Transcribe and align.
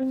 Hola, 0.00 0.06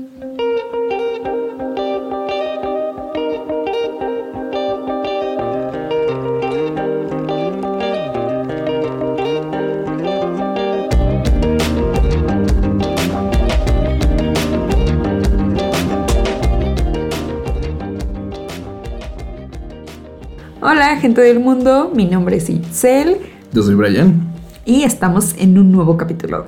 gente 21.00 21.22
del 21.22 21.40
mundo. 21.40 21.94
Mi 21.96 22.04
nombre 22.08 22.36
es 22.36 22.50
Itzel. 22.50 23.20
Yo 23.54 23.64
soy 23.64 23.76
Brian. 23.76 24.22
Y 24.66 24.84
estamos 24.84 25.34
en 25.38 25.58
un 25.58 25.72
nuevo 25.72 25.96
capítulo. 25.96 26.46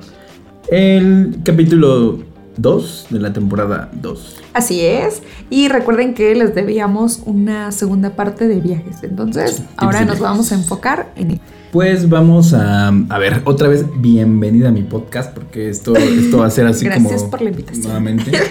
El 0.67 1.37
capítulo 1.45 2.27
2 2.57 3.07
de 3.09 3.19
la 3.19 3.33
temporada 3.33 3.89
2. 4.01 4.37
Así 4.53 4.81
es. 4.81 5.21
Y 5.49 5.67
recuerden 5.67 6.13
que 6.13 6.33
les 6.35 6.55
debíamos 6.55 7.21
una 7.25 7.71
segunda 7.71 8.11
parte 8.11 8.47
de 8.47 8.59
viajes. 8.59 9.03
Entonces, 9.03 9.63
ahora 9.77 10.05
nos 10.05 10.19
vamos 10.19 10.51
a 10.51 10.55
enfocar 10.55 11.11
en. 11.15 11.39
Pues 11.71 12.09
vamos 12.09 12.53
a, 12.53 12.87
a 12.87 13.19
ver, 13.19 13.43
otra 13.45 13.67
vez, 13.67 13.85
bienvenida 13.97 14.69
a 14.69 14.71
mi 14.71 14.81
podcast, 14.81 15.33
porque 15.33 15.69
esto, 15.69 15.95
esto 15.95 16.39
va 16.39 16.47
a 16.47 16.49
ser 16.49 16.65
así 16.65 16.89
como. 16.89 17.09
Gracias 17.09 17.29
por 17.29 17.41
la 17.41 17.51
invitación. 17.51 17.83
Nuevamente. 17.83 18.31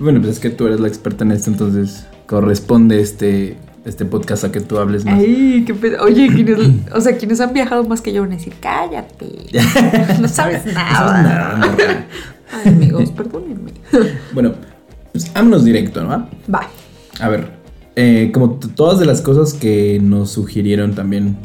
bueno, 0.00 0.20
pues 0.20 0.34
es 0.34 0.38
que 0.38 0.50
tú 0.50 0.66
eres 0.66 0.78
la 0.78 0.88
experta 0.88 1.24
en 1.24 1.32
esto, 1.32 1.50
entonces 1.50 2.06
corresponde 2.26 3.00
este, 3.00 3.56
este 3.84 4.04
podcast 4.04 4.44
a 4.44 4.52
que 4.52 4.60
tú 4.60 4.78
hables 4.78 5.04
más. 5.04 5.14
Ay, 5.18 5.64
qué 5.66 5.74
pedo. 5.74 6.02
Oye, 6.02 6.28
o 6.92 7.00
sea, 7.00 7.16
quienes 7.16 7.40
han 7.40 7.52
viajado 7.52 7.84
más 7.84 8.00
que 8.00 8.12
yo 8.12 8.22
van 8.22 8.32
a 8.32 8.36
decir, 8.36 8.54
cállate. 8.60 9.26
No 10.20 10.28
sabes 10.28 10.64
nada. 10.66 11.22
nada, 11.22 11.56
morra. 11.56 12.06
Ay, 12.52 12.72
amigos, 12.72 13.10
perdónenme. 13.10 13.72
Bueno, 14.32 14.54
pues 15.12 15.32
vámonos 15.32 15.64
directo, 15.64 16.02
¿no? 16.02 16.28
Va. 16.52 16.68
A 17.20 17.28
ver, 17.28 17.50
eh, 17.96 18.30
como 18.32 18.54
todas 18.54 18.98
de 18.98 19.06
las 19.06 19.20
cosas 19.20 19.54
que 19.54 20.00
nos 20.02 20.30
sugirieron 20.30 20.94
también 20.94 21.36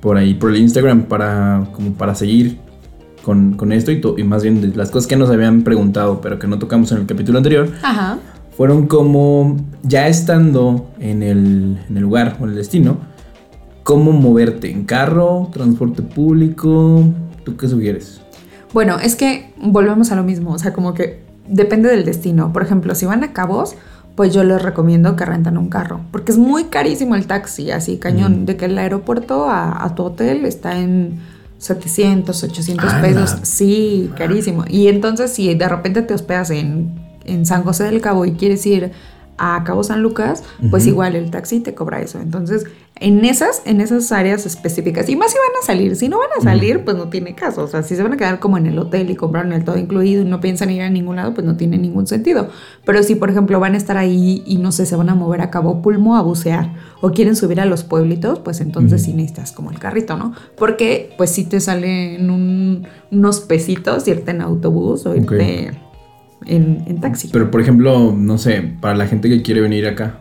por 0.00 0.16
ahí, 0.16 0.34
por 0.34 0.50
el 0.50 0.58
Instagram, 0.58 1.04
para, 1.04 1.68
como 1.72 1.94
para 1.94 2.14
seguir 2.14 2.58
con, 3.22 3.54
con 3.54 3.72
esto 3.72 3.90
y, 3.90 4.00
y 4.18 4.22
más 4.22 4.42
bien 4.42 4.60
de 4.60 4.76
las 4.76 4.90
cosas 4.90 5.08
que 5.08 5.16
nos 5.16 5.30
habían 5.30 5.62
preguntado, 5.62 6.20
pero 6.20 6.38
que 6.38 6.46
no 6.46 6.58
tocamos 6.58 6.92
en 6.92 6.98
el 6.98 7.06
capítulo 7.06 7.38
anterior, 7.38 7.68
Ajá. 7.82 8.18
Fueron 8.56 8.86
como 8.86 9.56
ya 9.82 10.08
estando 10.08 10.90
en 10.98 11.22
el, 11.22 11.78
en 11.88 11.96
el 11.96 12.02
lugar 12.02 12.36
o 12.40 12.44
en 12.44 12.50
el 12.50 12.56
destino, 12.56 12.98
cómo 13.82 14.12
moverte 14.12 14.70
en 14.70 14.84
carro, 14.84 15.48
transporte 15.52 16.02
público, 16.02 17.04
¿tú 17.44 17.56
qué 17.56 17.68
sugieres? 17.68 18.20
Bueno, 18.72 18.98
es 18.98 19.14
que 19.14 19.52
volvemos 19.58 20.10
a 20.10 20.16
lo 20.16 20.22
mismo, 20.22 20.52
o 20.52 20.58
sea, 20.58 20.72
como 20.72 20.94
que 20.94 21.20
depende 21.46 21.88
del 21.88 22.04
destino. 22.04 22.52
Por 22.52 22.62
ejemplo, 22.62 22.94
si 22.94 23.06
van 23.06 23.22
a 23.24 23.32
Cabos, 23.32 23.74
pues 24.16 24.32
yo 24.32 24.42
les 24.42 24.60
recomiendo 24.62 25.14
que 25.16 25.26
rentan 25.26 25.58
un 25.58 25.68
carro, 25.68 26.00
porque 26.10 26.32
es 26.32 26.38
muy 26.38 26.64
carísimo 26.64 27.14
el 27.14 27.26
taxi, 27.26 27.70
así 27.70 27.98
cañón, 27.98 28.34
Ujú. 28.34 28.44
de 28.46 28.56
que 28.56 28.64
el 28.64 28.78
aeropuerto 28.78 29.48
a, 29.48 29.84
a 29.84 29.94
tu 29.94 30.02
hotel 30.04 30.46
está 30.46 30.78
en 30.78 31.20
700, 31.58 32.42
800 32.42 32.92
¡Hala! 32.92 33.02
pesos, 33.02 33.36
sí, 33.42 34.10
carísimo. 34.16 34.64
Y 34.68 34.88
entonces 34.88 35.32
si 35.32 35.54
de 35.54 35.68
repente 35.68 36.00
te 36.02 36.14
hospedas 36.14 36.50
en, 36.50 37.05
en 37.26 37.46
San 37.46 37.62
José 37.64 37.84
del 37.84 38.00
Cabo 38.00 38.24
y 38.24 38.32
quieres 38.32 38.64
ir 38.66 38.92
a 39.38 39.62
Cabo 39.64 39.84
San 39.84 40.02
Lucas, 40.02 40.42
pues 40.70 40.86
igual 40.86 41.14
el 41.14 41.30
taxi 41.30 41.60
te 41.60 41.74
cobra 41.74 42.00
eso. 42.00 42.18
Entonces, 42.18 42.64
en 42.98 43.22
esas, 43.26 43.60
en 43.66 43.82
esas 43.82 44.10
áreas 44.10 44.46
específicas, 44.46 45.06
y 45.10 45.16
más 45.16 45.30
si 45.30 45.36
van 45.36 45.62
a 45.62 45.66
salir, 45.66 45.94
si 45.96 46.08
no 46.08 46.16
van 46.18 46.30
a 46.38 46.42
salir, 46.42 46.82
pues 46.86 46.96
no 46.96 47.10
tiene 47.10 47.34
caso. 47.34 47.64
O 47.64 47.68
sea, 47.68 47.82
si 47.82 47.94
se 47.96 48.02
van 48.02 48.14
a 48.14 48.16
quedar 48.16 48.40
como 48.40 48.56
en 48.56 48.64
el 48.64 48.78
hotel 48.78 49.10
y 49.10 49.14
compraron 49.14 49.52
el 49.52 49.62
todo 49.62 49.76
incluido 49.76 50.22
y 50.22 50.24
no 50.24 50.40
piensan 50.40 50.70
ir 50.70 50.80
a 50.80 50.88
ningún 50.88 51.16
lado, 51.16 51.34
pues 51.34 51.46
no 51.46 51.54
tiene 51.58 51.76
ningún 51.76 52.06
sentido. 52.06 52.48
Pero 52.86 53.02
si, 53.02 53.14
por 53.14 53.28
ejemplo, 53.28 53.60
van 53.60 53.74
a 53.74 53.76
estar 53.76 53.98
ahí 53.98 54.42
y 54.46 54.56
no 54.56 54.72
sé, 54.72 54.86
se 54.86 54.96
van 54.96 55.10
a 55.10 55.14
mover 55.14 55.42
a 55.42 55.50
Cabo 55.50 55.82
Pulmo 55.82 56.16
a 56.16 56.22
bucear 56.22 56.72
o 57.02 57.10
quieren 57.10 57.36
subir 57.36 57.60
a 57.60 57.66
los 57.66 57.84
pueblitos, 57.84 58.38
pues 58.38 58.62
entonces 58.62 59.02
sí 59.02 59.12
necesitas 59.12 59.52
como 59.52 59.70
el 59.70 59.78
carrito, 59.78 60.16
¿no? 60.16 60.32
Porque 60.56 61.12
pues 61.18 61.28
sí 61.30 61.44
te 61.44 61.60
salen 61.60 62.30
un- 62.30 62.86
unos 63.12 63.40
pesitos 63.40 64.08
irte 64.08 64.30
en 64.30 64.40
autobús 64.40 65.04
o 65.04 65.14
irte 65.14 65.72
en, 66.46 66.84
en 66.86 67.00
taxi. 67.00 67.28
Pero 67.32 67.50
por 67.50 67.60
ejemplo, 67.60 68.14
no 68.16 68.38
sé, 68.38 68.62
para 68.80 68.94
la 68.94 69.06
gente 69.06 69.28
que 69.28 69.42
quiere 69.42 69.60
venir 69.60 69.86
acá, 69.86 70.18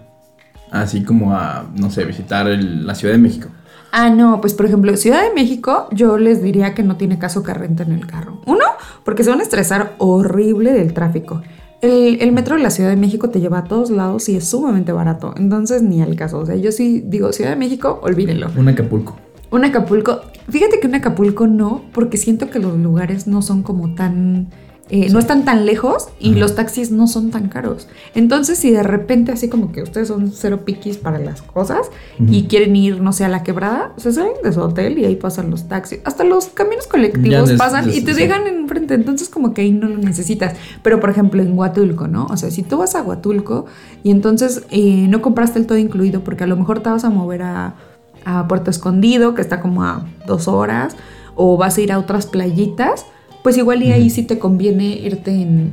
así 0.71 1.03
como 1.03 1.33
a, 1.33 1.65
no 1.75 1.89
sé, 1.91 2.05
visitar 2.05 2.47
el- 2.47 2.85
la 2.85 2.95
Ciudad 2.95 3.13
de 3.13 3.19
México. 3.19 3.49
Ah, 3.91 4.09
no, 4.09 4.41
pues 4.41 4.53
por 4.53 4.65
ejemplo, 4.65 4.95
Ciudad 4.97 5.23
de 5.23 5.33
México, 5.33 5.87
yo 5.91 6.17
les 6.17 6.41
diría 6.43 6.73
que 6.73 6.83
no 6.83 6.97
tiene 6.97 7.17
caso 7.17 7.43
que 7.43 7.53
renten 7.53 7.91
el 7.93 8.05
carro. 8.05 8.41
Uno, 8.45 8.65
porque 9.05 9.23
se 9.23 9.29
van 9.29 9.39
a 9.39 9.43
estresar 9.43 9.95
horrible 9.99 10.73
del 10.73 10.93
tráfico. 10.93 11.41
El, 11.81 12.19
el 12.21 12.31
metro 12.33 12.55
de 12.55 12.63
la 12.63 12.71
Ciudad 12.71 12.89
de 12.89 12.95
México 12.97 13.29
te 13.29 13.39
lleva 13.39 13.59
a 13.59 13.63
todos 13.65 13.89
lados 13.91 14.27
y 14.27 14.35
es 14.35 14.47
sumamente 14.49 14.91
barato. 14.91 15.33
Entonces, 15.37 15.81
ni 15.81 16.01
al 16.01 16.15
caso. 16.15 16.39
O 16.39 16.45
sea, 16.45 16.55
yo 16.55 16.71
sí 16.73 17.03
digo, 17.05 17.31
Ciudad 17.31 17.51
de 17.51 17.55
México, 17.57 17.99
olvídenlo. 18.03 18.49
Un 18.57 18.67
Acapulco. 18.67 19.15
Un 19.51 19.63
Acapulco, 19.63 20.21
fíjate 20.49 20.79
que 20.81 20.87
un 20.87 20.95
Acapulco 20.95 21.47
no, 21.47 21.83
porque 21.93 22.17
siento 22.17 22.49
que 22.49 22.59
los 22.59 22.77
lugares 22.77 23.27
no 23.27 23.41
son 23.41 23.61
como 23.63 23.93
tan, 23.95 24.49
eh, 24.87 25.09
no 25.09 25.17
están 25.17 25.45
tan 25.45 25.65
lejos 25.65 26.09
y 26.19 26.31
Ajá. 26.31 26.39
los 26.39 26.53
taxis 26.53 26.91
no 26.91 27.07
son 27.07 27.31
tan 27.31 27.49
caros. 27.49 27.87
Entonces, 28.13 28.59
si 28.59 28.69
de 28.69 28.83
repente 28.83 29.31
así 29.31 29.49
como 29.49 29.71
que 29.71 29.81
ustedes 29.81 30.09
son 30.09 30.31
cero 30.31 30.61
piquis 30.63 30.97
para 30.97 31.17
las 31.17 31.41
cosas 31.41 31.89
y 32.19 32.43
quieren 32.43 32.75
ir, 32.75 33.01
no 33.01 33.11
sé, 33.11 33.25
a 33.25 33.29
la 33.29 33.41
quebrada, 33.41 33.93
se 33.97 34.13
salen 34.13 34.33
de 34.43 34.53
su 34.53 34.61
hotel 34.61 34.99
y 34.99 35.05
ahí 35.05 35.15
pasan 35.15 35.49
los 35.49 35.67
taxis. 35.67 36.01
Hasta 36.03 36.23
los 36.23 36.47
caminos 36.47 36.85
colectivos 36.85 37.51
pasan 37.53 37.89
y 37.89 38.01
te 38.01 38.13
sí. 38.13 38.21
dejan 38.21 38.45
enfrente. 38.45 38.93
Entonces, 38.93 39.29
como 39.29 39.55
que 39.55 39.61
ahí 39.61 39.71
no 39.71 39.89
lo 39.89 39.97
necesitas. 39.97 40.55
Pero, 40.83 40.99
por 40.99 41.09
ejemplo, 41.09 41.41
en 41.41 41.57
Huatulco, 41.57 42.07
¿no? 42.07 42.27
O 42.27 42.37
sea, 42.37 42.51
si 42.51 42.61
tú 42.61 42.77
vas 42.77 42.93
a 42.93 43.01
Huatulco 43.01 43.65
y 44.03 44.11
entonces 44.11 44.65
eh, 44.69 45.07
no 45.09 45.23
compraste 45.23 45.57
el 45.57 45.65
todo 45.65 45.79
incluido 45.79 46.23
porque 46.23 46.43
a 46.43 46.47
lo 46.47 46.57
mejor 46.57 46.81
te 46.81 46.91
vas 46.91 47.03
a 47.03 47.09
mover 47.09 47.41
a, 47.41 47.73
a 48.23 48.47
Puerto 48.47 48.69
Escondido, 48.69 49.33
que 49.33 49.41
está 49.41 49.61
como 49.61 49.83
a 49.83 50.05
dos 50.27 50.47
horas, 50.47 50.95
o 51.33 51.57
vas 51.57 51.77
a 51.77 51.81
ir 51.81 51.91
a 51.91 51.97
otras 51.97 52.27
playitas, 52.27 53.05
pues 53.45 53.59
igual 53.59 53.83
y 53.83 53.91
ahí 53.91 54.09
sí 54.09 54.23
te 54.23 54.39
conviene 54.39 54.85
irte 54.87 55.29
en. 55.29 55.71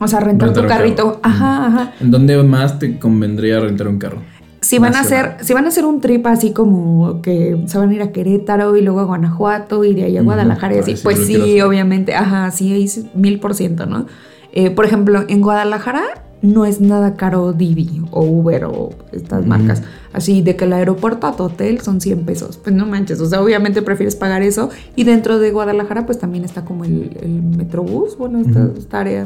O 0.00 0.08
sea, 0.08 0.20
rentar, 0.20 0.48
Rentar 0.48 0.62
tu 0.64 0.66
carrito. 0.68 1.04
carro. 1.04 1.20
Ajá, 1.22 1.66
ajá. 1.66 1.92
¿En 2.00 2.10
dónde 2.10 2.42
más 2.42 2.78
te 2.78 2.98
convendría 2.98 3.60
rentar 3.60 3.86
un 3.88 3.98
carro? 3.98 4.22
Si 4.62 4.78
van 4.78 4.96
a 4.96 5.00
hacer, 5.00 5.36
si 5.42 5.52
van 5.52 5.66
a 5.66 5.68
hacer 5.68 5.84
un 5.84 6.00
trip 6.00 6.26
así 6.26 6.52
como 6.52 7.20
que 7.20 7.64
se 7.66 7.76
van 7.76 7.90
a 7.90 7.94
ir 7.94 8.00
a 8.00 8.12
Querétaro 8.12 8.78
y 8.78 8.80
luego 8.80 9.00
a 9.00 9.04
Guanajuato 9.04 9.84
y 9.84 9.92
de 9.92 10.04
ahí 10.04 10.16
a. 10.16 10.22
Guadalajara 10.22 10.74
y 10.74 10.78
así, 10.78 10.94
pues 11.02 11.26
sí, 11.26 11.60
obviamente, 11.60 12.14
ajá, 12.14 12.50
sí, 12.50 12.72
ahí 12.72 12.88
mil 13.12 13.38
por 13.40 13.52
ciento, 13.52 13.84
¿no? 13.84 14.06
Eh, 14.54 14.70
por 14.70 14.86
ejemplo, 14.86 15.26
en 15.28 15.42
Guadalajara 15.42 16.04
no 16.42 16.64
es 16.64 16.80
nada 16.80 17.14
caro 17.14 17.52
Didi 17.52 18.02
o 18.10 18.22
Uber 18.24 18.64
o 18.64 18.90
estas 19.12 19.46
marcas. 19.46 19.82
Así 20.12 20.42
de 20.42 20.56
que 20.56 20.64
el 20.64 20.72
aeropuerto 20.72 21.26
a 21.26 21.36
tu 21.36 21.44
hotel 21.44 21.80
son 21.80 22.00
100 22.00 22.24
pesos. 22.24 22.58
Pues 22.62 22.74
no 22.74 22.84
manches, 22.84 23.20
o 23.20 23.26
sea, 23.26 23.40
obviamente 23.40 23.80
prefieres 23.80 24.16
pagar 24.16 24.42
eso. 24.42 24.68
Y 24.96 25.04
dentro 25.04 25.38
de 25.38 25.52
Guadalajara 25.52 26.04
pues 26.04 26.18
también 26.18 26.44
está 26.44 26.64
como 26.64 26.84
el, 26.84 27.16
el 27.22 27.42
Metrobús, 27.42 28.18
bueno, 28.18 28.40
esta, 28.40 28.68
esta 28.76 29.00
área. 29.00 29.24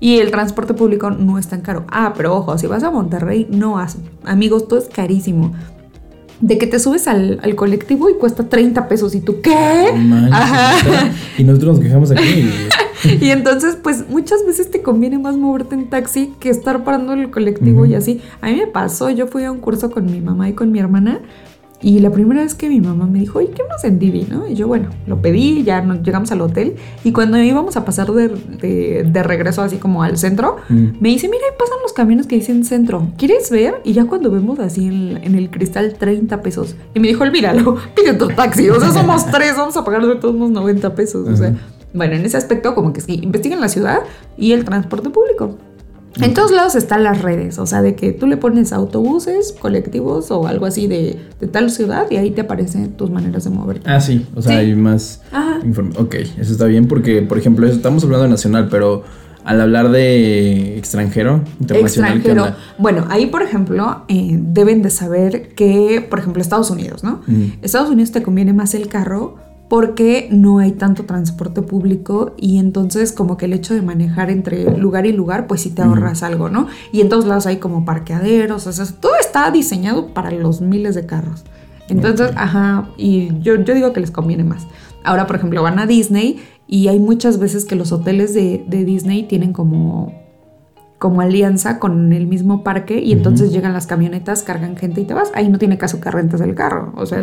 Y 0.00 0.18
el 0.18 0.30
transporte 0.30 0.74
público 0.74 1.10
no 1.10 1.38
es 1.38 1.46
tan 1.46 1.60
caro. 1.60 1.84
Ah, 1.88 2.14
pero 2.16 2.34
ojo, 2.34 2.56
si 2.58 2.66
vas 2.66 2.82
a 2.82 2.90
Monterrey, 2.90 3.46
no 3.50 3.78
has. 3.78 3.98
Amigos, 4.24 4.66
todo 4.66 4.78
es 4.78 4.88
carísimo. 4.88 5.52
De 6.40 6.58
que 6.58 6.66
te 6.66 6.78
subes 6.78 7.06
al, 7.08 7.38
al 7.42 7.54
colectivo 7.54 8.10
y 8.10 8.14
cuesta 8.14 8.44
30 8.48 8.88
pesos. 8.88 9.14
¿Y 9.14 9.20
tú 9.20 9.40
qué? 9.42 9.90
No 9.94 10.16
manches, 10.16 10.32
Ajá. 10.34 10.72
neta. 10.84 11.12
Y 11.38 11.44
nosotros 11.44 11.76
nos 11.76 11.84
quejamos 11.84 12.10
aquí. 12.10 12.50
Y 13.20 13.30
entonces, 13.30 13.76
pues 13.82 14.08
muchas 14.08 14.44
veces 14.46 14.70
te 14.70 14.82
conviene 14.82 15.18
más 15.18 15.36
moverte 15.36 15.74
en 15.74 15.88
taxi 15.90 16.34
que 16.40 16.50
estar 16.50 16.84
parando 16.84 17.12
en 17.12 17.20
el 17.20 17.30
colectivo 17.30 17.86
y 17.86 17.94
así. 17.94 18.20
A 18.40 18.46
mí 18.48 18.56
me 18.56 18.66
pasó, 18.66 19.10
yo 19.10 19.26
fui 19.26 19.44
a 19.44 19.52
un 19.52 19.58
curso 19.58 19.90
con 19.90 20.06
mi 20.06 20.20
mamá 20.20 20.48
y 20.48 20.52
con 20.52 20.72
mi 20.72 20.78
hermana. 20.78 21.20
Y 21.82 21.98
la 21.98 22.10
primera 22.10 22.40
vez 22.42 22.54
que 22.54 22.70
mi 22.70 22.80
mamá 22.80 23.04
me 23.06 23.18
dijo, 23.20 23.38
oye, 23.38 23.50
¿qué 23.54 23.62
más 23.68 23.84
en 23.84 23.98
Divi? 23.98 24.26
¿no? 24.30 24.48
Y 24.48 24.54
yo, 24.54 24.66
bueno, 24.66 24.88
lo 25.06 25.20
pedí, 25.20 25.62
ya 25.62 25.82
nos 25.82 26.00
llegamos 26.02 26.32
al 26.32 26.40
hotel. 26.40 26.76
Y 27.04 27.12
cuando 27.12 27.36
íbamos 27.38 27.76
a 27.76 27.84
pasar 27.84 28.10
de, 28.12 28.28
de- 28.28 29.06
de 29.12 29.22
regreso 29.22 29.60
así 29.60 29.76
como 29.76 30.02
al 30.02 30.16
centro, 30.16 30.56
Mm. 30.70 30.84
me 31.00 31.10
dice, 31.10 31.28
mira, 31.28 31.42
ahí 31.44 31.54
pasan 31.58 31.76
los 31.82 31.92
camiones 31.92 32.26
que 32.26 32.36
dicen 32.36 32.64
centro. 32.64 33.08
¿Quieres 33.18 33.50
ver? 33.50 33.82
Y 33.84 33.92
ya 33.92 34.06
cuando 34.06 34.30
vemos 34.30 34.58
así 34.58 34.86
en, 34.86 35.18
en 35.22 35.34
el 35.34 35.50
cristal 35.50 35.96
30 35.98 36.40
pesos. 36.40 36.76
Y 36.94 36.98
me 37.00 37.08
dijo, 37.08 37.24
olvídalo, 37.24 37.76
pide 37.94 38.14
tu 38.14 38.28
taxi. 38.28 38.70
O 38.70 38.80
sea, 38.80 38.90
somos 38.90 39.26
tres, 39.30 39.54
vamos 39.54 39.76
a 39.76 39.84
pagar 39.84 40.04
de 40.06 40.14
todos 40.16 40.34
unos 40.34 40.50
90 40.52 40.94
pesos. 40.94 41.28
O 41.28 41.36
sea. 41.36 41.54
Bueno, 41.94 42.14
en 42.14 42.24
ese 42.24 42.36
aspecto 42.36 42.74
como 42.74 42.92
que 42.92 43.00
sí, 43.00 43.20
investiguen 43.22 43.60
la 43.60 43.68
ciudad 43.68 44.00
y 44.36 44.52
el 44.52 44.64
transporte 44.64 45.10
público. 45.10 45.56
En 46.20 46.32
todos 46.32 46.50
lados 46.50 46.74
están 46.76 47.04
las 47.04 47.20
redes, 47.20 47.58
o 47.58 47.66
sea, 47.66 47.82
de 47.82 47.94
que 47.94 48.12
tú 48.12 48.26
le 48.26 48.38
pones 48.38 48.72
autobuses, 48.72 49.52
colectivos 49.52 50.30
o 50.30 50.46
algo 50.46 50.64
así 50.64 50.86
de, 50.86 51.18
de 51.38 51.46
tal 51.46 51.70
ciudad 51.70 52.06
y 52.10 52.16
ahí 52.16 52.30
te 52.30 52.40
aparecen 52.40 52.92
tus 52.92 53.10
maneras 53.10 53.44
de 53.44 53.50
moverte. 53.50 53.88
Ah, 53.90 54.00
sí. 54.00 54.26
O 54.34 54.40
sea, 54.40 54.52
Sí. 54.52 54.58
hay 54.58 54.74
más 54.74 55.20
informe. 55.62 55.92
Ok, 55.98 56.14
eso 56.14 56.52
está 56.52 56.64
bien 56.64 56.88
porque, 56.88 57.20
por 57.20 57.36
ejemplo, 57.36 57.66
estamos 57.66 58.02
hablando 58.04 58.24
de 58.24 58.30
nacional, 58.30 58.68
pero 58.70 59.04
al 59.44 59.60
hablar 59.60 59.90
de 59.90 60.78
extranjero, 60.78 61.42
internacional, 61.60 62.12
¿qué 62.22 62.30
Extranjero. 62.30 62.56
Bueno, 62.78 63.04
ahí, 63.10 63.26
por 63.26 63.42
ejemplo, 63.42 64.02
eh, 64.08 64.38
deben 64.40 64.80
de 64.80 64.88
saber 64.90 65.48
que, 65.54 66.04
por 66.08 66.18
ejemplo, 66.18 66.40
Estados 66.40 66.70
Unidos, 66.70 67.04
¿no? 67.04 67.20
Mm. 67.26 67.44
Estados 67.62 67.90
Unidos 67.90 68.10
te 68.10 68.22
conviene 68.22 68.54
más 68.54 68.74
el 68.74 68.88
carro 68.88 69.36
porque 69.68 70.28
no 70.30 70.58
hay 70.58 70.72
tanto 70.72 71.04
transporte 71.04 71.62
público 71.62 72.34
y 72.36 72.58
entonces 72.58 73.12
como 73.12 73.36
que 73.36 73.46
el 73.46 73.52
hecho 73.52 73.74
de 73.74 73.82
manejar 73.82 74.30
entre 74.30 74.76
lugar 74.78 75.06
y 75.06 75.12
lugar, 75.12 75.46
pues 75.46 75.62
sí 75.62 75.70
te 75.70 75.82
ahorras 75.82 76.22
algo, 76.22 76.48
¿no? 76.48 76.68
Y 76.92 77.00
en 77.00 77.08
todos 77.08 77.26
lados 77.26 77.46
hay 77.46 77.56
como 77.56 77.84
parqueaderos, 77.84 78.66
o 78.66 78.72
sea, 78.72 78.86
todo 79.00 79.12
está 79.20 79.50
diseñado 79.50 80.08
para 80.14 80.30
los 80.30 80.60
miles 80.60 80.94
de 80.94 81.06
carros. 81.06 81.44
Entonces, 81.88 82.32
ajá, 82.36 82.88
y 82.96 83.30
yo, 83.40 83.56
yo 83.56 83.74
digo 83.74 83.92
que 83.92 84.00
les 84.00 84.10
conviene 84.10 84.44
más. 84.44 84.66
Ahora, 85.04 85.26
por 85.26 85.36
ejemplo, 85.36 85.62
van 85.62 85.78
a 85.78 85.86
Disney 85.86 86.40
y 86.66 86.88
hay 86.88 86.98
muchas 86.98 87.38
veces 87.38 87.64
que 87.64 87.76
los 87.76 87.92
hoteles 87.92 88.34
de, 88.34 88.64
de 88.66 88.84
Disney 88.84 89.24
tienen 89.24 89.52
como 89.52 90.25
como 90.98 91.20
alianza 91.20 91.78
con 91.78 92.12
el 92.12 92.26
mismo 92.26 92.64
parque 92.64 93.00
y 93.00 93.12
entonces 93.12 93.52
llegan 93.52 93.74
las 93.74 93.86
camionetas, 93.86 94.42
cargan 94.42 94.76
gente 94.76 95.02
y 95.02 95.04
te 95.04 95.12
vas. 95.12 95.30
Ahí 95.34 95.48
no 95.48 95.58
tiene 95.58 95.76
caso 95.76 96.00
que 96.00 96.10
rentes 96.10 96.40
el 96.40 96.54
carro. 96.54 96.92
O 96.96 97.04
sea, 97.04 97.22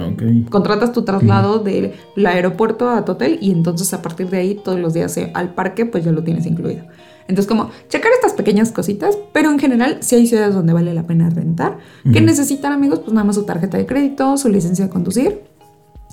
contratas 0.49 0.91
tu 0.91 1.03
traslado 1.03 1.59
del 1.59 1.93
aeropuerto 2.23 2.89
a 2.89 3.03
tu 3.03 3.13
hotel 3.13 3.39
y 3.41 3.51
entonces 3.51 3.91
a 3.93 4.01
partir 4.01 4.29
de 4.29 4.37
ahí 4.37 4.55
todos 4.55 4.79
los 4.79 4.93
días 4.93 5.17
eh, 5.17 5.31
al 5.33 5.55
parque 5.55 5.85
pues 5.85 6.05
ya 6.05 6.11
lo 6.11 6.23
tienes 6.23 6.45
incluido. 6.45 6.83
Entonces 7.27 7.47
como 7.47 7.71
checar 7.89 8.11
estas 8.11 8.33
pequeñas 8.33 8.71
cositas, 8.71 9.17
pero 9.31 9.49
en 9.49 9.57
general 9.57 9.97
si 10.01 10.17
hay 10.17 10.27
ciudades 10.27 10.53
donde 10.53 10.73
vale 10.73 10.93
la 10.93 11.03
pena 11.03 11.29
rentar. 11.31 11.79
¿Qué 12.11 12.21
necesitan 12.21 12.73
amigos? 12.73 12.99
Pues 12.99 13.13
nada 13.13 13.25
más 13.25 13.35
su 13.35 13.43
tarjeta 13.43 13.77
de 13.77 13.87
crédito, 13.87 14.37
su 14.37 14.49
licencia 14.49 14.85
de 14.85 14.91
conducir. 14.91 15.41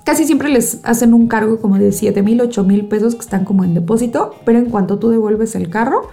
Casi 0.03 0.25
siempre 0.25 0.49
les 0.49 0.79
hacen 0.83 1.13
un 1.13 1.27
cargo 1.27 1.61
como 1.61 1.77
de 1.77 1.91
7 1.91 2.23
mil, 2.23 2.41
8 2.41 2.63
mil 2.63 2.87
pesos 2.87 3.13
que 3.13 3.21
están 3.21 3.45
como 3.45 3.63
en 3.63 3.75
depósito, 3.75 4.33
pero 4.45 4.57
en 4.57 4.65
cuanto 4.65 4.97
tú 4.97 5.09
devuelves 5.09 5.53
el 5.53 5.69
carro, 5.69 6.09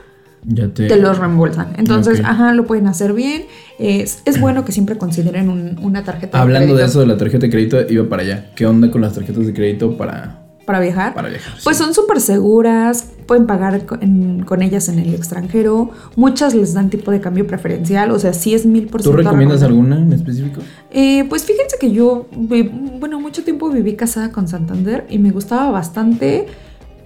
te... 0.74 0.96
los 0.96 1.18
reembolsan. 1.18 1.74
Entonces, 1.76 2.20
ajá, 2.24 2.52
lo 2.52 2.66
pueden 2.66 2.86
hacer 2.86 3.12
bien. 3.12 3.44
Es, 3.78 4.22
es 4.24 4.40
bueno 4.40 4.64
que 4.64 4.72
siempre 4.72 4.98
consideren 4.98 5.78
una 5.80 6.04
tarjeta 6.04 6.40
Hablando 6.40 6.60
de 6.60 6.66
crédito. 6.66 6.78
de 6.78 6.84
eso 6.84 7.00
de 7.00 7.06
la 7.06 7.16
tarjeta 7.16 7.46
de 7.46 7.50
crédito, 7.50 7.78
iba 7.88 8.08
para 8.08 8.22
allá. 8.22 8.50
¿Qué 8.54 8.66
onda 8.66 8.90
con 8.90 9.00
las 9.00 9.14
tarjetas 9.14 9.46
de 9.46 9.54
crédito 9.54 9.96
para... 9.96 10.44
¿Para 10.68 10.80
viajar? 10.80 11.14
Para 11.14 11.30
viajar. 11.30 11.54
Pues 11.64 11.78
son 11.78 11.94
súper 11.94 12.20
seguras, 12.20 13.12
pueden 13.24 13.46
pagar 13.46 13.86
con, 13.86 14.62
ellas 14.62 14.90
en 14.90 14.98
el 14.98 15.14
extranjero. 15.14 15.92
Muchas 16.14 16.54
les 16.54 16.74
dan 16.74 16.90
tipo 16.90 17.10
de 17.10 17.22
cambio 17.22 17.46
preferencial, 17.46 18.10
o 18.10 18.18
sea, 18.18 18.34
sí 18.34 18.52
es 18.52 18.66
mil 18.66 18.86
por 18.86 19.00
ciento. 19.00 19.16
¿Tú 19.16 19.24
recomiendas 19.24 19.62
alguna 19.62 19.96
en 19.96 20.12
específico? 20.12 20.60
Eh, 20.90 21.24
pues 21.26 21.46
fíjense 21.46 21.76
que 21.80 21.90
yo, 21.90 22.26
bueno, 22.32 23.18
mucho 23.18 23.44
tiempo 23.44 23.70
viví 23.70 23.96
casada 23.96 24.30
con 24.30 24.46
Santander 24.46 25.06
y 25.08 25.18
me 25.18 25.30
gustaba 25.30 25.70
bastante. 25.70 26.48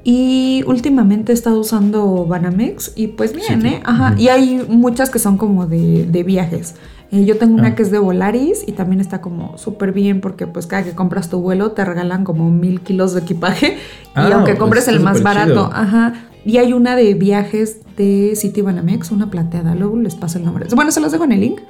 Y 0.04 0.64
últimamente 0.66 1.32
he 1.32 1.34
estado 1.34 1.60
usando 1.60 2.26
Banamex 2.26 2.92
y 2.96 3.08
pues 3.08 3.32
bien, 3.34 3.64
¿eh? 3.66 3.80
Ajá. 3.84 4.14
Y 4.18 4.28
hay 4.28 4.64
muchas 4.68 5.10
que 5.10 5.18
son 5.18 5.36
como 5.36 5.66
de, 5.66 6.06
de 6.06 6.22
viajes. 6.24 6.74
Eh, 7.12 7.24
yo 7.26 7.36
tengo 7.36 7.54
una 7.54 7.68
ah. 7.68 7.74
que 7.74 7.82
es 7.82 7.90
de 7.90 7.98
Volaris 7.98 8.64
y 8.66 8.72
también 8.72 9.00
está 9.00 9.20
como 9.20 9.58
súper 9.58 9.92
bien 9.92 10.20
porque 10.22 10.46
pues 10.46 10.66
cada 10.66 10.82
que 10.82 10.92
compras 10.92 11.28
tu 11.28 11.40
vuelo 11.40 11.72
te 11.72 11.84
regalan 11.84 12.24
como 12.24 12.50
mil 12.50 12.80
kilos 12.80 13.12
de 13.12 13.20
equipaje 13.20 13.76
y 13.76 13.78
ah, 14.14 14.30
aunque 14.32 14.56
compres 14.56 14.88
el 14.88 14.98
más 15.00 15.22
barato, 15.22 15.70
ajá. 15.72 16.14
Y 16.44 16.56
hay 16.56 16.72
una 16.72 16.96
de 16.96 17.14
viajes 17.14 17.80
de 17.96 18.32
City 18.34 18.62
Banamex, 18.62 19.12
una 19.12 19.30
plateada, 19.30 19.74
luego 19.74 19.96
les 19.98 20.16
paso 20.16 20.38
el 20.38 20.44
nombre. 20.44 20.66
Bueno, 20.74 20.90
se 20.90 21.00
los 21.00 21.12
dejo 21.12 21.24
en 21.24 21.32
el 21.32 21.40
link. 21.40 21.60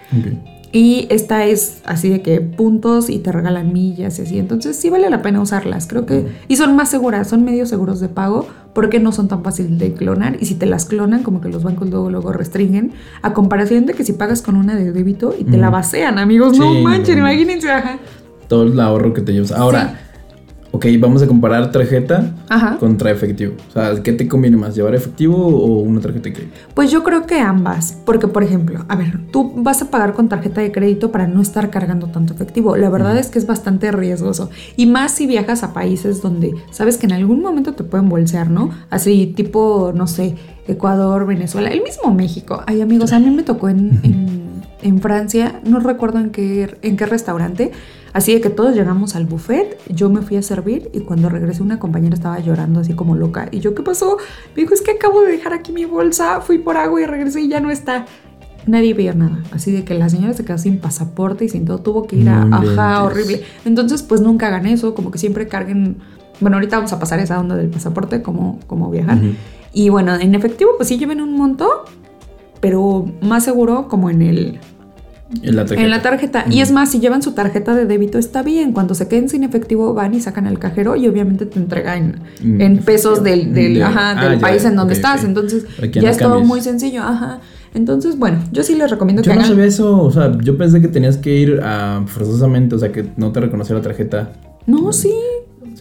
Y 0.72 1.06
esta 1.10 1.44
es 1.44 1.82
así 1.84 2.08
de 2.08 2.22
que 2.22 2.40
puntos 2.40 3.10
y 3.10 3.18
te 3.18 3.30
regalan 3.30 3.74
millas 3.74 4.18
y 4.18 4.22
así. 4.22 4.38
Entonces 4.38 4.74
sí 4.74 4.88
vale 4.88 5.10
la 5.10 5.20
pena 5.20 5.40
usarlas. 5.40 5.86
Creo 5.86 6.06
que... 6.06 6.26
Y 6.48 6.56
son 6.56 6.74
más 6.74 6.88
seguras, 6.88 7.28
son 7.28 7.44
medios 7.44 7.68
seguros 7.68 8.00
de 8.00 8.08
pago 8.08 8.48
porque 8.72 8.98
no 8.98 9.12
son 9.12 9.28
tan 9.28 9.44
fáciles 9.44 9.78
de 9.78 9.92
clonar. 9.92 10.38
Y 10.40 10.46
si 10.46 10.54
te 10.54 10.64
las 10.64 10.86
clonan, 10.86 11.22
como 11.22 11.42
que 11.42 11.50
los 11.50 11.62
bancos 11.62 11.90
luego, 11.90 12.10
luego 12.10 12.32
restringen. 12.32 12.92
A 13.20 13.34
comparación 13.34 13.84
de 13.84 13.92
que 13.92 14.02
si 14.02 14.14
pagas 14.14 14.40
con 14.40 14.56
una 14.56 14.74
de 14.74 14.92
débito 14.92 15.34
y 15.38 15.44
te 15.44 15.58
la 15.58 15.68
vacean, 15.68 16.18
amigos. 16.18 16.58
no 16.58 16.72
manchen, 16.80 17.18
imagínense. 17.18 17.68
Todo 18.48 18.64
el 18.64 18.80
ahorro 18.80 19.12
que 19.12 19.20
te 19.20 19.32
llevas. 19.32 19.52
Ahora 19.52 20.01
ok, 20.72 20.86
vamos 20.98 21.22
a 21.22 21.26
comparar 21.26 21.70
tarjeta 21.70 22.34
contra 22.80 23.10
efectivo. 23.10 23.54
O 23.68 23.72
sea, 23.72 24.02
¿qué 24.02 24.12
te 24.12 24.26
conviene 24.26 24.56
más, 24.56 24.74
llevar 24.74 24.94
efectivo 24.94 25.36
o 25.36 25.80
una 25.80 26.00
tarjeta 26.00 26.24
de 26.24 26.32
crédito? 26.32 26.56
Pues 26.74 26.90
yo 26.90 27.04
creo 27.04 27.26
que 27.26 27.38
ambas, 27.38 27.98
porque 28.04 28.26
por 28.26 28.42
ejemplo, 28.42 28.84
a 28.88 28.96
ver, 28.96 29.20
tú 29.30 29.52
vas 29.56 29.82
a 29.82 29.90
pagar 29.90 30.14
con 30.14 30.28
tarjeta 30.28 30.60
de 30.60 30.72
crédito 30.72 31.12
para 31.12 31.26
no 31.26 31.40
estar 31.40 31.70
cargando 31.70 32.08
tanto 32.08 32.34
efectivo. 32.34 32.76
La 32.76 32.90
verdad 32.90 33.16
es 33.16 33.28
que 33.28 33.38
es 33.38 33.46
bastante 33.46 33.92
riesgoso. 33.92 34.50
Y 34.76 34.86
más 34.86 35.12
si 35.12 35.26
viajas 35.26 35.62
a 35.62 35.72
países 35.72 36.22
donde 36.22 36.52
sabes 36.70 36.96
que 36.96 37.06
en 37.06 37.12
algún 37.12 37.42
momento 37.42 37.74
te 37.74 37.84
pueden 37.84 38.08
bolsear, 38.08 38.50
¿no? 38.50 38.70
Así 38.90 39.32
tipo, 39.36 39.92
no 39.94 40.06
sé, 40.06 40.36
Ecuador, 40.66 41.26
Venezuela, 41.26 41.68
el 41.68 41.82
mismo 41.82 42.14
México. 42.14 42.62
Ay 42.66 42.80
amigos, 42.80 43.12
a 43.12 43.18
mí 43.18 43.30
me 43.30 43.42
tocó 43.42 43.68
en, 43.68 44.00
en, 44.02 44.41
Francia, 45.00 45.60
no 45.64 45.80
recuerdo 45.80 46.18
en 46.18 46.30
qué, 46.30 46.76
en 46.82 46.96
qué 46.96 47.06
restaurante 47.06 47.72
Así 48.12 48.34
de 48.34 48.40
que 48.40 48.50
todos 48.50 48.74
llegamos 48.74 49.16
al 49.16 49.24
buffet, 49.24 49.78
yo 49.88 50.10
me 50.10 50.20
fui 50.20 50.36
a 50.36 50.42
servir 50.42 50.90
y 50.92 51.00
cuando 51.00 51.30
regresé 51.30 51.62
una 51.62 51.78
compañera 51.78 52.14
estaba 52.14 52.38
llorando 52.40 52.80
así 52.80 52.92
como 52.92 53.14
loca. 53.14 53.48
Y 53.50 53.60
yo, 53.60 53.74
¿qué 53.74 53.82
pasó? 53.82 54.18
Me 54.54 54.62
dijo, 54.62 54.74
es 54.74 54.82
que 54.82 54.92
acabo 54.92 55.22
de 55.22 55.32
dejar 55.32 55.54
aquí 55.54 55.72
mi 55.72 55.86
bolsa, 55.86 56.42
fui 56.42 56.58
por 56.58 56.76
agua 56.76 57.00
y 57.00 57.06
regresé 57.06 57.40
y 57.40 57.48
ya 57.48 57.60
no 57.60 57.70
está. 57.70 58.04
Nadie 58.66 58.92
veía 58.92 59.14
nada. 59.14 59.42
Así 59.50 59.72
de 59.72 59.84
que 59.84 59.94
la 59.94 60.10
señora 60.10 60.34
se 60.34 60.44
quedó 60.44 60.58
sin 60.58 60.78
pasaporte 60.78 61.46
y 61.46 61.48
sin 61.48 61.64
todo, 61.64 61.78
tuvo 61.78 62.06
que 62.06 62.16
ir 62.16 62.28
a... 62.28 62.42
ajá, 62.42 63.02
horrible. 63.02 63.42
Entonces, 63.64 64.02
pues 64.02 64.20
nunca 64.20 64.48
hagan 64.48 64.66
eso, 64.66 64.94
como 64.94 65.10
que 65.10 65.18
siempre 65.18 65.48
carguen... 65.48 65.96
Bueno, 66.38 66.58
ahorita 66.58 66.76
vamos 66.76 66.92
a 66.92 66.98
pasar 66.98 67.18
esa 67.18 67.40
onda 67.40 67.56
del 67.56 67.70
pasaporte, 67.70 68.20
como, 68.20 68.60
como 68.66 68.90
viajar. 68.90 69.18
Y 69.72 69.88
bueno, 69.88 70.14
en 70.16 70.34
efectivo, 70.34 70.72
pues 70.76 70.88
sí 70.88 70.98
lleven 70.98 71.20
un 71.20 71.36
monto, 71.36 71.84
pero 72.60 73.06
más 73.22 73.44
seguro 73.44 73.88
como 73.88 74.10
en 74.10 74.22
el 74.22 74.60
en 75.42 75.56
la 75.56 75.64
tarjeta. 75.64 75.82
En 75.82 75.90
la 75.90 76.02
tarjeta. 76.02 76.44
Y 76.50 76.60
es 76.60 76.72
más, 76.72 76.90
si 76.90 77.00
llevan 77.00 77.22
su 77.22 77.32
tarjeta 77.32 77.74
de 77.74 77.86
débito, 77.86 78.18
está 78.18 78.42
bien. 78.42 78.72
Cuando 78.72 78.94
se 78.94 79.08
queden 79.08 79.28
sin 79.28 79.44
efectivo, 79.44 79.94
van 79.94 80.14
y 80.14 80.20
sacan 80.20 80.46
el 80.46 80.58
cajero 80.58 80.96
y 80.96 81.08
obviamente 81.08 81.46
te 81.46 81.58
entregan 81.58 82.20
en, 82.42 82.74
mm. 82.74 82.78
pesos 82.78 83.22
del, 83.22 83.54
del, 83.54 83.82
ajá, 83.82 84.22
del 84.22 84.38
ah, 84.38 84.40
país 84.40 84.64
en 84.64 84.76
donde 84.76 84.94
estás. 84.94 85.24
Entonces, 85.24 85.64
ya 85.92 86.10
es 86.10 86.18
todo 86.18 86.40
muy 86.44 86.60
sencillo. 86.60 87.02
Ajá. 87.02 87.40
Entonces, 87.74 88.18
bueno, 88.18 88.38
yo 88.52 88.62
sí 88.62 88.74
les 88.74 88.90
recomiendo 88.90 89.22
yo 89.22 89.32
que 89.32 89.38
no 89.38 89.44
sabía 89.44 89.64
eso. 89.64 90.02
O 90.02 90.10
sea, 90.10 90.36
yo 90.42 90.58
pensé 90.58 90.80
que 90.80 90.88
tenías 90.88 91.16
que 91.16 91.34
ir 91.34 91.60
a, 91.62 92.04
forzosamente, 92.06 92.74
o 92.74 92.78
sea, 92.78 92.92
que 92.92 93.06
no 93.16 93.32
te 93.32 93.40
reconocía 93.40 93.76
la 93.76 93.82
tarjeta. 93.82 94.32
No, 94.66 94.92
sí. 94.92 95.12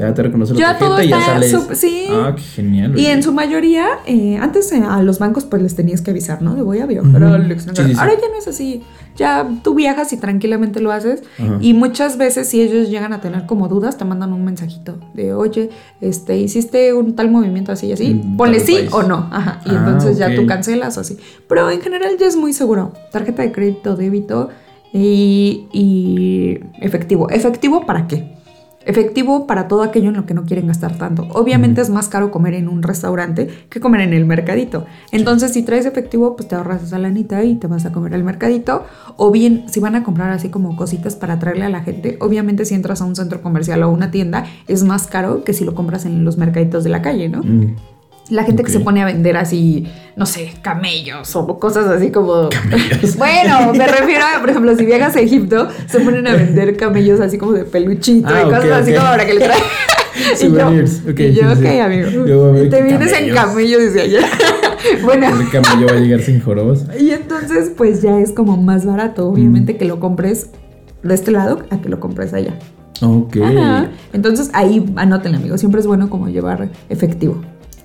Sea, 0.02 0.14
te 0.14 0.24
reconoce 0.24 0.54
la 0.56 0.78
tarjeta 0.78 1.04
y 1.04 1.10
ya 1.10 1.22
sales. 1.22 1.56
sí. 1.74 2.08
Ah, 2.10 2.34
qué 2.36 2.42
genial. 2.42 2.98
Y 2.98 3.06
en 3.06 3.22
su 3.22 3.34
mayoría, 3.34 3.86
eh, 4.06 4.38
antes 4.38 4.72
eh, 4.72 4.82
a 4.88 5.02
los 5.04 5.20
bancos 5.20 5.46
pues 5.46 5.62
les 5.62 5.76
tenías 5.76 6.02
que 6.02 6.12
avisar, 6.12 6.42
¿no? 6.42 6.56
De 6.56 6.64
voy 6.64 6.80
a 6.80 6.86
viajar 6.86 7.24
Ahora 7.24 7.48
ya 7.48 8.28
no 8.32 8.38
es 8.38 8.48
así. 8.48 8.82
Ya 9.16 9.48
tú 9.64 9.76
viajas 9.76 10.12
y 10.14 10.18
tranquilamente 10.18 10.80
lo 10.80 10.92
haces. 10.92 11.24
Y 11.60 11.74
muchas 11.74 12.18
veces 12.18 12.48
si 12.48 12.62
ellos 12.62 12.90
llegan 12.90 13.14
a 13.14 13.22
tener 13.22 13.46
como 13.46 13.68
dudas, 13.68 13.98
te 13.98 14.06
mandan 14.06 14.34
un 14.34 14.44
mensajito 14.44 14.98
de, 15.14 15.34
oye, 15.34 15.70
este, 16.00 16.38
hiciste 16.38 16.94
un 16.94 17.16
tal 17.16 17.30
movimiento 17.30 17.72
así 17.72 17.88
y 17.88 17.92
así. 17.94 18.14
Mm, 18.16 18.38
ponle 18.38 18.60
sí 18.60 18.88
o 18.92 19.04
no. 19.04 19.30
Ajá. 19.32 19.62
Y 19.66 19.70
ah, 19.70 19.86
entonces 19.86 20.18
ya 20.18 20.34
tú 20.36 20.48
cancelas 20.48 20.98
o 20.98 21.02
así. 21.02 21.18
Pero 21.48 21.70
en 21.70 21.82
general 21.82 22.18
ya 22.20 22.26
es 22.26 22.36
muy 22.36 22.54
seguro. 22.54 22.94
Tarjeta 23.12 23.44
de 23.44 23.52
crédito, 23.52 23.96
débito 23.96 24.50
y, 24.94 25.68
y 25.72 26.60
efectivo. 26.80 27.30
¿Efectivo 27.30 27.86
para 27.86 28.08
qué? 28.08 28.41
Efectivo 28.86 29.48
para 29.48 29.68
todo 29.68 29.84
aquello 29.84 30.10
en 30.10 30.16
lo 30.16 30.26
que 30.26 30.34
no 30.34 30.46
quieren 30.46 30.68
gastar 30.68 30.98
tanto. 30.98 31.28
Obviamente 31.34 31.82
es 31.82 31.90
más 31.90 32.10
caro 32.10 32.32
comer 32.32 32.54
en 32.54 32.68
un 32.68 32.84
restaurante 32.84 33.48
que 33.70 33.80
comer 33.80 34.02
en 34.02 34.14
el 34.14 34.26
mercadito. 34.26 34.86
Entonces, 35.12 35.54
si 35.54 35.64
traes 35.64 35.86
efectivo, 35.86 36.36
pues 36.36 36.48
te 36.48 36.56
ahorras 36.56 36.84
esa 36.84 36.98
lanita 36.98 37.44
y 37.44 37.56
te 37.56 37.68
vas 37.68 37.86
a 37.86 37.92
comer 37.92 38.14
al 38.14 38.24
mercadito. 38.24 38.86
O 39.18 39.32
bien, 39.32 39.66
si 39.68 39.80
van 39.80 39.96
a 39.96 40.04
comprar 40.04 40.32
así 40.32 40.50
como 40.50 40.76
cositas 40.76 41.16
para 41.16 41.40
traerle 41.40 41.66
a 41.66 41.70
la 41.70 41.82
gente, 41.82 42.18
obviamente 42.20 42.66
si 42.66 42.76
entras 42.76 43.02
a 43.02 43.06
un 43.06 43.16
centro 43.16 43.42
comercial 43.42 43.84
o 43.84 43.86
a 43.86 43.90
una 43.90 44.12
tienda, 44.12 44.46
es 44.68 44.84
más 44.84 45.08
caro 45.08 45.44
que 45.44 45.54
si 45.54 45.66
lo 45.66 45.76
compras 45.76 46.06
en 46.06 46.24
los 46.24 46.38
mercaditos 46.38 46.84
de 46.84 46.90
la 46.90 47.02
calle, 47.02 47.30
¿no? 47.30 47.42
Mm. 47.44 47.76
La 48.30 48.44
gente 48.44 48.64
que 48.64 48.72
se 48.72 48.80
pone 48.80 49.02
a 49.02 49.06
vender 49.06 49.36
así, 49.36 49.88
no 50.16 50.26
sé, 50.26 50.54
camellos 50.62 51.36
o 51.36 51.60
cosas 51.60 51.88
así 51.88 52.12
como. 52.12 52.50
Camellos. 52.50 53.16
bueno, 53.18 53.74
me 53.74 53.88
refiero 53.88 54.24
a, 54.26 54.40
por 54.40 54.50
ejemplo, 54.50 54.76
si 54.78 54.86
viajas 54.86 55.16
a 55.16 55.20
Egipto, 55.20 55.68
se 55.88 56.00
ponen 56.00 56.28
a 56.28 56.34
vender 56.34 56.78
camellos 56.78 57.20
así 57.20 57.38
como 57.38 57.54
de 57.54 57.66
peluchito 57.66 58.30
y 58.30 58.34
ah, 58.34 58.44
cosas 58.44 58.72
así 58.72 58.94
como 58.94 59.06
para 59.06 59.26
que 59.26 59.34
le 59.34 59.40
traigan. 59.42 59.68
Souvenirs. 60.38 61.02
y 61.08 61.14
yo, 61.14 61.24
y 61.24 61.34
yo, 61.34 61.52
ok, 61.52 61.66
amigo. 61.84 62.70
Te 62.70 62.82
vienes 62.82 63.14
en 63.14 63.34
camello 63.34 63.80
desde 63.80 64.02
allá. 64.02 64.22
bueno. 65.04 65.28
El 65.28 65.50
camello 65.50 65.88
va 65.88 65.98
a 65.98 66.00
llegar 66.00 66.22
sin 66.22 66.42
jorobos. 66.42 66.86
Y 67.00 67.12
entonces, 67.12 67.72
pues 67.76 68.02
ya 68.02 68.20
es 68.20 68.32
como 68.32 68.58
más 68.58 68.86
barato, 68.86 69.28
obviamente, 69.28 69.74
mm. 69.74 69.78
que 69.78 69.86
lo 69.86 70.00
compres 70.00 70.50
de 71.04 71.14
este 71.14 71.32
lado 71.32 71.64
a 71.70 71.82
que 71.82 71.90
lo 71.90 72.00
compres 72.00 72.34
allá. 72.34 72.54
Ok. 73.02 73.38
Entonces 74.14 74.52
ahí 74.54 74.86
anoten, 74.96 75.36
amigo. 75.36 75.58
Siempre 75.58 75.82
es 75.82 75.88
bueno 75.88 76.10
como 76.10 76.30
llevar 76.30 76.70
efectivo. 76.90 77.42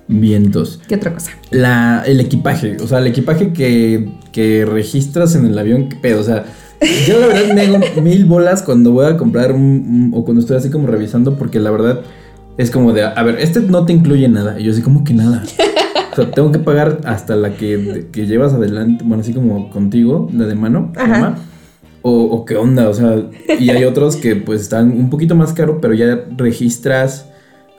Vientos. 0.09 0.81
¿Qué 0.87 0.95
otra 0.95 1.13
cosa? 1.13 1.33
La, 1.51 2.03
el 2.07 2.21
equipaje. 2.21 2.77
O 2.81 2.87
sea, 2.87 2.99
el 2.99 3.09
equipaje 3.09 3.53
que, 3.53 4.13
que 4.33 4.65
registras 4.65 5.35
en 5.35 5.47
el 5.47 5.59
avión, 5.59 5.89
¿qué 5.89 5.97
pedo? 5.97 6.21
O 6.21 6.25
sea, 6.25 6.45
yo 7.07 7.19
la 7.19 7.27
verdad 7.27 7.55
me 7.55 7.63
hago 7.63 7.79
mil 8.03 8.25
bolas 8.25 8.63
cuando 8.63 8.93
voy 8.93 9.07
a 9.07 9.17
comprar 9.17 9.53
un, 9.53 10.13
o 10.15 10.25
cuando 10.25 10.41
estoy 10.41 10.57
así 10.57 10.71
como 10.71 10.87
revisando, 10.87 11.37
porque 11.37 11.59
la 11.59 11.71
verdad 11.71 12.03
es 12.57 12.71
como 12.71 12.93
de, 12.93 13.05
a 13.05 13.23
ver, 13.23 13.39
este 13.41 13.61
no 13.61 13.85
te 13.85 13.93
incluye 13.93 14.29
nada. 14.29 14.59
Y 14.61 14.65
yo 14.65 14.73
así 14.73 14.83
como 14.83 15.05
que 15.05 15.13
nada. 15.13 15.43
O 16.13 16.17
sea, 16.17 16.31
tengo 16.31 16.51
que 16.51 16.59
pagar 16.59 17.01
hasta 17.05 17.37
la 17.37 17.57
que, 17.57 18.07
que 18.11 18.27
llevas 18.27 18.55
adelante, 18.55 19.05
bueno, 19.07 19.23
así 19.23 19.35
como 19.35 19.69
contigo, 19.71 20.31
la 20.33 20.47
de 20.47 20.55
mano, 20.55 20.93
O, 22.01 22.11
o, 22.11 22.45
qué 22.45 22.57
onda, 22.57 22.89
o 22.89 22.95
sea, 22.95 23.17
y 23.59 23.69
hay 23.69 23.85
otros 23.85 24.17
que 24.17 24.37
pues 24.37 24.61
están 24.63 24.93
un 24.93 25.11
poquito 25.11 25.35
más 25.35 25.53
caro, 25.53 25.81
pero 25.81 25.93
ya 25.93 26.25
registras 26.37 27.27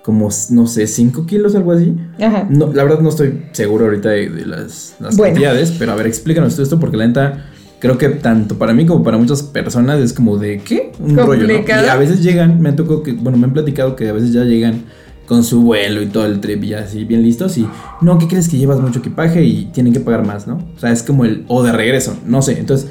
como, 0.08 0.30
no 0.52 0.68
sé, 0.68 0.88
5 0.88 1.26
kilos, 1.26 1.54
algo 1.54 1.74
así. 1.74 1.94
Ajá. 2.18 2.48
No, 2.50 2.72
la 2.72 2.86
verdad 2.86 3.02
no 3.02 3.10
estoy 3.10 3.44
seguro 3.52 3.88
ahorita 3.88 4.08
de, 4.08 4.30
de 4.30 4.46
las, 4.46 4.96
las 5.02 5.18
Bueno. 5.18 5.34
cantidades, 5.34 5.72
pero 5.78 5.92
a 5.92 5.96
ver, 5.96 6.08
explícanos 6.08 6.56
tú 6.56 6.62
esto 6.62 6.80
porque 6.80 6.96
la 6.96 7.08
neta 7.08 7.46
creo 7.80 7.98
que 7.98 8.08
tanto 8.08 8.58
para 8.58 8.74
mí 8.74 8.86
como 8.86 9.04
para 9.04 9.18
muchas 9.18 9.44
personas 9.44 10.00
es 10.00 10.14
como 10.14 10.38
de 10.38 10.60
¿qué? 10.60 10.94
Un 11.02 11.18
rollo, 11.18 11.46
¿no? 11.46 11.54
Y 11.54 11.72
a 11.90 11.98
veces 11.98 12.24
llegan, 12.24 12.62
me 12.62 12.70
han 12.70 12.78
tocado 12.78 13.04
que, 13.04 13.12
bueno, 13.12 13.38
me 13.38 13.48
han 13.48 13.52
platicado 13.54 13.98
que 13.98 14.08
a 14.08 14.14
veces 14.14 14.32
ya 14.32 14.46
llegan 14.46 14.84
con 15.28 15.44
su 15.44 15.62
vuelo 15.62 16.02
y 16.02 16.06
todo 16.06 16.26
el 16.26 16.40
trip 16.40 16.64
y 16.64 16.74
así 16.74 17.04
bien 17.04 17.22
listos 17.22 17.58
y 17.58 17.68
no, 18.00 18.18
¿qué 18.18 18.30
crees 18.30 18.48
que 18.48 18.56
llevas 18.58 18.80
mucho 18.80 19.00
equipaje 19.00 19.44
y 19.44 19.66
tienen 19.74 19.92
que 19.92 20.00
pagar 20.00 20.26
más, 20.26 20.48
¿no? 20.48 20.56
O 20.74 20.80
sea, 20.80 20.94
es 20.94 21.04
como 21.04 21.26
el 21.26 21.44
o 21.50 21.64
de 21.64 21.74
regreso, 21.74 22.16
no 22.26 22.42
sé. 22.42 22.58
Entonces, 22.58 22.90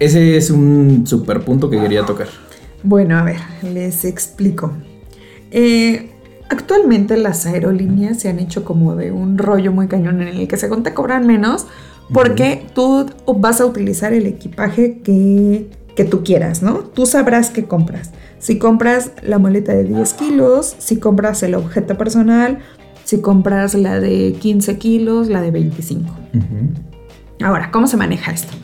ese 0.00 0.36
es 0.36 0.50
un 0.50 1.04
super 1.06 1.42
punto 1.42 1.70
que 1.70 1.80
quería 1.80 2.04
tocar. 2.04 2.26
Bueno, 2.82 3.16
a 3.16 3.22
ver, 3.22 3.36
les 3.62 4.04
explico. 4.04 4.72
Eh, 5.52 6.10
actualmente 6.48 7.16
las 7.16 7.46
aerolíneas 7.46 8.20
se 8.20 8.28
han 8.28 8.38
hecho 8.38 8.64
como 8.64 8.96
de 8.96 9.12
un 9.12 9.38
rollo 9.38 9.72
muy 9.72 9.88
cañón 9.88 10.22
en 10.22 10.28
el 10.28 10.48
que 10.48 10.56
según 10.56 10.82
te 10.82 10.94
cobran 10.94 11.26
menos 11.26 11.66
porque 12.12 12.66
tú 12.74 13.06
vas 13.36 13.60
a 13.60 13.66
utilizar 13.66 14.12
el 14.12 14.26
equipaje 14.26 15.00
que, 15.00 15.68
que 15.94 16.04
tú 16.04 16.24
quieras, 16.24 16.62
¿no? 16.62 16.78
Tú 16.78 17.04
sabrás 17.04 17.50
qué 17.50 17.64
compras. 17.64 18.12
Si 18.38 18.58
compras 18.58 19.12
la 19.22 19.38
maleta 19.38 19.74
de 19.74 19.84
10 19.84 20.14
kilos, 20.14 20.74
si 20.78 20.96
compras 20.98 21.42
el 21.42 21.54
objeto 21.54 21.98
personal, 21.98 22.60
si 23.04 23.20
compras 23.20 23.74
la 23.74 24.00
de 24.00 24.36
15 24.40 24.78
kilos, 24.78 25.28
la 25.28 25.42
de 25.42 25.50
25. 25.50 26.10
Ahora, 27.42 27.70
¿cómo 27.70 27.86
se 27.86 27.96
maneja 27.96 28.32
esto? 28.32 28.54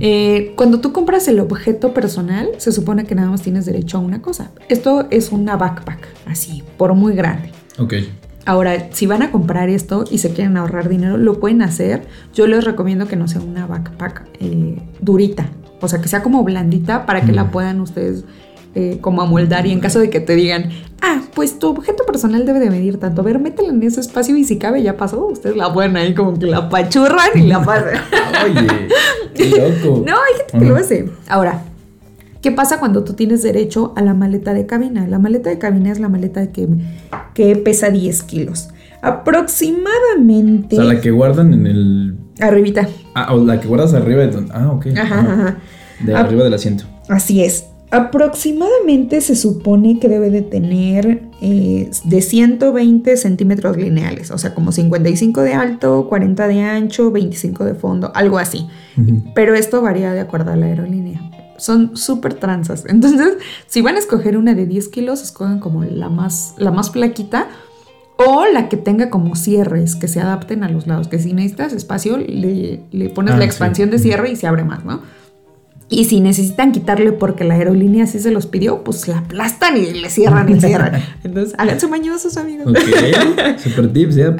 Eh, 0.00 0.52
cuando 0.56 0.80
tú 0.80 0.92
compras 0.92 1.26
el 1.28 1.40
objeto 1.40 1.94
personal, 1.94 2.48
se 2.58 2.72
supone 2.72 3.04
que 3.04 3.14
nada 3.14 3.30
más 3.30 3.42
tienes 3.42 3.66
derecho 3.66 3.98
a 3.98 4.00
una 4.00 4.20
cosa. 4.22 4.50
Esto 4.68 5.06
es 5.10 5.32
una 5.32 5.56
backpack, 5.56 6.06
así, 6.26 6.62
por 6.76 6.94
muy 6.94 7.14
grande. 7.14 7.50
Ok. 7.78 7.94
Ahora, 8.44 8.88
si 8.92 9.06
van 9.06 9.22
a 9.22 9.32
comprar 9.32 9.68
esto 9.68 10.04
y 10.10 10.18
se 10.18 10.30
quieren 10.30 10.56
ahorrar 10.56 10.88
dinero, 10.88 11.16
lo 11.16 11.40
pueden 11.40 11.62
hacer. 11.62 12.06
Yo 12.32 12.46
les 12.46 12.64
recomiendo 12.64 13.08
que 13.08 13.16
no 13.16 13.26
sea 13.26 13.40
una 13.40 13.66
backpack 13.66 14.28
eh, 14.40 14.76
durita, 15.00 15.48
o 15.80 15.88
sea, 15.88 16.00
que 16.00 16.08
sea 16.08 16.22
como 16.22 16.44
blandita 16.44 17.06
para 17.06 17.22
que 17.22 17.32
la 17.32 17.44
Mm. 17.44 17.50
puedan 17.50 17.80
ustedes 17.80 18.24
eh, 18.78 18.98
como 19.00 19.22
amoldar 19.22 19.66
y 19.66 19.72
en 19.72 19.80
caso 19.80 19.98
de 20.00 20.10
que 20.10 20.20
te 20.20 20.34
digan, 20.34 20.68
ah, 21.00 21.22
pues 21.34 21.58
tu 21.58 21.68
objeto 21.68 22.04
personal 22.04 22.44
debe 22.44 22.60
de 22.60 22.68
medir 22.68 22.98
tanto, 22.98 23.22
a 23.22 23.24
ver, 23.24 23.38
métela 23.38 23.70
en 23.70 23.82
ese 23.82 24.00
espacio 24.00 24.36
y 24.36 24.44
si 24.44 24.58
cabe 24.58 24.82
ya 24.82 24.98
pasó, 24.98 25.24
ustedes 25.28 25.56
la 25.56 25.72
ponen 25.72 25.96
ahí 25.96 26.14
como 26.14 26.38
que 26.38 26.44
la 26.44 26.68
pachurran 26.68 27.30
y 27.36 27.46
la 27.46 27.62
pasan. 27.62 28.02
Oye, 28.44 28.88
qué 29.34 29.48
loco. 29.82 30.04
No, 30.06 30.12
hay 30.12 30.36
gente 30.36 30.58
que 30.58 30.64
lo 30.66 30.76
hace. 30.76 31.08
Ahora, 31.26 31.62
¿qué 32.42 32.52
pasa 32.52 32.78
cuando 32.78 33.02
tú 33.02 33.14
tienes 33.14 33.42
derecho 33.42 33.94
a 33.96 34.02
la 34.02 34.12
maleta 34.12 34.52
de 34.52 34.66
cabina? 34.66 35.06
La 35.06 35.18
maleta 35.18 35.48
de 35.48 35.56
cabina 35.56 35.90
es 35.90 35.98
la 35.98 36.10
maleta 36.10 36.52
que, 36.52 36.68
que 37.32 37.56
pesa 37.56 37.88
10 37.88 38.24
kilos. 38.24 38.68
Aproximadamente. 39.00 40.76
O 40.76 40.82
sea, 40.82 40.92
la 40.92 41.00
que 41.00 41.12
guardan 41.12 41.54
en 41.54 41.66
el. 41.66 42.18
Arribita. 42.40 42.86
Ah, 43.14 43.34
o 43.34 43.42
la 43.42 43.58
que 43.58 43.68
guardas 43.68 43.94
arriba 43.94 44.20
de 44.20 44.32
donde. 44.32 44.52
Ah, 44.54 44.70
ok. 44.70 44.88
Ajá, 44.98 45.20
ajá. 45.20 45.58
De 46.04 46.14
arriba 46.14 46.44
del 46.44 46.52
asiento. 46.52 46.84
Así 47.08 47.42
es. 47.42 47.64
Aproximadamente 47.90 49.20
se 49.20 49.36
supone 49.36 49.98
que 50.00 50.08
debe 50.08 50.30
de 50.30 50.42
tener 50.42 51.22
eh, 51.40 51.90
de 52.04 52.22
120 52.22 53.16
centímetros 53.16 53.76
lineales, 53.76 54.30
o 54.30 54.38
sea, 54.38 54.54
como 54.54 54.72
55 54.72 55.42
de 55.42 55.54
alto, 55.54 56.06
40 56.08 56.48
de 56.48 56.60
ancho, 56.62 57.10
25 57.10 57.64
de 57.64 57.74
fondo, 57.74 58.10
algo 58.14 58.38
así. 58.38 58.66
Pero 59.34 59.54
esto 59.54 59.82
varía 59.82 60.12
de 60.12 60.20
acuerdo 60.20 60.52
a 60.52 60.56
la 60.56 60.66
aerolínea. 60.66 61.20
Son 61.58 61.96
súper 61.96 62.34
tranzas. 62.34 62.84
Entonces, 62.88 63.34
si 63.66 63.82
van 63.82 63.96
a 63.96 63.98
escoger 63.98 64.36
una 64.36 64.54
de 64.54 64.66
10 64.66 64.88
kilos, 64.88 65.22
escogen 65.22 65.58
como 65.60 65.84
la 65.84 66.08
más, 66.08 66.54
la 66.58 66.70
más 66.70 66.90
flaquita 66.90 67.48
o 68.18 68.46
la 68.46 68.68
que 68.68 68.76
tenga 68.78 69.10
como 69.10 69.36
cierres 69.36 69.94
que 69.94 70.08
se 70.08 70.20
adapten 70.20 70.64
a 70.64 70.68
los 70.68 70.86
lados. 70.86 71.08
Que 71.08 71.18
si 71.18 71.32
necesitas 71.34 71.72
espacio, 71.72 72.16
le, 72.16 72.80
le 72.90 73.08
pones 73.10 73.34
Ah, 73.34 73.36
la 73.36 73.42
sí. 73.42 73.48
expansión 73.48 73.90
de 73.90 73.98
cierre 73.98 74.30
y 74.30 74.36
se 74.36 74.46
abre 74.46 74.64
más, 74.64 74.84
¿no? 74.84 75.02
Y 75.88 76.06
si 76.06 76.20
necesitan 76.20 76.72
quitarle 76.72 77.12
porque 77.12 77.44
la 77.44 77.54
aerolínea 77.54 78.04
así 78.04 78.18
se 78.18 78.32
los 78.32 78.46
pidió, 78.46 78.82
pues 78.82 79.06
la 79.06 79.18
aplastan 79.18 79.76
y 79.76 79.92
le 79.92 80.10
cierran 80.10 80.48
el 80.48 80.60
cierre. 80.60 81.00
Entonces, 81.24 81.54
háganse 81.58 81.86
mañosos, 81.86 82.36
amigos. 82.36 82.66
Ok. 82.68 83.58
Super 83.58 83.92
tips, 83.92 84.16
ya. 84.16 84.36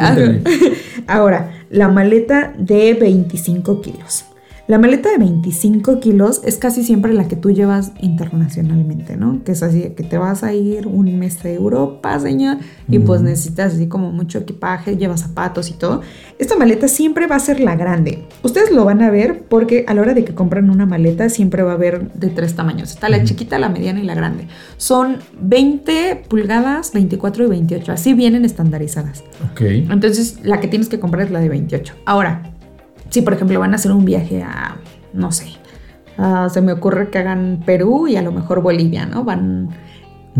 Ahora, 1.06 1.52
la 1.70 1.88
maleta 1.88 2.52
de 2.58 2.94
25 2.94 3.80
kilos. 3.80 4.24
La 4.68 4.78
maleta 4.78 5.10
de 5.10 5.18
25 5.18 6.00
kilos 6.00 6.40
es 6.44 6.58
casi 6.58 6.82
siempre 6.82 7.14
la 7.14 7.28
que 7.28 7.36
tú 7.36 7.52
llevas 7.52 7.92
internacionalmente, 8.00 9.16
¿no? 9.16 9.44
Que 9.44 9.52
es 9.52 9.62
así, 9.62 9.78
de 9.78 9.94
que 9.94 10.02
te 10.02 10.18
vas 10.18 10.42
a 10.42 10.54
ir 10.54 10.88
un 10.88 11.16
mes 11.20 11.44
a 11.44 11.50
Europa, 11.50 12.18
señor, 12.18 12.56
y 12.88 12.98
pues 12.98 13.22
necesitas 13.22 13.74
así 13.74 13.86
como 13.86 14.10
mucho 14.10 14.38
equipaje, 14.38 14.96
llevas 14.96 15.20
zapatos 15.20 15.70
y 15.70 15.74
todo. 15.74 16.02
Esta 16.40 16.56
maleta 16.56 16.88
siempre 16.88 17.28
va 17.28 17.36
a 17.36 17.38
ser 17.38 17.60
la 17.60 17.76
grande. 17.76 18.24
Ustedes 18.42 18.72
lo 18.72 18.84
van 18.84 19.02
a 19.02 19.10
ver 19.10 19.44
porque 19.48 19.84
a 19.86 19.94
la 19.94 20.00
hora 20.00 20.14
de 20.14 20.24
que 20.24 20.34
compran 20.34 20.68
una 20.68 20.84
maleta 20.84 21.28
siempre 21.28 21.62
va 21.62 21.70
a 21.70 21.74
haber 21.74 22.10
de 22.14 22.30
tres 22.30 22.56
tamaños. 22.56 22.90
Está 22.90 23.08
la 23.08 23.22
chiquita, 23.22 23.60
la 23.60 23.68
mediana 23.68 24.00
y 24.00 24.04
la 24.04 24.16
grande. 24.16 24.48
Son 24.78 25.18
20 25.40 26.24
pulgadas, 26.28 26.92
24 26.92 27.44
y 27.44 27.48
28. 27.48 27.92
Así 27.92 28.14
vienen 28.14 28.44
estandarizadas. 28.44 29.22
Ok. 29.52 29.60
Entonces, 29.60 30.40
la 30.42 30.58
que 30.58 30.66
tienes 30.66 30.88
que 30.88 30.98
comprar 30.98 31.26
es 31.26 31.30
la 31.30 31.38
de 31.38 31.50
28. 31.50 31.94
Ahora, 32.04 32.55
si 33.10 33.22
por 33.22 33.34
ejemplo 33.34 33.58
van 33.60 33.72
a 33.72 33.76
hacer 33.76 33.92
un 33.92 34.04
viaje 34.04 34.42
a, 34.42 34.76
no 35.12 35.32
sé, 35.32 35.46
a- 36.18 36.48
se 36.48 36.60
me 36.60 36.72
ocurre 36.72 37.10
que 37.10 37.18
hagan 37.18 37.62
Perú 37.64 38.06
y 38.08 38.16
a 38.16 38.22
lo 38.22 38.32
mejor 38.32 38.62
Bolivia, 38.62 39.06
¿no? 39.06 39.24
Van, 39.24 39.70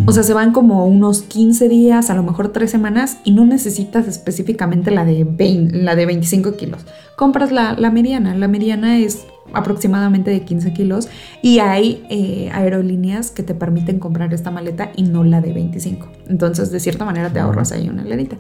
o 0.05 0.13
sea, 0.13 0.23
se 0.23 0.35
van 0.35 0.53
como 0.53 0.87
unos 0.87 1.23
15 1.23 1.69
días, 1.71 2.11
a 2.11 2.15
lo 2.15 2.23
mejor 2.23 2.49
3 2.49 2.71
semanas 2.71 3.19
y 3.25 3.33
no 3.33 3.47
necesitas 3.47 4.07
específicamente 4.09 4.91
la 4.91 5.05
de, 5.07 5.25
20 5.25 5.79
la 5.83 5.97
de 5.97 6.05
25 6.07 6.57
kilos. 6.57 6.83
Compras 7.17 7.51
la, 7.51 7.73
la 7.75 7.91
mediana. 7.91 8.35
La 8.37 8.47
mediana 8.47 8.99
es 8.99 9.25
aproximadamente 9.55 10.31
de 10.31 10.43
15 10.43 10.73
kilos 10.75 11.09
y 11.41 11.61
hay 11.61 12.05
eh, 12.11 12.51
aerolíneas 12.53 13.31
que 13.31 13.43
te 13.43 13.55
permiten 13.55 13.99
comprar 13.99 14.35
esta 14.35 14.51
maleta 14.51 14.91
y 14.97 15.05
no 15.05 15.25
la 15.25 15.41
de 15.41 15.55
25. 15.55 16.09
Entonces, 16.29 16.71
de 16.71 16.81
cierta 16.81 17.07
manera 17.07 17.31
te 17.31 17.39
ahorras 17.39 17.73
ahí 17.73 17.89
una 17.89 18.05
lanita. 18.05 18.37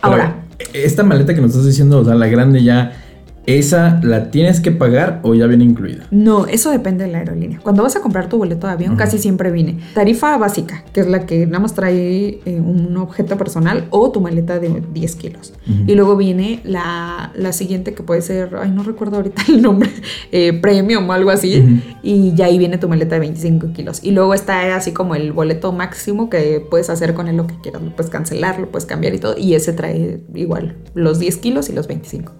Ahora, 0.00 0.42
esta 0.72 1.04
maleta 1.04 1.32
que 1.32 1.40
nos 1.40 1.50
estás 1.52 1.66
diciendo, 1.66 2.00
o 2.00 2.04
sea, 2.04 2.14
la 2.16 2.26
grande 2.26 2.64
ya, 2.64 2.92
¿esa 3.46 4.00
la 4.02 4.30
tienes 4.30 4.60
que 4.60 4.70
pagar 4.70 5.20
o 5.22 5.34
ya 5.34 5.46
viene 5.46 5.64
incluida? 5.64 6.06
No, 6.10 6.46
eso 6.46 6.70
depende 6.70 7.04
de 7.04 7.12
la 7.12 7.18
aerolínea. 7.18 7.60
Cuando 7.62 7.82
vas 7.82 7.96
a 7.96 8.00
comprar 8.00 8.28
tu 8.28 8.38
boleto 8.38 8.66
de 8.66 8.72
avión, 8.72 8.96
casi 8.96 9.18
siempre 9.18 9.50
viene 9.50 9.78
tarifa 9.94 10.36
básica, 10.38 10.84
que 10.92 11.00
es 11.00 11.06
la 11.06 11.26
que 11.26 11.46
nada 11.46 11.60
más 11.60 11.74
trae 11.74 12.40
eh, 12.44 12.60
un 12.60 12.96
objeto 12.96 13.36
personal 13.36 13.86
o 13.90 14.10
tu 14.10 14.20
maleta 14.20 14.58
de 14.58 14.82
10 14.92 15.16
kilos. 15.16 15.54
Y 15.86 15.94
luego 15.94 16.16
viene 16.16 16.60
la, 16.64 17.32
la 17.34 17.52
siguiente 17.52 17.94
que 17.94 18.02
puede 18.02 18.22
ser, 18.22 18.56
ay, 18.60 18.70
no 18.70 18.82
recuerdo 18.82 19.16
ahorita 19.16 19.42
el 19.48 19.62
nombre, 19.62 19.90
eh, 20.30 20.52
premium 20.52 21.08
o 21.08 21.12
algo 21.12 21.30
así. 21.30 21.82
Y 22.02 22.34
ya 22.34 22.46
ahí 22.46 22.58
viene 22.58 22.78
tu 22.78 22.88
maleta 22.88 23.16
de 23.16 23.20
25 23.20 23.72
kilos. 23.72 24.00
Y 24.02 24.12
luego 24.12 24.34
está 24.34 24.76
así 24.76 24.92
como 24.92 25.14
el 25.14 25.32
boleto 25.32 25.72
máximo 25.72 26.30
que 26.30 26.64
puedes 26.68 26.90
hacer 26.90 27.14
con 27.14 27.28
él 27.28 27.36
lo 27.36 27.46
que 27.46 27.54
quieras. 27.60 27.82
Lo 27.82 27.94
puedes 27.94 28.10
cancelar, 28.10 28.58
lo 28.60 28.70
puedes 28.70 28.86
cambiar 28.86 29.14
y 29.14 29.18
todo. 29.18 29.36
Y 29.36 29.54
ese 29.54 29.72
trae 29.72 30.22
igual 30.34 30.76
los 30.94 31.18
10 31.18 31.36
kilos 31.38 31.68
y 31.68 31.72
los 31.72 31.86
25. 31.88 32.32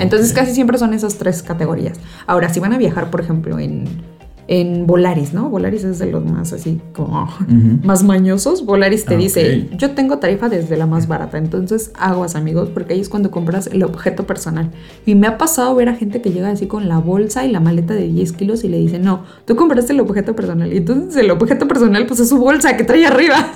Entonces 0.00 0.32
casi 0.32 0.52
siempre 0.54 0.78
son 0.78 0.94
esas 0.94 1.16
tres 1.16 1.42
categorías. 1.42 1.98
Ahora, 2.26 2.48
si 2.52 2.60
van 2.60 2.72
a 2.72 2.78
viajar, 2.78 3.10
por 3.10 3.20
ejemplo, 3.20 3.58
en, 3.58 3.84
en 4.48 4.86
Volaris, 4.86 5.32
¿no? 5.34 5.50
Volaris 5.50 5.82
es 5.82 5.98
de 5.98 6.06
los 6.06 6.24
más 6.24 6.52
así 6.52 6.80
como 6.94 7.28
más 7.82 8.04
mañosos. 8.04 8.64
Volaris 8.64 9.04
te 9.04 9.14
Ah, 9.14 9.18
dice, 9.18 9.68
yo 9.76 9.90
tengo 9.90 10.18
tarifa 10.18 10.48
desde 10.48 10.76
la 10.76 10.86
más 10.86 11.08
barata. 11.08 11.36
Entonces, 11.38 11.90
aguas 11.98 12.36
amigos, 12.36 12.68
porque 12.72 12.94
ahí 12.94 13.00
es 13.00 13.08
cuando 13.08 13.30
compras 13.32 13.66
el 13.72 13.82
objeto 13.82 14.24
personal. 14.24 14.70
Y 15.04 15.16
me 15.16 15.26
ha 15.26 15.36
pasado 15.36 15.74
ver 15.74 15.88
a 15.88 15.94
gente 15.96 16.22
que 16.22 16.30
llega 16.30 16.48
así 16.50 16.66
con 16.68 16.88
la 16.88 16.98
bolsa 16.98 17.44
y 17.44 17.50
la 17.50 17.58
maleta 17.58 17.94
de 17.94 18.06
10 18.06 18.32
kilos 18.34 18.62
y 18.62 18.68
le 18.68 18.78
dice, 18.78 19.00
no, 19.00 19.24
tú 19.46 19.56
compraste 19.56 19.92
el 19.92 20.00
objeto 20.00 20.36
personal. 20.36 20.72
Y 20.72 20.76
entonces 20.76 21.16
el 21.16 21.30
objeto 21.32 21.66
personal 21.66 22.06
pues 22.06 22.20
es 22.20 22.28
su 22.28 22.38
bolsa 22.38 22.76
que 22.76 22.84
trae 22.84 23.04
arriba. 23.04 23.48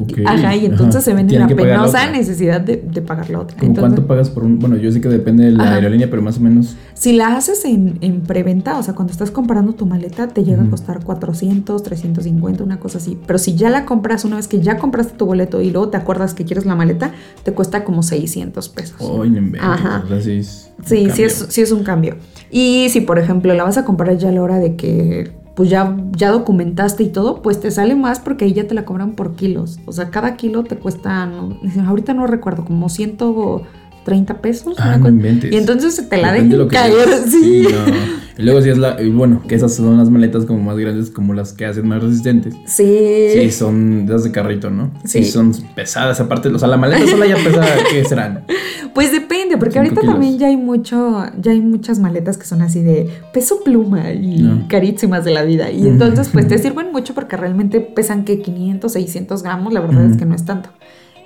Ok. 0.00 0.18
Ajá, 0.24 0.54
y 0.54 0.66
entonces 0.66 0.96
Ajá. 0.96 1.00
se 1.04 1.10
ven 1.12 1.20
en 1.20 1.26
Tienen 1.28 1.48
la 1.48 1.56
penosa 1.56 2.10
necesidad 2.10 2.60
de, 2.60 2.76
de 2.76 3.02
pagar 3.02 3.30
la 3.30 3.40
otra. 3.40 3.56
¿Cómo 3.56 3.68
Entonces, 3.68 3.94
cuánto 3.94 4.06
pagas 4.06 4.30
por 4.30 4.44
un.? 4.44 4.58
Bueno, 4.58 4.76
yo 4.76 4.92
sé 4.92 5.00
que 5.00 5.08
depende 5.08 5.44
de 5.44 5.52
la 5.52 5.64
Ajá. 5.64 5.74
aerolínea, 5.74 6.08
pero 6.08 6.22
más 6.22 6.38
o 6.38 6.40
menos. 6.40 6.76
Si 6.94 7.12
la 7.12 7.36
haces 7.36 7.64
en, 7.64 7.98
en 8.00 8.20
preventa, 8.20 8.78
o 8.78 8.82
sea, 8.82 8.94
cuando 8.94 9.12
estás 9.12 9.30
comprando 9.30 9.72
tu 9.74 9.86
maleta, 9.86 10.28
te 10.28 10.44
llega 10.44 10.62
a 10.62 10.70
costar 10.70 11.02
400, 11.04 11.82
350, 11.82 12.62
una 12.64 12.78
cosa 12.78 12.98
así. 12.98 13.18
Pero 13.26 13.38
si 13.38 13.54
ya 13.56 13.70
la 13.70 13.84
compras, 13.84 14.24
una 14.24 14.36
vez 14.36 14.48
que 14.48 14.60
ya 14.60 14.78
compraste 14.78 15.14
tu 15.16 15.26
boleto 15.26 15.60
y 15.60 15.70
luego 15.70 15.88
te 15.88 15.96
acuerdas 15.96 16.34
que 16.34 16.44
quieres 16.44 16.64
la 16.64 16.74
maleta, 16.74 17.12
te 17.42 17.52
cuesta 17.52 17.84
como 17.84 18.02
600 18.02 18.68
pesos. 18.68 19.00
Inventes, 19.26 19.60
Ajá. 19.62 20.02
O 20.04 20.08
sea, 20.08 20.20
sí 20.20 20.32
es. 20.38 20.70
Sí, 20.84 21.08
sí 21.12 21.24
es, 21.24 21.46
sí 21.48 21.60
es 21.60 21.72
un 21.72 21.82
cambio. 21.82 22.16
Y 22.50 22.86
si, 22.90 23.00
por 23.00 23.18
ejemplo, 23.18 23.52
la 23.54 23.64
vas 23.64 23.76
a 23.78 23.84
comprar 23.84 24.16
ya 24.16 24.28
a 24.28 24.32
la 24.32 24.42
hora 24.42 24.58
de 24.58 24.76
que 24.76 25.32
pues 25.58 25.70
ya, 25.70 25.96
ya 26.12 26.30
documentaste 26.30 27.02
y 27.02 27.08
todo, 27.08 27.42
pues 27.42 27.58
te 27.58 27.72
sale 27.72 27.96
más 27.96 28.20
porque 28.20 28.44
ahí 28.44 28.52
ya 28.52 28.68
te 28.68 28.76
la 28.76 28.84
cobran 28.84 29.16
por 29.16 29.34
kilos. 29.34 29.80
O 29.86 29.92
sea, 29.92 30.08
cada 30.08 30.36
kilo 30.36 30.62
te 30.62 30.76
cuesta, 30.76 31.28
ahorita 31.84 32.14
no 32.14 32.28
recuerdo, 32.28 32.64
como 32.64 32.88
30 34.08 34.40
pesos. 34.40 34.74
Ah, 34.78 34.96
no 34.96 35.08
inventes. 35.08 35.52
y 35.52 35.56
entonces 35.56 36.08
te 36.08 36.16
la 36.16 36.32
Depende 36.32 36.56
de 36.56 36.64
dejan 36.64 36.68
que 36.68 36.92
caer. 36.94 37.06
lleves. 37.08 37.30
Sí. 37.30 37.62
no. 37.62 38.18
Y 38.38 38.42
luego 38.44 38.62
si 38.62 38.68
es 38.70 38.78
la... 38.78 39.02
y 39.02 39.10
bueno, 39.10 39.42
que 39.48 39.56
esas 39.56 39.74
son 39.74 39.98
las 39.98 40.08
maletas 40.10 40.44
como 40.44 40.60
más 40.62 40.76
grandes, 40.78 41.10
como 41.10 41.34
las 41.34 41.52
que 41.52 41.66
hacen 41.66 41.88
más 41.88 42.00
resistentes. 42.00 42.54
Sí. 42.66 43.30
Sí, 43.32 43.50
son 43.50 44.06
de 44.06 44.12
esas 44.12 44.22
de 44.24 44.30
carrito, 44.30 44.70
¿no? 44.70 44.92
Sí. 45.04 45.24
Sí. 45.24 45.30
son 45.32 45.52
pesadas. 45.74 46.20
Aparte, 46.20 46.48
o 46.48 46.56
sea, 46.58 46.68
la 46.68 46.76
maleta 46.76 47.04
sola 47.08 47.26
ya 47.26 47.34
pesa, 47.34 47.64
¿qué 47.90 48.04
serán? 48.04 48.44
Pues 48.94 49.10
depende, 49.10 49.56
porque 49.58 49.78
ahorita 49.78 50.00
kilos. 50.02 50.14
también 50.14 50.38
ya 50.38 50.46
hay 50.46 50.56
mucho, 50.56 51.24
ya 51.40 51.50
hay 51.50 51.60
muchas 51.60 51.98
maletas 51.98 52.38
que 52.38 52.46
son 52.46 52.62
así 52.62 52.80
de 52.80 53.10
peso 53.32 53.58
pluma 53.64 54.12
y 54.12 54.38
No. 54.42 54.68
carísimas 54.68 55.24
de 55.24 55.32
la 55.32 55.42
vida. 55.42 55.72
Y 55.72 55.86
entonces, 55.88 56.28
pues 56.32 56.46
te 56.46 56.58
sirven 56.64 56.92
mucho 56.92 57.14
porque 57.14 57.36
realmente 57.36 57.80
pesan 57.80 58.24
que 58.24 58.40
500, 58.40 58.92
600 58.92 59.42
gramos, 59.42 59.72
la 59.72 59.80
verdad 59.80 60.06
es 60.12 60.16
que 60.16 60.24
no 60.26 60.36
es 60.36 60.44
tanto. 60.44 60.70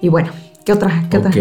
Y 0.00 0.08
bueno, 0.08 0.30
¿qué 0.64 0.72
otra? 0.72 1.04
¿Qué 1.10 1.18
Ok. 1.18 1.26
otra? 1.26 1.40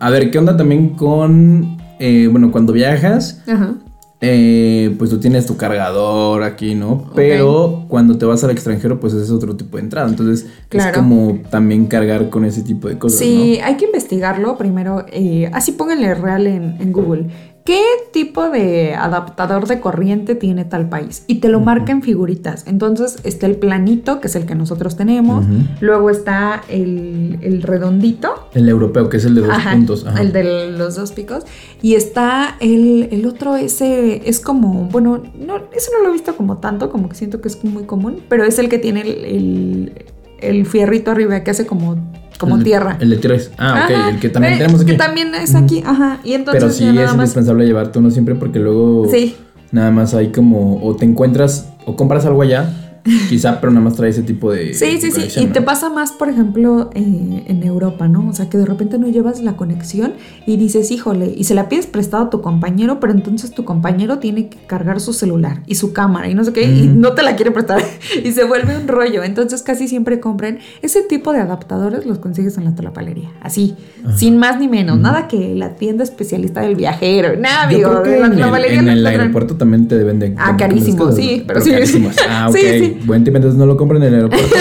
A 0.00 0.10
ver, 0.10 0.30
¿qué 0.30 0.38
onda 0.38 0.56
también 0.56 0.90
con... 0.90 1.76
eh, 1.98 2.28
bueno, 2.30 2.50
cuando 2.52 2.72
viajas, 2.72 3.42
Ajá. 3.48 3.74
eh, 4.20 4.94
pues 4.98 5.10
tú 5.10 5.18
tienes 5.18 5.46
tu 5.46 5.56
cargador 5.56 6.42
aquí, 6.44 6.74
¿no? 6.74 7.10
Pero 7.14 7.84
cuando 7.88 8.16
te 8.18 8.24
vas 8.24 8.42
al 8.44 8.50
extranjero, 8.50 9.00
pues 9.00 9.14
es 9.14 9.30
otro 9.30 9.56
tipo 9.56 9.76
de 9.76 9.82
entrada. 9.84 10.08
Entonces, 10.08 10.44
es 10.44 10.50
Claro. 10.68 11.00
como 11.00 11.38
también 11.50 11.86
cargar 11.86 12.28
con 12.30 12.44
ese 12.44 12.62
tipo 12.62 12.88
de 12.88 12.98
cosas, 12.98 13.18
Sí, 13.18 13.58
hay 13.62 13.76
que 13.76 13.86
investigarlo 13.86 14.56
primero. 14.56 15.04
eh, 15.10 15.50
así 15.52 15.72
pónganle 15.72 16.14
real 16.14 16.46
en, 16.46 16.76
en 16.80 16.92
Google. 16.92 17.26
¿Qué 17.68 17.82
tipo 18.12 18.48
de 18.48 18.94
adaptador 18.94 19.68
de 19.68 19.78
corriente 19.78 20.34
tiene 20.34 20.64
tal 20.64 20.88
país? 20.88 21.24
Y 21.26 21.34
te 21.40 21.50
lo 21.50 21.60
marca 21.60 21.92
en 21.92 22.00
figuritas. 22.00 22.64
Entonces 22.66 23.18
está 23.24 23.44
el 23.44 23.56
planito, 23.56 24.22
que 24.22 24.28
es 24.28 24.36
el 24.36 24.46
que 24.46 24.54
nosotros 24.54 24.96
tenemos. 24.96 25.44
Luego 25.82 26.08
está 26.08 26.62
el, 26.70 27.38
el 27.42 27.60
redondito. 27.60 28.48
El 28.54 28.70
europeo, 28.70 29.10
que 29.10 29.18
es 29.18 29.26
el 29.26 29.34
de 29.34 29.42
dos 29.42 29.50
Ajá, 29.50 29.72
puntos. 29.72 30.06
Ajá. 30.06 30.18
El 30.22 30.32
de 30.32 30.70
los 30.78 30.96
dos 30.96 31.12
picos. 31.12 31.44
Y 31.82 31.94
está 31.94 32.56
el, 32.60 33.10
el 33.12 33.26
otro, 33.26 33.54
ese 33.56 34.26
es 34.26 34.40
como, 34.40 34.84
bueno, 34.84 35.22
no, 35.38 35.56
eso 35.76 35.90
no 35.94 36.02
lo 36.02 36.08
he 36.08 36.12
visto 36.12 36.34
como 36.36 36.56
tanto, 36.56 36.88
como 36.88 37.10
que 37.10 37.16
siento 37.16 37.42
que 37.42 37.48
es 37.48 37.62
muy 37.64 37.82
común, 37.84 38.22
pero 38.30 38.44
es 38.44 38.58
el 38.58 38.70
que 38.70 38.78
tiene 38.78 39.02
el, 39.02 39.24
el- 39.26 40.04
el 40.40 40.66
fierrito 40.66 41.10
arriba 41.10 41.40
que 41.44 41.50
hace 41.50 41.66
como, 41.66 41.96
como 42.38 42.56
El- 42.56 42.64
tierra. 42.64 42.96
El 43.00 43.10
de 43.10 43.16
tres. 43.16 43.50
Ah, 43.58 43.82
ok. 43.86 43.94
Ajá, 43.94 44.10
El 44.10 44.18
que 44.20 44.28
también 44.28 44.54
eh, 44.54 44.58
tenemos 44.58 44.80
aquí. 44.82 44.90
Que 44.92 44.96
también 44.98 45.34
es 45.34 45.54
aquí, 45.54 45.82
ajá. 45.84 46.18
Y 46.24 46.32
entonces 46.34 46.62
Pero 46.62 46.72
sí 46.72 46.84
ya 46.84 46.90
es 47.04 47.06
más. 47.08 47.14
indispensable 47.16 47.66
llevarte 47.66 47.98
uno 47.98 48.10
siempre 48.10 48.34
porque 48.34 48.58
luego 48.58 49.08
Sí. 49.10 49.36
nada 49.72 49.90
más 49.90 50.14
hay 50.14 50.28
como 50.32 50.82
o 50.84 50.96
te 50.96 51.04
encuentras 51.04 51.68
o 51.86 51.96
compras 51.96 52.24
algo 52.26 52.42
allá, 52.42 52.87
quizá, 53.28 53.60
pero 53.60 53.72
nada 53.72 53.84
más 53.84 53.94
trae 53.94 54.10
ese 54.10 54.22
tipo 54.22 54.50
de 54.52 54.74
Sí, 54.74 54.98
sí, 55.00 55.10
sí. 55.10 55.40
Y 55.40 55.46
¿no? 55.46 55.52
te 55.52 55.62
pasa 55.62 55.90
más, 55.90 56.12
por 56.12 56.28
ejemplo, 56.28 56.90
eh, 56.94 57.44
en 57.46 57.62
Europa, 57.62 58.08
¿no? 58.08 58.28
O 58.28 58.32
sea, 58.32 58.48
que 58.48 58.58
de 58.58 58.64
repente 58.66 58.98
no 58.98 59.08
llevas 59.08 59.40
la 59.42 59.56
conexión 59.56 60.14
y 60.46 60.56
dices, 60.56 60.90
híjole, 60.90 61.32
y 61.36 61.44
se 61.44 61.54
la 61.54 61.68
pides 61.68 61.86
prestado 61.86 62.24
a 62.24 62.30
tu 62.30 62.40
compañero, 62.40 63.00
pero 63.00 63.12
entonces 63.12 63.52
tu 63.52 63.64
compañero 63.64 64.18
tiene 64.18 64.48
que 64.48 64.58
cargar 64.66 65.00
su 65.00 65.12
celular 65.12 65.62
y 65.66 65.74
su 65.76 65.92
cámara 65.92 66.28
y 66.28 66.34
no 66.34 66.44
sé 66.44 66.52
qué, 66.52 66.62
y 66.64 66.88
Mm. 66.88 67.00
no 67.00 67.12
te 67.12 67.22
la 67.22 67.36
quiere 67.36 67.50
prestar 67.50 67.82
y 68.24 68.32
se 68.32 68.44
vuelve 68.44 68.76
un 68.76 68.88
rollo. 68.88 69.22
Entonces 69.24 69.62
casi 69.62 69.88
siempre 69.88 70.20
compren 70.20 70.58
ese 70.82 71.02
tipo 71.02 71.32
de 71.32 71.40
adaptadores, 71.40 72.06
los 72.06 72.18
consigues 72.18 72.56
en 72.58 72.64
la 72.64 72.74
tolapalería. 72.74 73.30
Así, 73.42 73.76
sin 74.16 74.38
más 74.38 74.58
ni 74.58 74.68
menos. 74.68 74.98
Nada 74.98 75.28
que 75.28 75.54
la 75.54 75.74
tienda 75.76 76.04
especialista 76.04 76.60
del 76.62 76.76
viajero. 76.76 77.38
Nada, 77.38 77.64
amigo. 77.64 78.00
de 78.00 78.18
la 78.20 78.26
en 78.26 78.32
el, 78.38 78.64
en 78.64 78.88
el 78.88 79.06
aeropuerto 79.06 79.56
también 79.56 79.88
te 79.88 79.96
deben 79.96 80.18
de... 80.18 80.34
Ah, 80.36 80.56
carísimo, 80.56 81.12
sí, 81.12 81.44
pero 81.46 81.60
sí. 81.60 81.70
carísimos. 81.70 82.16
Ah. 82.28 82.48
Sí, 82.58 82.60
sí. 82.60 82.97
Entonces 83.06 83.54
no 83.54 83.66
lo 83.66 83.76
compren 83.76 84.02
en 84.02 84.08
el 84.08 84.14
aeropuerto. 84.16 84.46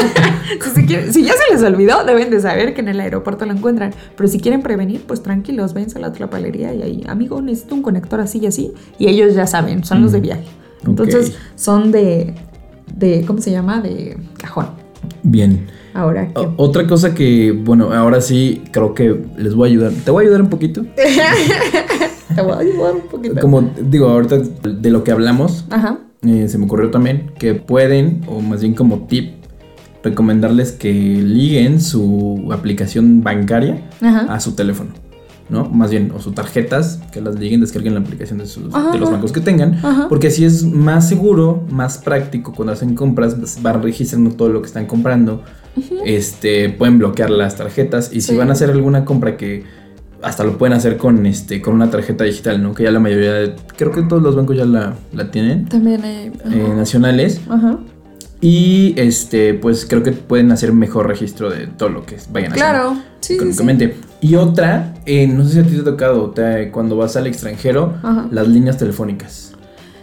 Si, 0.64 0.70
se 0.82 0.86
quieren- 0.86 1.14
si 1.14 1.24
ya 1.24 1.34
se 1.34 1.54
les 1.54 1.64
olvidó, 1.64 2.04
deben 2.06 2.30
de 2.30 2.40
saber 2.40 2.74
que 2.74 2.80
en 2.82 2.88
el 2.88 3.00
aeropuerto 3.00 3.46
lo 3.46 3.52
encuentran. 3.52 3.94
Pero 4.16 4.30
si 4.30 4.40
quieren 4.40 4.62
prevenir, 4.62 5.04
pues 5.06 5.22
tranquilos, 5.22 5.74
váyanse 5.74 5.98
a 5.98 6.02
la 6.02 6.12
tlapalería 6.14 6.74
y 6.74 6.82
ahí, 6.82 7.04
amigo, 7.08 7.42
necesito 7.42 7.76
un 7.76 7.82
conector 7.82 8.22
así 8.22 8.40
y 8.40 8.46
así. 8.48 8.72
Y 8.98 9.08
ellos 9.08 9.36
ya 9.36 9.46
saben, 9.46 9.84
son 9.84 10.02
los 10.02 10.12
de 10.14 10.22
viaje. 10.22 10.46
Entonces, 10.86 11.36
son 11.56 11.92
de, 11.92 12.34
de, 12.96 13.24
¿cómo 13.26 13.40
se 13.42 13.52
llama? 13.52 13.82
De 13.82 14.18
cajón. 14.38 14.68
Bien. 15.24 15.68
Ahora 15.94 16.30
otra 16.58 16.86
cosa 16.88 17.14
que, 17.14 17.52
bueno, 17.52 17.92
ahora 17.92 18.22
sí 18.22 18.62
creo 18.72 18.94
que 18.94 19.20
les 19.38 19.54
voy 19.56 19.70
a 19.70 19.72
ayudar. 19.72 19.92
Te 20.06 20.12
voy 20.12 20.24
a 20.24 20.28
ayudar 20.28 20.42
un 20.44 20.50
poquito. 20.50 20.84
Te 22.36 22.42
voy 22.42 22.52
a 22.54 22.58
ayudar 22.60 22.94
un 22.96 23.02
poquito. 23.10 23.40
Como 23.42 23.62
digo, 23.82 24.08
ahorita 24.08 24.38
de 24.38 24.90
lo 24.92 25.04
que 25.04 25.12
hablamos, 25.12 25.66
Ajá. 25.70 26.00
Eh, 26.24 26.48
se 26.48 26.58
me 26.58 26.66
ocurrió 26.66 26.90
también 26.92 27.32
que 27.38 27.54
pueden, 27.56 28.22
o 28.28 28.42
más 28.42 28.62
bien 28.62 28.74
como 28.74 29.08
tip, 29.08 29.34
recomendarles 30.04 30.72
que 30.72 30.92
liguen 30.94 31.82
su 31.82 32.50
aplicación 32.52 33.24
bancaria 33.24 33.82
Ajá. 34.02 34.34
a 34.34 34.40
su 34.40 34.54
teléfono. 34.54 34.92
¿no? 35.50 35.64
Más 35.70 35.92
bien, 35.92 36.12
o 36.14 36.20
sus 36.20 36.36
tarjetas, 36.36 37.00
que 37.14 37.22
las 37.22 37.36
liguen, 37.40 37.62
descarguen 37.62 37.94
la 37.94 38.02
aplicación 38.02 38.38
de, 38.40 38.46
sus, 38.48 38.74
Ajá, 38.76 38.92
de 38.92 38.98
los 39.00 39.10
bancos 39.10 39.32
que 39.32 39.40
tengan, 39.40 39.76
Ajá. 39.76 40.08
porque 40.10 40.28
así 40.28 40.44
es 40.44 40.64
más 40.66 41.08
seguro, 41.08 41.64
más 41.70 42.00
práctico 42.00 42.52
cuando 42.54 42.74
hacen 42.74 42.96
compras, 42.96 43.34
pues, 43.36 43.62
van 43.62 43.82
registrando 43.82 44.32
todo 44.32 44.50
lo 44.50 44.62
que 44.62 44.68
están 44.68 44.88
comprando, 44.88 45.44
este, 46.06 46.70
pueden 46.70 46.98
bloquear 47.00 47.30
las 47.30 47.56
tarjetas 47.56 48.10
y 48.12 48.20
si 48.22 48.32
Sí. 48.32 48.36
van 48.38 48.50
a 48.50 48.54
hacer 48.54 48.70
alguna 48.70 49.06
compra 49.06 49.38
que 49.38 49.64
hasta 50.22 50.44
lo 50.44 50.58
pueden 50.58 50.74
hacer 50.76 50.98
con, 50.98 51.26
este, 51.26 51.62
con 51.62 51.74
una 51.76 51.90
tarjeta 51.92 52.24
digital, 52.24 52.62
¿no? 52.62 52.74
Que 52.74 52.84
ya 52.84 52.92
la 52.92 53.00
mayoría, 53.00 53.34
de- 53.34 53.56
creo 53.78 53.92
que 53.92 54.02
todos 54.04 54.22
los 54.22 54.36
bancos 54.36 54.58
ya 54.58 54.66
la, 54.66 54.94
la 55.14 55.30
tienen, 55.32 55.66
También 55.66 56.04
hay... 56.04 56.32
eh, 56.52 56.74
nacionales, 56.76 57.42
Ajá. 57.50 57.78
y 58.42 58.94
este, 58.98 59.54
pues 59.54 59.86
creo 59.86 60.04
que 60.04 60.12
pueden 60.12 60.52
hacer 60.52 60.74
mejor 60.74 61.08
registro 61.08 61.50
de 61.50 61.68
todo 61.68 61.90
lo 61.90 62.06
que 62.06 62.18
vayan 62.32 62.52
a 62.52 62.56
hacer 62.56 62.64
Claro. 62.70 62.98
Sí. 63.20 63.38
Y 64.22 64.36
otra, 64.36 64.94
eh, 65.06 65.28
no 65.28 65.44
sé 65.44 65.52
si 65.54 65.60
a 65.60 65.64
ti 65.64 65.74
te 65.76 65.82
ha 65.82 65.84
tocado, 65.84 66.32
te- 66.32 66.72
cuando 66.72 66.96
vas 66.98 67.16
al 67.18 67.28
extranjero, 67.28 67.96
Ajá. 68.04 68.28
las 68.32 68.48
líneas 68.48 68.78
telefónicas. 68.78 69.54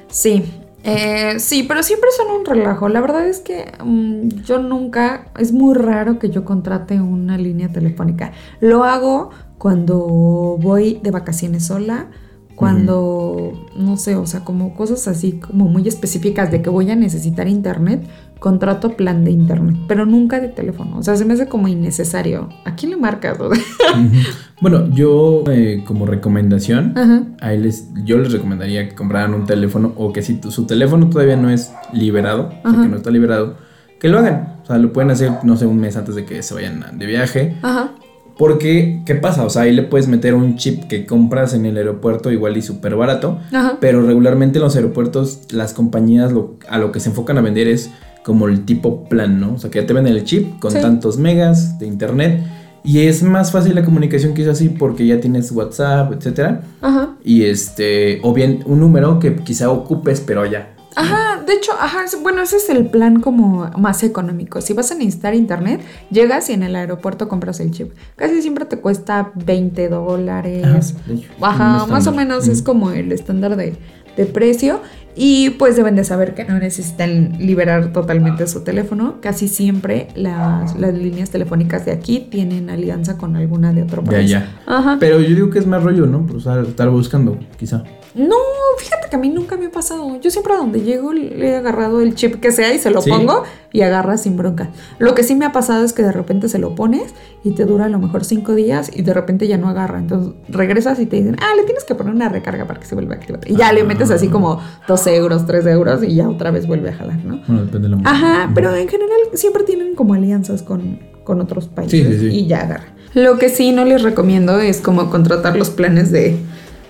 Sí, 0.08 0.44
eh, 0.84 1.34
sí, 1.38 1.64
pero 1.66 1.82
siempre 1.82 2.10
son 2.16 2.38
un 2.40 2.44
relajo. 2.46 2.88
La 2.88 3.00
verdad 3.00 3.26
es 3.26 3.38
que 3.40 3.72
mm, 3.82 4.28
yo 4.44 4.58
nunca, 4.60 5.28
es 5.38 5.52
muy 5.52 5.74
raro 5.74 6.18
que 6.18 6.28
yo 6.30 6.44
contrate 6.44 7.00
una 7.00 7.38
línea 7.38 7.68
telefónica. 7.70 8.32
Lo 8.60 8.84
hago 8.84 9.30
cuando 9.64 10.58
voy 10.60 11.00
de 11.02 11.10
vacaciones 11.10 11.64
sola, 11.64 12.08
cuando, 12.54 13.66
no 13.78 13.96
sé, 13.96 14.14
o 14.14 14.26
sea, 14.26 14.40
como 14.44 14.74
cosas 14.74 15.08
así 15.08 15.40
como 15.40 15.64
muy 15.68 15.88
específicas 15.88 16.50
de 16.50 16.60
que 16.60 16.68
voy 16.68 16.90
a 16.90 16.96
necesitar 16.96 17.48
internet, 17.48 18.06
contrato 18.40 18.90
plan 18.94 19.24
de 19.24 19.30
internet, 19.30 19.74
pero 19.88 20.04
nunca 20.04 20.38
de 20.38 20.48
teléfono. 20.48 20.98
O 20.98 21.02
sea, 21.02 21.16
se 21.16 21.24
me 21.24 21.32
hace 21.32 21.46
como 21.48 21.66
innecesario. 21.66 22.50
¿A 22.66 22.74
quién 22.76 22.90
le 22.90 22.98
marcas? 22.98 23.38
Ujú. 23.40 23.54
bueno, 24.60 24.86
yo 24.90 25.44
eh, 25.50 25.82
como 25.86 26.04
recomendación, 26.04 26.92
Ajá. 26.98 27.22
ahí 27.40 27.58
les, 27.58 27.88
yo 28.04 28.18
les 28.18 28.32
recomendaría 28.32 28.86
que 28.86 28.94
compraran 28.94 29.32
un 29.32 29.46
teléfono 29.46 29.94
o 29.96 30.12
que 30.12 30.20
si 30.20 30.34
tu- 30.34 30.50
su 30.50 30.66
teléfono 30.66 31.08
todavía 31.08 31.36
no 31.38 31.48
es 31.48 31.72
liberado, 31.94 32.50
o 32.66 32.70
sea, 32.70 32.82
que 32.82 32.88
no 32.88 32.96
está 32.98 33.10
liberado, 33.10 33.56
que 33.98 34.10
lo 34.10 34.18
hagan. 34.18 34.58
O 34.62 34.66
sea, 34.66 34.76
lo 34.76 34.92
pueden 34.92 35.10
hacer, 35.10 35.32
no 35.42 35.56
sé, 35.56 35.64
un 35.64 35.78
mes 35.80 35.96
antes 35.96 36.14
de 36.16 36.26
que 36.26 36.42
se 36.42 36.52
vayan 36.52 36.98
de 36.98 37.06
viaje. 37.06 37.56
Ajá. 37.62 37.92
Porque, 38.36 39.02
¿qué 39.06 39.14
pasa? 39.14 39.44
O 39.44 39.50
sea, 39.50 39.62
ahí 39.62 39.72
le 39.72 39.82
puedes 39.82 40.08
meter 40.08 40.34
un 40.34 40.56
chip 40.56 40.84
que 40.84 41.06
compras 41.06 41.54
en 41.54 41.66
el 41.66 41.76
aeropuerto 41.76 42.32
igual 42.32 42.56
y 42.56 42.62
súper 42.62 42.96
barato. 42.96 43.38
Ajá. 43.52 43.78
Pero 43.80 44.02
regularmente 44.04 44.58
en 44.58 44.64
los 44.64 44.74
aeropuertos 44.76 45.40
las 45.52 45.72
compañías 45.72 46.32
lo- 46.32 46.56
a 46.68 46.78
lo 46.78 46.90
que 46.90 46.98
se 47.00 47.10
enfocan 47.10 47.38
a 47.38 47.42
vender 47.42 47.68
es 47.68 47.90
como 48.24 48.48
el 48.48 48.64
tipo 48.64 49.04
plan, 49.08 49.38
¿no? 49.40 49.54
O 49.54 49.58
sea, 49.58 49.70
que 49.70 49.80
ya 49.80 49.86
te 49.86 49.92
venden 49.92 50.14
el 50.14 50.24
chip 50.24 50.58
con 50.58 50.72
Sí. 50.72 50.78
tantos 50.80 51.18
megas 51.18 51.78
de 51.78 51.86
internet. 51.86 52.42
Y 52.82 53.00
es 53.06 53.22
más 53.22 53.52
fácil 53.52 53.74
la 53.74 53.84
comunicación 53.84 54.34
quizás 54.34 54.52
así 54.56 54.68
porque 54.68 55.06
ya 55.06 55.20
tienes 55.20 55.50
WhatsApp, 55.52 56.12
etcétera. 56.12 56.62
Ajá. 56.82 57.10
Y 57.24 57.44
este, 57.44 58.18
o 58.22 58.34
bien 58.34 58.60
un 58.66 58.80
número 58.80 59.18
que 59.20 59.36
quizá 59.36 59.70
ocupes, 59.70 60.20
pero 60.20 60.44
ya. 60.44 60.74
Ajá, 60.96 61.42
de 61.46 61.52
hecho, 61.54 61.72
ajá, 61.80 62.04
bueno, 62.22 62.42
ese 62.42 62.56
es 62.56 62.68
el 62.70 62.86
plan 62.86 63.20
como 63.20 63.70
más 63.78 64.02
económico. 64.02 64.60
Si 64.60 64.72
vas 64.74 64.90
a 64.90 64.94
necesitar 64.94 65.34
internet, 65.34 65.80
llegas 66.10 66.48
y 66.50 66.52
en 66.52 66.62
el 66.62 66.76
aeropuerto 66.76 67.28
compras 67.28 67.60
el 67.60 67.70
chip. 67.70 67.92
Casi 68.16 68.40
siempre 68.42 68.64
te 68.64 68.78
cuesta 68.78 69.32
20 69.34 69.88
dólares. 69.88 70.94
Hecho, 71.10 71.26
Ajá, 71.40 71.86
más 71.86 72.06
o 72.06 72.12
menos 72.12 72.48
es 72.48 72.58
Ujú. 72.58 72.64
como 72.66 72.90
el 72.90 73.12
estándar 73.12 73.56
de, 73.56 73.74
de 74.16 74.26
precio. 74.26 74.80
Y 75.16 75.50
pues 75.50 75.76
deben 75.76 75.94
de 75.94 76.02
saber 76.02 76.34
que 76.34 76.44
no 76.44 76.58
necesitan 76.58 77.36
liberar 77.38 77.92
totalmente 77.92 78.48
su 78.48 78.62
teléfono. 78.64 79.20
Casi 79.20 79.46
siempre 79.46 80.08
las, 80.16 80.76
las 80.76 80.92
líneas 80.92 81.30
telefónicas 81.30 81.84
de 81.86 81.92
aquí 81.92 82.26
tienen 82.30 82.68
alianza 82.68 83.16
con 83.16 83.36
alguna 83.36 83.72
de 83.72 83.84
otro 83.84 84.02
Ya, 84.02 84.10
país. 84.10 84.30
ya. 84.30 84.60
Ajá. 84.66 84.96
Pero 84.98 85.20
yo 85.20 85.28
digo 85.28 85.50
que 85.50 85.60
es 85.60 85.66
más 85.68 85.84
rollo, 85.84 86.06
¿no? 86.06 86.26
Pues 86.26 86.44
estar 86.46 86.90
buscando, 86.90 87.38
quizá. 87.56 87.84
No, 88.14 88.36
fíjate 88.78 89.08
que 89.10 89.16
a 89.16 89.18
mí 89.18 89.28
nunca 89.28 89.56
me 89.56 89.66
ha 89.66 89.70
pasado. 89.70 90.20
Yo 90.20 90.30
siempre 90.30 90.52
a 90.54 90.56
donde 90.56 90.82
llego 90.82 91.12
le 91.12 91.48
he 91.48 91.56
agarrado 91.56 92.00
el 92.00 92.14
chip 92.14 92.36
que 92.40 92.52
sea 92.52 92.72
y 92.72 92.78
se 92.78 92.90
lo 92.90 93.00
¿Sí? 93.02 93.10
pongo 93.10 93.42
y 93.72 93.80
agarra 93.82 94.16
sin 94.18 94.36
bronca. 94.36 94.68
Lo 94.98 95.16
que 95.16 95.24
sí 95.24 95.34
me 95.34 95.44
ha 95.44 95.50
pasado 95.52 95.84
es 95.84 95.92
que 95.92 96.02
de 96.02 96.12
repente 96.12 96.48
se 96.48 96.58
lo 96.60 96.76
pones 96.76 97.12
y 97.42 97.50
te 97.52 97.64
dura 97.64 97.86
a 97.86 97.88
lo 97.88 97.98
mejor 97.98 98.24
cinco 98.24 98.54
días 98.54 98.88
y 98.94 99.02
de 99.02 99.12
repente 99.12 99.48
ya 99.48 99.58
no 99.58 99.68
agarra. 99.68 99.98
Entonces 99.98 100.32
regresas 100.48 101.00
y 101.00 101.06
te 101.06 101.16
dicen, 101.16 101.36
ah, 101.40 101.56
le 101.56 101.64
tienes 101.64 101.82
que 101.82 101.96
poner 101.96 102.14
una 102.14 102.28
recarga 102.28 102.66
para 102.66 102.78
que 102.78 102.86
se 102.86 102.94
vuelva 102.94 103.14
a 103.14 103.16
activar. 103.18 103.40
Y 103.50 103.56
ya 103.56 103.72
le 103.72 103.82
metes 103.82 104.12
así 104.12 104.28
como 104.28 104.60
12 104.86 105.16
euros, 105.16 105.44
3 105.44 105.66
euros 105.66 106.04
y 106.04 106.14
ya 106.14 106.28
otra 106.28 106.52
vez 106.52 106.68
vuelve 106.68 106.90
a 106.90 106.94
jalar, 106.94 107.24
¿no? 107.24 107.40
Bueno, 107.48 107.64
depende 107.64 107.88
de 107.88 107.96
la 107.96 108.08
Ajá, 108.08 108.50
pero 108.54 108.72
en 108.76 108.86
general 108.88 109.18
siempre 109.34 109.64
tienen 109.64 109.96
como 109.96 110.14
alianzas 110.14 110.62
con, 110.62 111.00
con 111.24 111.40
otros 111.40 111.66
países 111.66 112.06
Sí, 112.06 112.12
sí, 112.12 112.30
sí. 112.30 112.36
y 112.36 112.46
ya 112.46 112.60
agarra. 112.60 112.84
Lo 113.14 113.38
que 113.38 113.48
sí 113.48 113.72
no 113.72 113.84
les 113.84 114.02
recomiendo 114.02 114.60
es 114.60 114.80
como 114.80 115.10
contratar 115.10 115.56
los 115.56 115.70
planes 115.70 116.10
de, 116.12 116.36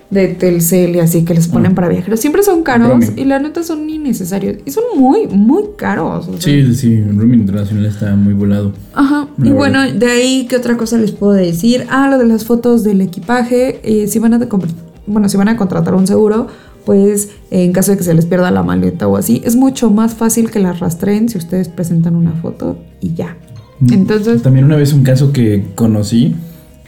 de 0.09 0.27
Telcel 0.29 0.95
y 0.95 0.99
así 0.99 1.25
que 1.25 1.33
les 1.33 1.47
ponen 1.47 1.71
Ah. 1.71 1.75
para 1.75 1.89
viajeros. 1.89 2.19
Siempre 2.19 2.43
son 2.43 2.61
caros 2.63 2.87
Roaming. 2.89 3.13
y 3.17 3.25
la 3.25 3.39
neta 3.39 3.63
son 3.63 3.89
innecesarios. 3.89 4.57
Y 4.65 4.71
son 4.71 4.83
muy, 4.97 5.27
muy 5.27 5.63
caros. 5.77 6.27
o 6.27 6.31
sea. 6.33 6.41
Sí, 6.41 6.75
sí, 6.75 6.93
el 6.93 7.17
roaming 7.17 7.41
internacional 7.41 7.85
está 7.85 8.15
muy 8.15 8.33
volado. 8.33 8.71
Ajá. 8.93 9.27
Y 9.37 9.41
verdad. 9.41 9.55
bueno, 9.55 9.91
de 9.91 10.05
ahí, 10.07 10.45
¿qué 10.49 10.55
otra 10.57 10.77
cosa 10.77 10.97
les 10.97 11.11
puedo 11.11 11.33
decir? 11.33 11.85
Ah, 11.89 12.07
lo 12.09 12.17
de 12.17 12.25
las 12.25 12.45
fotos 12.45 12.83
del 12.83 13.01
equipaje. 13.01 13.79
eh, 13.83 14.07
si 14.07 14.19
van 14.19 14.33
a 14.35 14.39
bueno, 15.07 15.29
si 15.29 15.37
van 15.37 15.47
a 15.49 15.57
contratar 15.57 15.93
un 15.95 16.07
seguro, 16.07 16.47
pues 16.85 17.29
en 17.51 17.71
caso 17.73 17.91
de 17.91 17.97
que 17.97 18.03
se 18.03 18.13
les 18.13 18.25
pierda 18.25 18.51
la 18.51 18.61
maleta 18.63 19.07
o 19.07 19.17
así, 19.17 19.41
es 19.43 19.55
mucho 19.55 19.89
más 19.89 20.13
fácil 20.13 20.51
que 20.51 20.59
la 20.59 20.73
rastreen 20.73 21.29
si 21.29 21.37
ustedes 21.37 21.67
presentan 21.69 22.15
una 22.15 22.31
foto 22.33 22.77
y 23.01 23.13
ya. 23.15 23.37
Mm. 23.79 23.93
Entonces, 23.93 24.41
También 24.43 24.65
una 24.65 24.75
vez 24.77 24.93
un 24.93 25.03
caso 25.03 25.31
que 25.33 25.65
conocí 25.75 26.35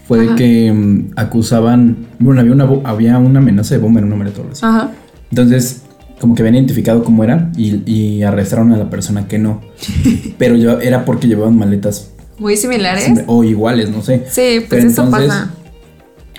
fue 0.08 0.20
de 0.20 0.26
Ajá. 0.28 0.36
que 0.36 0.72
mm, 0.72 1.12
acusaban, 1.16 1.98
bueno, 2.20 2.40
había 2.42 2.54
una, 2.54 2.70
había 2.86 3.18
una 3.18 3.40
amenaza 3.40 3.76
de 3.76 3.82
bomba 3.82 4.00
en 4.00 4.12
una 4.12 4.26
así. 4.52 4.66
ajá. 4.66 4.92
Entonces, 5.30 5.82
como 6.20 6.34
que 6.34 6.42
habían 6.42 6.56
identificado 6.56 7.04
cómo 7.04 7.24
era 7.24 7.52
y, 7.58 7.82
y 7.92 8.24
arrestaron 8.24 8.72
a 8.72 8.78
la 8.78 8.90
persona 8.90 9.28
que 9.28 9.38
no. 9.38 9.62
Pero 10.38 10.56
yo, 10.56 10.80
era 10.80 11.04
porque 11.06 11.28
llevaban 11.28 11.58
maletas 11.58 12.12
Muy 12.40 12.56
similares. 12.58 13.04
siempre- 13.04 13.26
o 13.28 13.44
iguales, 13.44 13.90
no 13.90 14.02
sé. 14.02 14.24
Sí, 14.30 14.60
pues 14.60 14.66
Pero 14.70 14.88
eso 14.88 15.04
entonces, 15.04 15.28
pasa. 15.28 15.52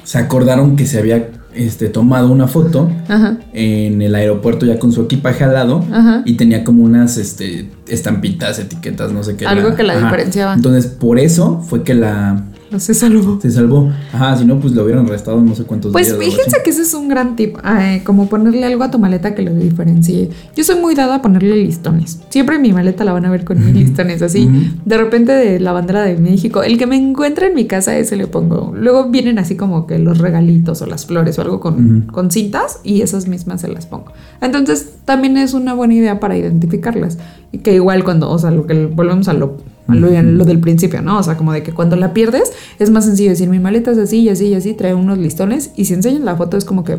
Se 0.04 0.18
acordaron 0.18 0.74
que 0.76 0.86
se 0.86 0.98
había 0.98 1.28
este, 1.54 1.88
tomado 1.88 2.30
una 2.32 2.46
foto 2.46 2.90
Ajá. 3.08 3.36
en 3.52 4.00
el 4.00 4.14
aeropuerto 4.14 4.64
ya 4.64 4.78
con 4.78 4.92
su 4.92 5.02
equipaje 5.02 5.44
al 5.44 5.52
lado 5.52 5.84
Ajá. 5.92 6.22
y 6.24 6.34
tenía 6.34 6.64
como 6.64 6.82
unas 6.84 7.18
este, 7.18 7.68
estampitas, 7.88 8.58
etiquetas, 8.58 9.12
no 9.12 9.22
sé 9.22 9.36
qué. 9.36 9.46
Algo 9.46 9.74
que 9.74 9.82
la 9.82 9.98
diferenciaba. 10.02 10.54
Entonces, 10.54 10.86
por 10.86 11.18
eso 11.18 11.60
fue 11.60 11.82
que 11.82 11.92
la 11.94 12.44
No 12.72 12.78
se 12.80 12.92
salvó. 12.92 13.40
se 13.40 13.50
salvó. 13.50 13.90
Ajá, 14.12 14.36
si 14.36 14.44
no, 14.44 14.60
pues 14.60 14.74
lo 14.74 14.84
hubieran 14.84 15.06
arrestado 15.06 15.40
no 15.40 15.54
sé 15.54 15.64
cuántos 15.64 15.92
Pues 15.92 16.06
días. 16.08 16.18
algo 16.18 16.30
fíjense 16.30 16.56
que 16.62 16.70
ese 16.70 16.82
es 16.82 16.92
un 16.94 17.08
gran 17.08 17.34
tip, 17.34 17.56
eh, 17.64 18.02
como 18.04 18.28
ponerle 18.28 18.64
algo 18.66 18.84
a 18.84 18.90
tu 18.90 18.98
maleta 18.98 19.34
que 19.34 19.42
lo 19.42 19.54
diferencie. 19.54 20.28
Yo 20.54 20.64
soy 20.64 20.78
muy 20.80 20.94
dada 20.94 21.16
a 21.16 21.22
ponerle 21.22 21.56
listones. 21.56 22.20
Siempre 22.28 22.56
en 22.56 22.62
mi 22.62 22.72
maleta 22.72 23.04
la 23.04 23.12
van 23.12 23.24
a 23.24 23.30
ver 23.30 23.44
con 23.44 23.64
mis 23.64 23.74
listones 23.74 24.20
así. 24.22 24.48
De 24.84 24.98
repente 24.98 25.32
de 25.32 25.60
la 25.60 25.72
bandera 25.72 26.02
de 26.02 26.16
México, 26.18 26.62
el 26.62 26.76
que 26.78 26.86
me 26.86 26.96
encuentra 26.96 27.46
en 27.46 27.54
mi 27.54 27.66
casa 27.66 27.96
ese 27.96 28.16
le 28.16 28.26
pongo. 28.26 28.72
Luego 28.76 29.08
vienen 29.08 29.38
así 29.38 29.56
como 29.56 29.86
que 29.86 29.98
los 29.98 30.18
regalitos 30.18 30.82
o 30.82 30.86
las 30.86 31.06
flores 31.06 31.38
o 31.38 31.42
algo 31.42 31.60
con, 31.60 32.02
con 32.12 32.30
cintas 32.30 32.80
y 32.84 33.00
esas 33.00 33.28
mismas 33.28 33.62
se 33.62 33.68
las 33.68 33.86
pongo. 33.86 34.12
Entonces 34.42 34.90
también 35.04 35.36
es 35.38 35.54
una 35.54 35.72
buena 35.74 35.94
idea 35.94 36.20
para 36.20 36.36
identificarlas. 36.36 37.18
Y 37.50 37.58
que 37.58 37.74
igual 37.74 38.04
cuando, 38.04 38.30
o 38.30 38.38
sea, 38.38 38.50
lo 38.50 38.66
que 38.66 38.86
volvemos 38.86 39.28
a 39.28 39.32
lo, 39.32 39.56
lo, 39.88 40.44
del 40.44 40.60
principio, 40.60 41.02
¿no? 41.02 41.18
O 41.18 41.22
sea, 41.22 41.36
como 41.36 41.52
de 41.52 41.62
que 41.62 41.72
cuando 41.72 41.96
la 41.96 42.12
pierdes 42.12 42.52
es 42.78 42.90
más 42.90 43.04
sencillo 43.06 43.30
decir 43.30 43.48
mi 43.48 43.58
maleta 43.58 43.90
es 43.90 43.98
así 43.98 44.20
y 44.20 44.28
así 44.28 44.46
y 44.46 44.54
así, 44.54 44.74
trae 44.74 44.94
unos 44.94 45.18
listones 45.18 45.72
y 45.76 45.86
si 45.86 45.94
enseñan 45.94 46.24
la 46.24 46.36
foto 46.36 46.56
es 46.56 46.64
como 46.64 46.84
que 46.84 46.98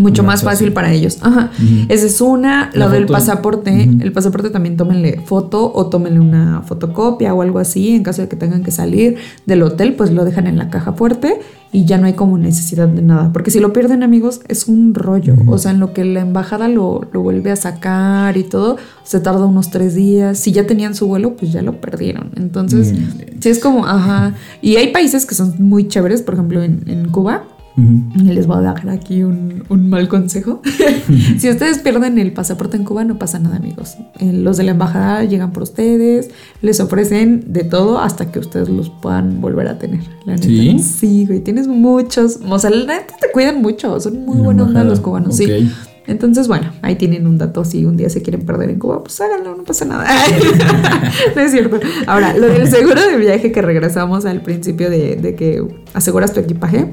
mucho 0.00 0.22
Más 0.22 0.42
fácil 0.42 0.72
para 0.72 0.92
ellos. 0.92 1.18
Ajá. 1.20 1.50
Esa 1.88 2.06
es 2.06 2.20
una. 2.20 2.70
La 2.74 2.86
Lo 2.86 2.92
del 2.92 3.02
foto- 3.02 3.12
pasaporte. 3.12 3.82
El 4.00 4.12
pasaporte 4.12 4.50
también 4.50 4.76
tómenle 4.76 5.20
foto 5.26 5.70
o 5.74 5.86
tómenle 5.86 6.20
una 6.20 6.62
fotocopia 6.62 7.34
o 7.34 7.42
algo 7.42 7.58
así. 7.58 7.94
En 7.94 8.02
caso 8.02 8.22
de 8.22 8.28
que 8.28 8.36
tengan 8.36 8.62
que 8.62 8.70
salir 8.70 9.16
del 9.46 9.62
hotel, 9.62 9.94
pues 9.94 10.10
lo 10.10 10.24
dejan 10.24 10.46
en 10.46 10.56
la 10.58 10.70
caja 10.70 10.92
fuerte 10.94 11.40
y 11.72 11.84
ya 11.84 11.98
no 11.98 12.06
hay 12.06 12.14
como 12.14 12.36
necesidad 12.38 12.88
de 12.88 13.02
nada. 13.02 13.30
Porque 13.32 13.50
si 13.50 13.60
lo 13.60 13.72
pierden, 13.72 14.02
amigos, 14.02 14.40
es 14.48 14.66
un 14.68 14.94
rollo. 14.94 15.34
O 15.46 15.58
sea, 15.58 15.70
en 15.72 15.78
lo 15.80 15.92
que 15.92 16.04
la 16.04 16.20
embajada 16.20 16.66
lo, 16.68 17.06
lo 17.12 17.20
vuelve 17.22 17.50
a 17.52 17.56
sacar 17.56 18.36
y 18.36 18.42
todo, 18.44 18.76
se 19.04 19.20
tarda 19.20 19.44
unos 19.46 19.70
tres 19.70 19.94
días. 19.94 20.38
Si 20.38 20.50
ya 20.52 20.66
tenían 20.66 20.94
su 20.94 21.06
vuelo, 21.06 21.36
pues 21.36 21.52
ya 21.52 21.62
lo 21.62 21.80
perdieron. 21.80 22.30
Entonces, 22.36 22.94
sí 23.40 23.48
es 23.48 23.58
como, 23.58 23.86
ajá. 23.86 24.34
Y 24.62 24.76
hay 24.76 24.88
países 24.92 25.26
que 25.26 25.34
son 25.34 25.54
muy 25.58 25.86
chéveres, 25.88 26.22
por 26.22 26.34
ejemplo, 26.34 26.62
en, 26.62 26.82
en 26.86 27.08
Cuba. 27.10 27.44
Y 27.76 28.24
les 28.24 28.46
voy 28.46 28.58
a 28.58 28.60
dar 28.60 28.88
aquí 28.90 29.22
un, 29.22 29.64
un 29.68 29.88
mal 29.88 30.08
consejo. 30.08 30.60
si 31.38 31.48
ustedes 31.48 31.78
pierden 31.78 32.18
el 32.18 32.32
pasaporte 32.32 32.76
en 32.76 32.84
Cuba, 32.84 33.04
no 33.04 33.18
pasa 33.18 33.38
nada, 33.38 33.56
amigos. 33.56 33.96
Eh, 34.18 34.32
los 34.32 34.56
de 34.56 34.64
la 34.64 34.72
embajada 34.72 35.24
llegan 35.24 35.52
por 35.52 35.62
ustedes, 35.62 36.30
les 36.62 36.80
ofrecen 36.80 37.52
de 37.52 37.64
todo 37.64 37.98
hasta 37.98 38.30
que 38.30 38.38
ustedes 38.38 38.68
los 38.68 38.90
puedan 38.90 39.40
volver 39.40 39.68
a 39.68 39.78
tener. 39.78 40.00
La 40.26 40.34
neta. 40.34 40.46
¿Sí? 40.46 40.78
Sí, 40.78 41.26
güey, 41.26 41.40
tienes 41.40 41.68
muchos. 41.68 42.40
O 42.48 42.58
sea, 42.58 42.70
la 42.70 42.98
neta 42.98 43.14
te 43.20 43.30
cuidan 43.32 43.62
mucho. 43.62 43.98
Son 44.00 44.24
muy 44.24 44.38
buena 44.38 44.64
onda 44.64 44.84
los 44.84 45.00
cubanos, 45.00 45.36
sí. 45.36 45.70
Entonces, 46.06 46.48
bueno, 46.48 46.72
ahí 46.82 46.96
tienen 46.96 47.26
un 47.26 47.38
dato. 47.38 47.64
Si 47.64 47.84
un 47.84 47.96
día 47.96 48.10
se 48.10 48.20
quieren 48.20 48.44
perder 48.44 48.70
en 48.70 48.78
Cuba, 48.78 49.04
pues 49.04 49.20
háganlo, 49.20 49.54
no 49.54 49.62
pasa 49.62 49.84
nada. 49.84 50.06
no 51.36 51.40
es 51.40 51.52
cierto. 51.52 51.78
Ahora, 52.06 52.36
lo 52.36 52.48
del 52.48 52.68
seguro 52.68 53.00
de 53.00 53.16
viaje 53.16 53.52
que 53.52 53.62
regresamos 53.62 54.24
al 54.24 54.42
principio 54.42 54.90
de, 54.90 55.16
de 55.16 55.34
que 55.36 55.62
aseguras 55.94 56.32
tu 56.32 56.40
equipaje, 56.40 56.88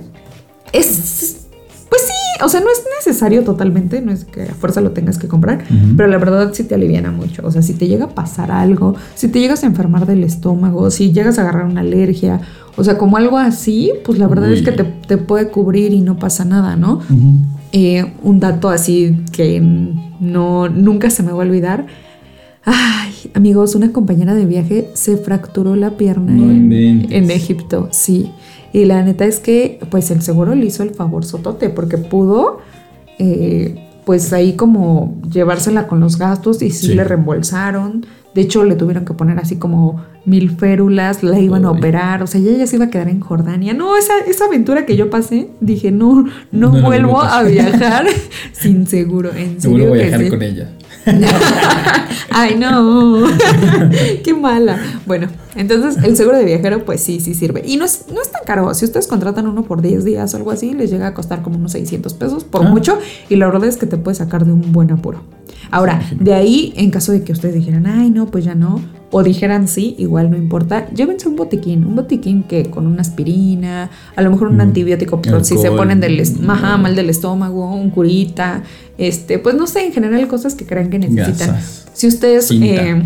es. 0.73 1.43
Pues 1.89 2.01
sí, 2.01 2.43
o 2.43 2.49
sea, 2.49 2.59
no 2.59 2.67
es 2.69 2.83
necesario 2.99 3.45
totalmente, 3.45 4.01
no 4.01 4.11
es 4.11 4.25
que 4.25 4.43
a 4.43 4.53
fuerza 4.53 4.81
lo 4.81 4.91
tengas 4.91 5.17
que 5.17 5.29
comprar, 5.29 5.63
pero 5.95 6.09
la 6.09 6.17
verdad 6.17 6.51
sí 6.53 6.65
te 6.65 6.75
aliviana 6.75 7.11
mucho. 7.11 7.47
O 7.47 7.51
sea, 7.51 7.61
si 7.61 7.73
te 7.73 7.87
llega 7.87 8.05
a 8.05 8.09
pasar 8.09 8.51
algo, 8.51 8.95
si 9.15 9.29
te 9.29 9.39
llegas 9.39 9.63
a 9.63 9.67
enfermar 9.67 10.05
del 10.05 10.25
estómago, 10.25 10.91
si 10.91 11.13
llegas 11.13 11.39
a 11.39 11.43
agarrar 11.43 11.65
una 11.65 11.79
alergia, 11.79 12.41
o 12.75 12.83
sea, 12.83 12.97
como 12.97 13.15
algo 13.15 13.37
así, 13.37 13.91
pues 14.03 14.19
la 14.19 14.27
verdad 14.27 14.51
es 14.51 14.63
que 14.63 14.73
te, 14.73 14.83
te 14.83 15.17
puede 15.17 15.49
cubrir 15.49 15.93
y 15.93 16.01
no 16.01 16.19
pasa 16.19 16.43
nada, 16.43 16.75
¿no? 16.75 16.99
Eh, 17.71 18.13
un 18.21 18.39
dato 18.39 18.69
así 18.69 19.23
que 19.31 19.59
no 20.19 20.69
nunca 20.69 21.09
se 21.09 21.23
me 21.23 21.31
va 21.31 21.43
a 21.43 21.45
olvidar. 21.47 21.87
Ay, 22.69 23.13
amigos, 23.33 23.75
una 23.75 23.93
compañera 23.93 24.35
de 24.35 24.45
viaje 24.45 24.89
se 24.93 25.15
fracturó 25.15 25.77
la 25.77 25.91
pierna 25.91 26.33
No 26.33 26.51
en, 26.51 27.07
en 27.11 27.31
Egipto, 27.31 27.87
sí. 27.91 28.29
Y 28.73 28.83
la 28.83 29.01
neta 29.03 29.23
es 29.25 29.39
que, 29.39 29.79
pues 29.89 30.11
el 30.11 30.21
seguro 30.21 30.53
le 30.53 30.65
hizo 30.65 30.83
el 30.83 30.89
favor 30.91 31.23
sotote, 31.23 31.69
porque 31.69 31.97
pudo, 31.97 32.59
eh, 33.19 33.79
pues 34.05 34.33
ahí 34.33 34.53
como 34.57 35.15
llevársela 35.31 35.87
con 35.87 36.01
los 36.01 36.17
gastos 36.17 36.61
y 36.61 36.69
sí, 36.71 36.87
Sí. 36.87 36.93
le 36.95 37.05
reembolsaron. 37.05 38.05
De 38.35 38.41
hecho, 38.41 38.65
le 38.65 38.75
tuvieron 38.75 39.05
que 39.05 39.13
poner 39.13 39.39
así 39.39 39.55
como 39.55 40.03
mil 40.25 40.51
férulas, 40.51 41.23
la 41.23 41.39
iban 41.39 41.63
a 41.65 41.71
operar, 41.71 42.21
o 42.21 42.27
sea, 42.27 42.39
ella 42.41 42.51
ya 42.57 42.67
se 42.67 42.75
iba 42.75 42.85
a 42.85 42.89
quedar 42.89 43.07
en 43.07 43.21
Jordania. 43.21 43.73
No, 43.73 43.95
esa, 43.97 44.13
esa 44.27 44.45
aventura 44.45 44.85
que 44.85 44.95
yo 44.97 45.09
pasé, 45.09 45.47
dije, 45.61 45.89
no, 45.91 46.23
no, 46.23 46.29
No 46.51 46.69
vuelvo 46.71 46.83
vuelvo 47.13 47.21
a 47.21 47.39
a 47.39 47.43
viajar 47.43 48.05
sin 48.51 48.85
seguro, 48.85 49.31
en 49.33 49.59
Seguro 49.61 49.85
serio 49.85 49.89
voy 49.89 49.99
a 49.99 50.01
que 50.03 50.07
viajar 50.09 50.25
sí. 50.25 50.29
con 50.29 50.41
ella. 50.43 50.69
Ay, 52.29 52.55
no. 52.57 53.23
Qué 54.23 54.33
mala. 54.33 54.77
Bueno, 55.05 55.27
entonces 55.55 56.03
el 56.03 56.15
seguro 56.15 56.37
de 56.37 56.45
viajero, 56.45 56.85
pues 56.85 57.01
sí, 57.01 57.19
sí 57.19 57.33
sirve. 57.33 57.63
Y 57.65 57.77
no 57.77 57.85
es, 57.85 58.05
no 58.13 58.21
es 58.21 58.31
tan 58.31 58.43
caro. 58.45 58.73
Si 58.73 58.85
ustedes 58.85 59.07
contratan 59.07 59.47
uno 59.47 59.63
por 59.63 59.81
10 59.81 60.03
días 60.05 60.33
o 60.33 60.37
algo 60.37 60.51
así, 60.51 60.73
les 60.73 60.91
llega 60.91 61.07
a 61.07 61.13
costar 61.13 61.41
como 61.41 61.57
unos 61.57 61.71
600 61.71 62.13
pesos 62.13 62.43
por 62.43 62.65
Ah. 62.65 62.69
mucho. 62.69 62.99
Y 63.29 63.35
la 63.37 63.47
verdad 63.47 63.65
es 63.65 63.77
que 63.77 63.85
te 63.85 63.97
puede 63.97 64.15
sacar 64.15 64.45
de 64.45 64.51
un 64.51 64.71
buen 64.71 64.91
apuro. 64.91 65.21
Ahora, 65.71 66.01
de 66.17 66.33
ahí, 66.33 66.73
en 66.77 66.91
caso 66.91 67.11
de 67.11 67.23
que 67.23 67.31
ustedes 67.33 67.55
dijeran, 67.55 67.87
ay, 67.87 68.09
no, 68.09 68.27
pues 68.27 68.45
ya 68.45 68.55
no. 68.55 68.79
O 69.09 69.23
dijeran 69.23 69.67
sí, 69.69 69.95
igual 69.97 70.29
no 70.29 70.37
importa. 70.37 70.89
Llévense 70.91 71.27
un 71.29 71.35
botiquín. 71.37 71.85
Un 71.85 71.95
botiquín 71.95 72.43
que 72.43 72.69
con 72.69 72.85
una 72.87 73.01
aspirina, 73.01 73.89
a 74.15 74.21
lo 74.21 74.29
mejor 74.31 74.49
un 74.49 74.57
Mm. 74.57 74.61
antibiótico, 74.61 75.21
pero 75.21 75.43
si 75.43 75.57
se 75.57 75.71
ponen 75.71 75.99
del 76.01 76.19
est- 76.19 76.37
ajá, 76.47 76.75
mal 76.77 76.95
del 76.95 77.09
estómago, 77.09 77.73
un 77.73 77.89
curita. 77.89 78.63
Este, 78.97 79.39
pues 79.39 79.55
no 79.55 79.67
sé, 79.67 79.85
en 79.85 79.93
general 79.93 80.27
cosas 80.27 80.55
que 80.55 80.65
crean 80.65 80.89
que 80.89 80.99
necesitan. 80.99 81.55
Gasas. 81.55 81.85
Si 81.93 82.07
ustedes. 82.07 82.49
Eh, 82.51 83.03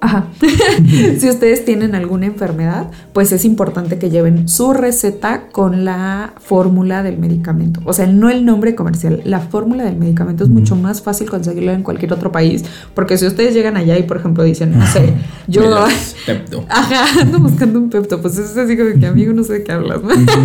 ajá. 0.00 0.26
si 1.18 1.28
ustedes 1.28 1.64
tienen 1.64 1.94
alguna 1.94 2.26
enfermedad, 2.26 2.90
pues 3.12 3.30
es 3.32 3.44
importante 3.44 3.98
que 3.98 4.10
lleven 4.10 4.48
su 4.48 4.72
receta 4.72 5.48
con 5.48 5.84
la 5.84 6.34
fórmula 6.40 7.02
del 7.02 7.18
medicamento. 7.18 7.80
O 7.84 7.92
sea, 7.92 8.06
no 8.06 8.30
el 8.30 8.44
nombre 8.44 8.74
comercial, 8.74 9.22
la 9.24 9.40
fórmula 9.40 9.84
del 9.84 9.96
medicamento 9.96 10.44
es 10.44 10.50
mucho 10.50 10.74
más 10.76 11.02
fácil 11.02 11.30
conseguirlo 11.30 11.72
en 11.72 11.82
cualquier 11.82 12.12
otro 12.12 12.32
país. 12.32 12.64
Porque 12.94 13.16
si 13.16 13.26
ustedes 13.26 13.54
llegan 13.54 13.76
allá 13.76 13.96
y, 13.96 14.02
por 14.02 14.16
ejemplo, 14.16 14.42
dicen, 14.42 14.76
no 14.76 14.86
sé, 14.86 15.14
yo. 15.46 15.62
Pepto. 16.26 16.64
Ajá, 16.68 17.20
ando 17.20 17.38
buscando 17.38 17.78
un 17.78 17.90
pepto, 17.90 18.20
pues 18.20 18.38
es 18.38 18.56
así 18.56 18.76
como 18.76 18.98
que 18.98 19.06
amigo, 19.06 19.32
no 19.34 19.44
sé 19.44 19.54
de 19.54 19.64
qué 19.64 19.72
hablas, 19.72 20.00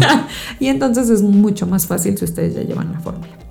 y 0.59 0.67
entonces 0.67 1.09
es 1.09 1.21
mucho 1.21 1.65
más 1.67 1.87
fácil 1.87 2.17
si 2.17 2.25
ustedes 2.25 2.55
ya 2.55 2.63
llevan 2.63 2.91
la 2.91 2.99
fórmula. 2.99 3.48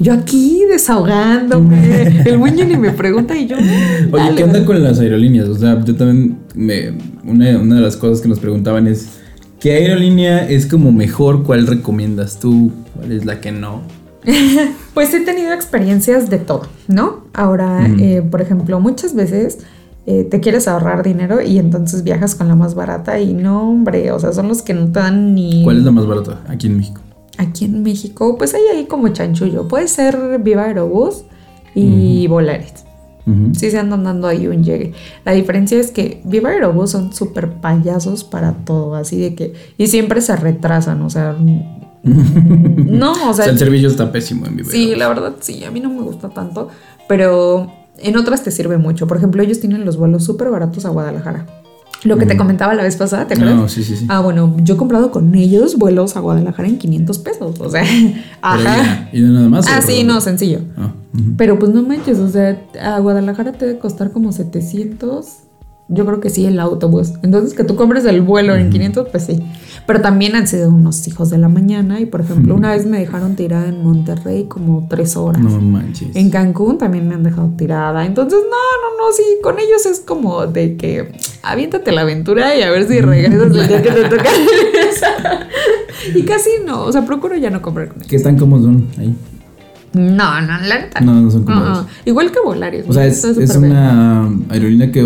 Yo 0.00 0.14
aquí 0.14 0.62
desahogándome, 0.70 2.22
el 2.24 2.38
buen 2.38 2.56
ni 2.56 2.76
me 2.76 2.90
pregunta 2.90 3.36
y 3.36 3.46
yo. 3.46 3.56
Oye, 3.58 3.66
dale, 4.12 4.34
¿qué 4.36 4.44
onda 4.44 4.64
con 4.64 4.82
las 4.82 4.98
aerolíneas? 4.98 5.48
O 5.48 5.54
sea, 5.54 5.84
yo 5.84 5.94
también 5.94 6.38
me, 6.54 6.92
una, 7.24 7.58
una 7.58 7.74
de 7.76 7.80
las 7.82 7.96
cosas 7.96 8.22
que 8.22 8.28
nos 8.28 8.38
preguntaban 8.40 8.86
es 8.86 9.18
¿qué 9.60 9.74
aerolínea 9.74 10.48
es 10.48 10.64
como 10.66 10.90
mejor? 10.90 11.42
¿Cuál 11.44 11.66
recomiendas 11.66 12.40
tú? 12.40 12.72
¿Cuál 12.96 13.12
es 13.12 13.26
la 13.26 13.40
que 13.40 13.52
no? 13.52 13.82
Pues 14.94 15.12
he 15.14 15.20
tenido 15.20 15.52
experiencias 15.52 16.28
de 16.30 16.38
todo, 16.38 16.62
¿no? 16.88 17.24
Ahora, 17.32 17.86
Mm. 17.88 18.00
eh, 18.00 18.22
por 18.22 18.40
ejemplo, 18.42 18.80
muchas 18.80 19.14
veces 19.14 19.58
eh, 20.06 20.24
te 20.24 20.40
quieres 20.40 20.66
ahorrar 20.66 21.02
dinero 21.02 21.40
y 21.42 21.58
entonces 21.58 22.02
viajas 22.04 22.34
con 22.34 22.48
la 22.48 22.54
más 22.56 22.74
barata 22.74 23.20
y 23.20 23.34
no, 23.34 23.70
hombre, 23.70 24.10
o 24.12 24.18
sea, 24.18 24.32
son 24.32 24.48
los 24.48 24.62
que 24.62 24.72
no 24.74 24.86
te 24.90 24.98
dan 25.00 25.34
ni... 25.34 25.62
¿Cuál 25.62 25.78
es 25.78 25.84
la 25.84 25.90
más 25.92 26.06
barata 26.06 26.40
aquí 26.48 26.66
en 26.68 26.78
México? 26.78 27.00
Aquí 27.40 27.64
en 27.64 27.82
México, 27.82 28.36
pues 28.36 28.52
hay 28.52 28.60
ahí 28.70 28.84
como 28.84 29.08
chanchullo. 29.08 29.66
Puede 29.66 29.88
ser 29.88 30.38
Viva 30.40 30.64
Aerobús 30.64 31.24
y 31.74 32.26
Volaris. 32.26 32.84
Ujú. 33.26 33.54
Sí 33.54 33.70
se 33.70 33.78
andan 33.78 34.04
dando 34.04 34.28
ahí 34.28 34.46
un 34.46 34.62
llegue. 34.62 34.92
La 35.24 35.32
diferencia 35.32 35.78
es 35.80 35.90
que 35.90 36.20
Viva 36.24 36.50
Aerobús 36.50 36.90
son 36.90 37.14
súper 37.14 37.50
payasos 37.54 38.24
para 38.24 38.52
todo, 38.52 38.94
así 38.94 39.18
de 39.18 39.34
que... 39.34 39.54
Y 39.78 39.86
siempre 39.86 40.20
se 40.20 40.36
retrasan, 40.36 41.00
o 41.00 41.08
sea... 41.08 41.34
no, 42.02 43.12
o 43.12 43.32
sea... 43.32 43.44
sea, 43.44 43.52
el 43.52 43.58
servicio 43.58 43.88
está 43.88 44.12
pésimo 44.12 44.44
en 44.44 44.56
Viva 44.56 44.70
Sí, 44.70 44.78
Aerobús. 44.92 44.98
la 44.98 45.08
verdad 45.08 45.34
sí, 45.40 45.64
a 45.64 45.70
mí 45.70 45.80
no 45.80 45.88
me 45.88 46.02
gusta 46.02 46.28
tanto, 46.28 46.68
pero 47.08 47.72
en 47.96 48.18
otras 48.18 48.44
te 48.44 48.50
sirve 48.50 48.76
mucho. 48.76 49.06
Por 49.06 49.16
ejemplo, 49.16 49.42
ellos 49.42 49.60
tienen 49.60 49.86
los 49.86 49.96
vuelos 49.96 50.24
súper 50.24 50.50
baratos 50.50 50.84
a 50.84 50.90
Guadalajara. 50.90 51.46
Lo 52.04 52.16
que 52.16 52.26
te 52.26 52.36
comentaba 52.36 52.74
la 52.74 52.82
vez 52.82 52.96
pasada, 52.96 53.26
¿te 53.26 53.34
acuerdas? 53.34 53.56
No, 53.56 53.68
sí, 53.68 53.84
sí, 53.84 53.96
sí. 53.96 54.06
Ah, 54.08 54.20
bueno, 54.20 54.56
yo 54.62 54.74
he 54.74 54.76
comprado 54.76 55.10
con 55.10 55.34
ellos 55.34 55.76
vuelos 55.76 56.16
a 56.16 56.20
Guadalajara 56.20 56.68
en 56.68 56.78
500 56.78 57.18
pesos, 57.18 57.60
o 57.60 57.70
sea, 57.70 57.84
ajá. 58.42 59.08
¿Y 59.12 59.20
nada 59.20 59.48
más? 59.48 59.66
Ah, 59.68 59.82
sí, 59.82 60.02
no, 60.04 60.20
sencillo. 60.20 60.60
Ah. 60.78 60.92
Pero 61.36 61.58
pues 61.58 61.72
no 61.72 61.82
manches, 61.82 62.18
o 62.18 62.28
sea, 62.28 62.62
a 62.80 62.98
Guadalajara 63.00 63.52
te 63.52 63.66
debe 63.66 63.78
costar 63.78 64.12
como 64.12 64.32
700. 64.32 65.26
Yo 65.92 66.06
creo 66.06 66.20
que 66.20 66.30
sí, 66.30 66.46
el 66.46 66.60
autobús. 66.60 67.14
Entonces, 67.22 67.52
que 67.52 67.64
tú 67.64 67.74
compres 67.74 68.04
el 68.04 68.22
vuelo 68.22 68.54
en 68.54 68.70
500, 68.70 69.08
pues 69.08 69.24
sí. 69.24 69.42
Pero 69.86 70.00
también 70.00 70.36
han 70.36 70.46
sido 70.46 70.68
unos 70.70 71.06
hijos 71.08 71.30
de 71.30 71.38
la 71.38 71.48
mañana. 71.48 71.98
Y 71.98 72.06
por 72.06 72.20
ejemplo, 72.20 72.54
una 72.54 72.70
vez 72.70 72.86
me 72.86 73.00
dejaron 73.00 73.34
tirada 73.34 73.66
en 73.66 73.82
Monterrey 73.82 74.44
como 74.44 74.86
tres 74.88 75.16
horas. 75.16 75.42
No 75.42 75.60
manches. 75.60 76.14
En 76.14 76.30
Cancún 76.30 76.78
también 76.78 77.08
me 77.08 77.16
han 77.16 77.24
dejado 77.24 77.50
tirada. 77.56 78.06
Entonces, 78.06 78.38
no, 78.40 78.50
no, 78.50 79.04
no, 79.06 79.12
sí, 79.12 79.24
con 79.42 79.58
ellos 79.58 79.84
es 79.84 79.98
como 79.98 80.46
de 80.46 80.76
que 80.76 81.12
aviéntate 81.42 81.90
la 81.90 82.02
aventura 82.02 82.54
y 82.56 82.62
a 82.62 82.70
ver 82.70 82.86
si 82.86 83.00
regresas 83.00 83.50
el 83.50 83.52
día 83.68 83.82
que 83.82 83.90
te 83.90 84.08
toca. 84.08 84.24
Y 86.14 86.22
casi 86.22 86.50
no, 86.64 86.84
o 86.84 86.92
sea, 86.92 87.04
procuro 87.04 87.36
ya 87.36 87.50
no 87.50 87.60
comprar 87.60 87.88
con 87.88 87.98
ellos. 87.98 88.08
¿Qué 88.08 88.18
tan 88.18 88.38
cómodos 88.38 88.64
son 88.64 88.86
ahí? 88.98 89.14
No, 89.92 90.40
no, 90.40 90.58
la 90.66 90.78
neta. 90.80 91.00
No, 91.00 91.14
no 91.20 91.30
son 91.30 91.44
No, 91.44 91.46
cómodos. 91.46 91.86
igual 92.04 92.30
que 92.30 92.38
Volaris. 92.40 92.84
O 92.88 92.92
sea, 92.92 93.06
es, 93.06 93.24
una 93.56 94.28
aerolínea 94.48 94.90
que 94.92 95.04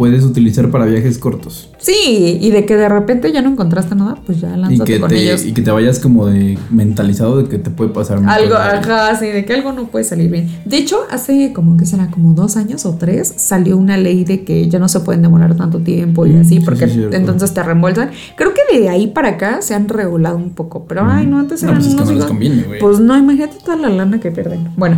puedes 0.00 0.24
utilizar 0.24 0.70
para 0.70 0.86
viajes 0.86 1.18
cortos. 1.18 1.68
Sí, 1.76 2.38
y 2.40 2.50
de 2.50 2.64
que 2.64 2.74
de 2.74 2.88
repente 2.88 3.30
ya 3.32 3.42
no 3.42 3.50
encontraste 3.50 3.94
nada, 3.94 4.16
pues 4.24 4.40
ya 4.40 4.56
Y 4.56 4.58
lánzate 4.58 4.94
que, 4.94 4.98
con 4.98 5.10
te, 5.10 5.22
ellos. 5.22 5.44
y 5.44 5.52
que 5.52 5.60
te 5.60 5.70
vayas 5.70 5.98
como 5.98 6.26
de 6.26 6.58
mentalizado 6.70 7.36
de 7.42 7.50
que 7.50 7.58
te 7.58 7.68
puede 7.68 7.90
pasar 7.90 8.18
Algo, 8.26 8.54
ajá, 8.54 9.14
sí, 9.18 9.26
de 9.26 9.44
que 9.44 9.52
algo 9.52 9.72
no 9.72 9.88
puede 9.88 10.06
salir 10.06 10.30
bien. 10.30 10.48
De 10.64 10.78
hecho, 10.78 11.00
hace 11.10 11.52
como 11.52 11.76
que 11.76 11.84
será 11.84 12.06
como 12.10 12.32
dos 12.32 12.56
años 12.56 12.86
o 12.86 12.94
tres, 12.94 13.30
salió 13.36 13.76
una 13.76 13.98
ley 13.98 14.24
de 14.24 14.42
que 14.42 14.70
ya 14.70 14.78
no 14.78 14.88
se 14.88 15.00
pueden 15.00 15.20
demorar 15.20 15.54
tanto 15.54 15.80
tiempo 15.80 16.24
y 16.24 16.30
Mm, 16.30 16.40
así, 16.40 16.54
sí, 16.56 16.60
porque 16.64 16.88
sí, 16.88 17.04
entonces 17.12 17.52
te 17.52 17.62
reembolsan. 17.62 18.08
Creo 18.38 18.52
que 18.54 18.78
de 18.78 18.88
ahí 18.88 19.08
para 19.08 19.28
acá 19.28 19.60
se 19.60 19.74
han 19.74 19.86
regulado 19.86 20.38
un 20.38 20.54
poco, 20.54 20.86
pero 20.86 21.02
ay, 21.04 21.26
no, 21.26 21.38
antes 21.38 21.62
No, 21.62 21.72
eran 21.72 21.82
pues 21.82 21.92
es 21.94 22.00
que 22.00 22.04
no 22.06 22.12
les 22.12 22.24
conviene, 22.24 22.62
güey. 22.62 22.80
Pues 22.80 23.00
no, 23.00 23.18
imagínate 23.18 23.58
toda 23.62 23.76
la 23.76 23.90
lana 23.90 24.18
que 24.18 24.30
pierden. 24.30 24.66
Bueno, 24.78 24.96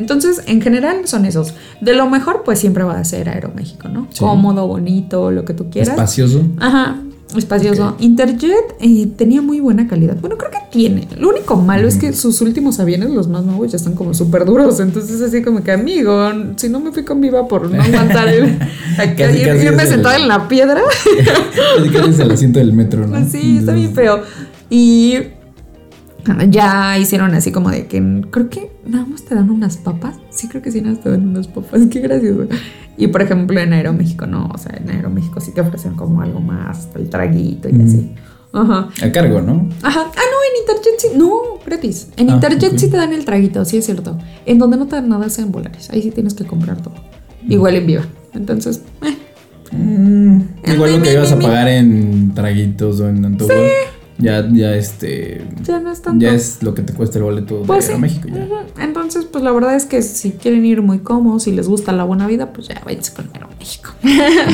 entonces 0.00 0.42
en 0.46 0.60
general 0.60 1.06
son 1.06 1.24
esos. 1.26 1.54
De 1.80 1.94
lo 1.94 2.08
mejor, 2.10 2.42
pues 2.44 2.58
siempre 2.58 2.82
va 2.82 2.98
a 2.98 3.04
ser 3.04 3.28
Aeroméxico, 3.28 3.88
¿no? 3.88 4.08
Sí. 4.10 4.18
Cómodo, 4.18 4.66
bonito, 4.66 5.30
lo 5.30 5.44
que 5.44 5.54
tú 5.54 5.70
quieras. 5.70 5.90
Espacioso. 5.90 6.42
Ajá, 6.58 7.00
espacioso. 7.36 7.94
Interjet 8.00 8.74
eh, 8.80 9.06
tenía 9.16 9.40
muy 9.42 9.60
buena 9.60 9.86
calidad. 9.86 10.16
Bueno, 10.20 10.36
creo 10.36 10.50
que 10.50 10.58
tiene. 10.72 11.06
Lo 11.18 11.28
único 11.28 11.56
malo 11.56 11.86
es 11.86 11.96
que 11.96 12.12
sus 12.12 12.40
últimos 12.40 12.80
aviones, 12.80 13.10
los 13.10 13.28
más 13.28 13.44
nuevos, 13.44 13.70
ya 13.70 13.76
están 13.76 13.94
como 13.94 14.14
súper 14.14 14.44
duros. 14.44 14.80
Entonces, 14.80 15.20
así 15.20 15.42
como 15.42 15.62
que, 15.62 15.72
amigo, 15.72 16.30
si 16.56 16.68
no 16.68 16.80
me 16.80 16.90
fui 16.92 17.04
con 17.04 17.20
viva 17.20 17.46
por 17.46 17.70
no 17.70 17.80
aguantar 17.80 18.28
el. 18.28 18.58
Casi, 18.96 19.14
casi 19.16 19.38
irme 19.66 19.82
el- 19.84 19.88
sentada 19.88 20.16
en 20.16 20.28
la 20.28 20.48
piedra. 20.48 20.80
Casi 21.76 21.88
casi 21.90 22.10
es 22.10 22.18
el 22.18 22.30
asiento 22.30 22.58
del 22.58 22.72
metro, 22.72 23.06
¿no? 23.06 23.24
Sí, 23.28 23.58
está 23.58 23.72
bien 23.72 23.92
feo. 23.94 24.22
Y 24.68 25.18
ya 26.50 26.98
hicieron 26.98 27.34
así 27.34 27.52
como 27.52 27.70
de 27.70 27.86
que 27.86 28.22
creo 28.30 28.48
que 28.50 28.70
nada 28.86 29.06
más 29.06 29.22
te 29.24 29.34
dan 29.34 29.50
unas 29.50 29.76
papas. 29.76 30.16
Sí, 30.30 30.48
creo 30.48 30.62
que 30.62 30.70
sí, 30.70 30.80
nada 30.80 30.94
más 30.94 31.02
te 31.04 31.10
dan 31.10 31.28
unas 31.28 31.48
papas. 31.48 31.80
Qué 31.90 32.00
gracioso. 32.00 32.48
Y 32.96 33.06
por 33.08 33.22
ejemplo, 33.22 33.58
en 33.60 33.72
Aeroméxico 33.72 34.26
no. 34.26 34.48
O 34.52 34.58
sea, 34.58 34.76
en 34.76 34.90
Aeroméxico 34.90 35.40
sí 35.40 35.52
te 35.52 35.60
ofrecen 35.60 35.94
como 35.94 36.20
algo 36.20 36.40
más, 36.40 36.88
el 36.96 37.08
traguito 37.08 37.68
y 37.68 37.74
Ujú. 37.74 37.82
así. 37.84 38.14
Ajá. 38.52 38.88
A 39.02 39.12
cargo, 39.12 39.40
¿no? 39.40 39.68
Ajá. 39.82 40.00
Ah, 40.06 40.22
no, 40.32 40.36
en 40.48 40.60
Interjet 40.60 40.98
sí. 40.98 41.08
No, 41.16 41.40
gratis. 41.64 42.08
En 42.16 42.30
Ah, 42.30 42.34
Interjet 42.34 42.76
sí 42.78 42.90
te 42.90 42.96
dan 42.96 43.12
el 43.12 43.24
traguito, 43.24 43.64
sí 43.64 43.76
es 43.78 43.86
cierto. 43.86 44.18
En 44.44 44.58
donde 44.58 44.76
no 44.76 44.86
te 44.86 44.96
dan 44.96 45.08
nada 45.08 45.26
es 45.26 45.38
en 45.38 45.52
Volaris. 45.52 45.88
Ahí 45.90 46.02
sí 46.02 46.10
tienes 46.10 46.34
que 46.34 46.44
comprar 46.44 46.82
todo. 46.82 46.94
Igual 47.48 47.76
en 47.76 47.86
Viva. 47.86 48.02
Entonces, 48.34 48.82
eh. 49.02 49.16
Mm, 49.72 50.40
igual 50.64 50.96
lo 50.96 51.02
que 51.02 51.12
ibas 51.12 51.30
a 51.30 51.38
pagar 51.38 51.68
en 51.68 52.34
traguitos 52.34 53.00
o 53.00 53.08
en 53.08 53.24
antojos. 53.24 53.54
Ya, 54.20 54.46
ya 54.52 54.74
este. 54.76 55.46
ya 55.64 55.80
no 55.80 55.90
es 55.90 56.02
tanto. 56.02 56.24
Ya 56.24 56.34
es 56.34 56.62
lo 56.62 56.74
que 56.74 56.82
te 56.82 56.92
cuesta 56.92 57.18
el 57.18 57.24
boleto 57.24 57.62
Pues 57.66 57.88
de 57.88 57.94
sí. 57.94 58.00
México. 58.00 58.28
Ya. 58.28 58.84
Entonces, 58.84 59.24
pues 59.24 59.42
la 59.44 59.52
verdad 59.52 59.74
es 59.74 59.86
que 59.86 60.02
si 60.02 60.32
quieren 60.32 60.64
ir 60.64 60.82
muy 60.82 60.98
cómodos, 60.98 61.44
si 61.44 61.52
les 61.52 61.68
gusta 61.68 61.92
la 61.92 62.04
buena 62.04 62.26
vida, 62.26 62.52
pues 62.52 62.68
ya 62.68 62.80
váyanse 62.84 63.12
con 63.14 63.26
Aeroméxico. 63.34 63.90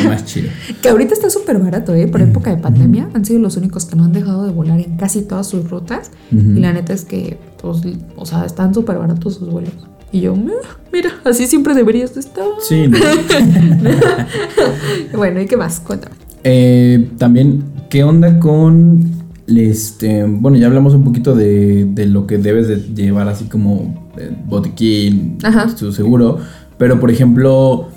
Más 0.08 0.24
chido. 0.24 0.48
que 0.82 0.88
ahorita 0.88 1.14
está 1.14 1.30
súper 1.30 1.58
barato, 1.58 1.94
¿eh? 1.94 2.06
Por 2.06 2.20
época 2.22 2.54
de 2.54 2.60
pandemia 2.62 3.08
han 3.14 3.24
sido 3.24 3.40
los 3.40 3.56
únicos 3.56 3.84
que 3.84 3.96
no 3.96 4.04
han 4.04 4.12
dejado 4.12 4.44
de 4.46 4.52
volar 4.52 4.80
en 4.80 4.96
casi 4.96 5.22
todas 5.22 5.46
sus 5.48 5.68
rutas. 5.70 6.10
Ujú. 6.32 6.50
Y 6.56 6.60
la 6.60 6.72
neta 6.72 6.92
es 6.92 7.04
que, 7.04 7.38
pues, 7.60 7.78
o 8.16 8.26
sea, 8.26 8.44
están 8.44 8.72
súper 8.74 8.98
baratos 8.98 9.34
sus 9.34 9.50
vuelos. 9.50 9.72
Y 10.12 10.20
yo, 10.20 10.34
"Ah, 10.34 10.76
mira, 10.92 11.10
así 11.24 11.46
siempre 11.46 11.74
deberías 11.74 12.14
de 12.14 12.20
estar. 12.20 12.44
Sí, 12.60 12.86
¿no? 12.88 12.98
Bueno, 15.16 15.40
¿y 15.40 15.46
qué 15.46 15.56
más? 15.56 15.80
Cuéntame. 15.80 16.14
Eh, 16.44 17.10
también, 17.18 17.64
¿qué 17.90 18.04
onda 18.04 18.38
con 18.38 19.15
este? 19.46 20.24
Bueno, 20.24 20.56
ya 20.58 20.66
hablamos 20.66 20.94
un 20.94 21.04
poquito 21.04 21.34
de, 21.34 21.84
de 21.84 22.06
lo 22.06 22.26
que 22.26 22.38
debes 22.38 22.68
de 22.68 22.76
llevar, 22.94 23.28
así 23.28 23.44
como 23.44 24.08
eh, 24.18 24.36
botiquín, 24.46 25.38
Ajá. 25.42 25.74
tu 25.74 25.92
seguro. 25.92 26.38
Pero, 26.78 26.98
por 27.00 27.10
ejemplo, 27.10 27.88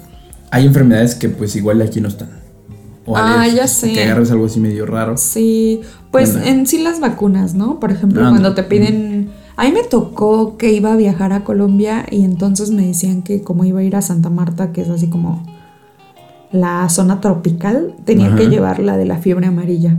hay 0.51 0.65
enfermedades 0.65 1.15
que 1.15 1.29
pues 1.29 1.55
igual 1.55 1.81
aquí 1.81 2.01
no 2.01 2.07
están. 2.07 2.29
O 3.05 3.15
Ah, 3.17 3.47
ya 3.47 3.67
sé. 3.67 3.93
Que 3.93 4.03
agarres 4.03 4.31
algo 4.31 4.45
así 4.45 4.59
medio 4.59 4.85
raro. 4.85 5.17
Sí, 5.17 5.81
pues 6.11 6.35
en 6.35 6.67
sí 6.67 6.77
las 6.81 6.99
vacunas, 6.99 7.55
¿no? 7.55 7.79
Por 7.79 7.91
ejemplo, 7.91 8.21
cuando 8.21 8.49
no. 8.49 8.55
te 8.55 8.63
piden... 8.63 9.29
A 9.57 9.65
mí 9.65 9.71
me 9.73 9.83
tocó 9.83 10.55
que 10.57 10.71
iba 10.71 10.93
a 10.93 10.95
viajar 10.95 11.33
a 11.33 11.43
Colombia 11.43 12.05
y 12.09 12.23
entonces 12.23 12.71
me 12.71 12.85
decían 12.87 13.23
que 13.23 13.41
como 13.41 13.65
iba 13.65 13.81
a 13.81 13.83
ir 13.83 13.95
a 13.97 14.01
Santa 14.01 14.29
Marta, 14.29 14.71
que 14.71 14.81
es 14.81 14.89
así 14.89 15.07
como 15.09 15.43
la 16.53 16.87
zona 16.87 17.19
tropical, 17.19 17.93
tenía 18.05 18.27
Ajá. 18.27 18.37
que 18.37 18.47
llevar 18.47 18.79
la 18.79 18.95
de 18.95 19.05
la 19.05 19.17
fiebre 19.17 19.47
amarilla. 19.47 19.97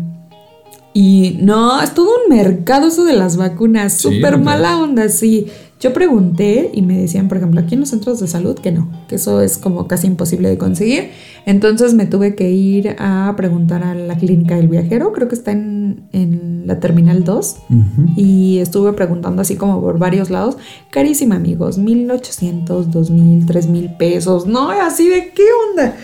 Y 0.93 1.39
no, 1.41 1.81
es 1.81 1.95
todo 1.95 2.11
un 2.25 2.35
mercado 2.35 2.89
eso 2.89 3.05
de 3.05 3.15
las 3.15 3.37
vacunas, 3.37 3.95
súper 3.95 4.39
mala 4.39 4.79
onda, 4.79 5.09
sí. 5.09 5.47
Yo 5.81 5.95
pregunté 5.95 6.71
y 6.75 6.83
me 6.83 6.99
decían, 6.99 7.29
por 7.29 7.39
ejemplo, 7.39 7.59
aquí 7.59 7.73
en 7.75 7.81
los 7.81 7.89
centros 7.89 8.21
de 8.21 8.27
salud 8.27 8.59
que 8.59 8.71
no, 8.71 8.91
que 9.09 9.15
eso 9.15 9.41
es 9.41 9.57
como 9.57 9.89
casi 9.89 10.09
imposible 10.09 10.51
de 10.51 10.59
conseguir. 10.59 11.11
Entonces 11.47 11.95
me 11.95 12.05
tuve 12.05 12.35
que 12.35 12.51
ir 12.51 12.97
a 12.99 13.33
preguntar 13.35 13.83
a 13.83 13.95
la 13.95 14.19
clínica 14.19 14.57
del 14.57 14.69
viajero, 14.69 15.13
creo 15.13 15.29
que 15.29 15.35
está 15.37 15.53
en, 15.53 16.03
en 16.13 16.65
la 16.67 16.81
Terminal 16.81 17.25
2. 17.25 17.57
Ujú. 17.71 18.13
Y 18.17 18.59
estuve 18.59 18.93
preguntando 18.93 19.41
así 19.41 19.57
como 19.57 19.81
por 19.81 19.99
varios 19.99 20.29
lados. 20.29 20.59
Carísima, 20.91 21.37
amigos. 21.37 21.79
1800, 21.79 22.91
2000, 22.91 23.47
3000 23.47 23.97
pesos. 23.97 24.47
No, 24.47 24.71
así 24.71 25.09
de 25.09 25.33
qué 25.35 25.45
onda. 25.71 25.97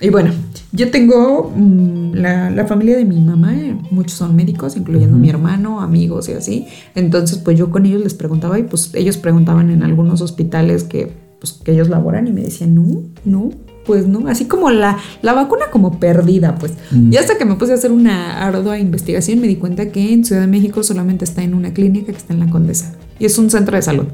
Y 0.00 0.10
bueno, 0.10 0.32
yo 0.72 0.90
tengo 0.90 1.52
mm, 1.54 2.14
la, 2.14 2.50
la 2.50 2.66
familia 2.66 2.96
de 2.96 3.04
mi 3.04 3.20
mamá, 3.20 3.54
eh, 3.54 3.76
muchos 3.90 4.18
son 4.18 4.34
médicos, 4.34 4.76
incluyendo 4.76 5.16
mi 5.16 5.30
hermano, 5.30 5.80
amigos 5.80 6.28
y 6.28 6.32
así. 6.32 6.66
Entonces, 6.94 7.38
pues 7.38 7.58
yo 7.58 7.70
con 7.70 7.86
ellos 7.86 8.02
les 8.02 8.14
preguntaba 8.14 8.58
y 8.58 8.64
pues 8.64 8.90
ellos 8.94 9.16
preguntaban 9.16 9.70
en 9.70 9.82
algunos 9.82 10.20
hospitales 10.20 10.84
que, 10.84 11.12
pues, 11.38 11.52
que 11.52 11.72
ellos 11.72 11.88
laboran 11.88 12.26
y 12.26 12.32
me 12.32 12.42
decían, 12.42 12.74
no, 12.74 13.02
no, 13.24 13.50
pues 13.86 14.06
no. 14.06 14.26
Así 14.28 14.46
como 14.46 14.70
la, 14.70 14.98
la 15.22 15.32
vacuna 15.32 15.66
como 15.70 16.00
perdida, 16.00 16.56
pues. 16.56 16.72
Mm. 16.90 17.12
Y 17.12 17.16
hasta 17.16 17.38
que 17.38 17.44
me 17.44 17.54
puse 17.54 17.72
a 17.72 17.76
hacer 17.76 17.92
una 17.92 18.44
ardua 18.44 18.78
investigación 18.78 19.40
me 19.40 19.46
di 19.46 19.56
cuenta 19.56 19.90
que 19.90 20.12
en 20.12 20.24
Ciudad 20.24 20.40
de 20.40 20.48
México 20.48 20.82
solamente 20.82 21.24
está 21.24 21.42
en 21.42 21.54
una 21.54 21.72
clínica 21.72 22.12
que 22.12 22.18
está 22.18 22.34
en 22.34 22.40
la 22.40 22.50
Condesa. 22.50 22.94
Y 23.18 23.26
es 23.26 23.38
un 23.38 23.48
centro 23.48 23.76
de 23.76 23.82
salud. 23.82 24.06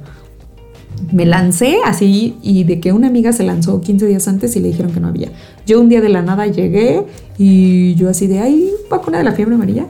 Me 1.12 1.26
lancé 1.26 1.78
así 1.84 2.36
y 2.42 2.64
de 2.64 2.80
que 2.80 2.92
una 2.92 3.08
amiga 3.08 3.32
se 3.32 3.42
lanzó 3.42 3.80
15 3.80 4.06
días 4.06 4.28
antes 4.28 4.54
y 4.56 4.60
le 4.60 4.68
dijeron 4.68 4.92
que 4.92 5.00
no 5.00 5.08
había. 5.08 5.30
Yo 5.66 5.80
un 5.80 5.88
día 5.88 6.00
de 6.00 6.08
la 6.08 6.22
nada 6.22 6.46
llegué 6.46 7.04
y 7.38 7.94
yo 7.94 8.08
así 8.08 8.26
de, 8.26 8.40
ay, 8.40 8.70
vacuna 8.90 9.18
de 9.18 9.24
la 9.24 9.32
fiebre 9.32 9.54
amarilla. 9.54 9.86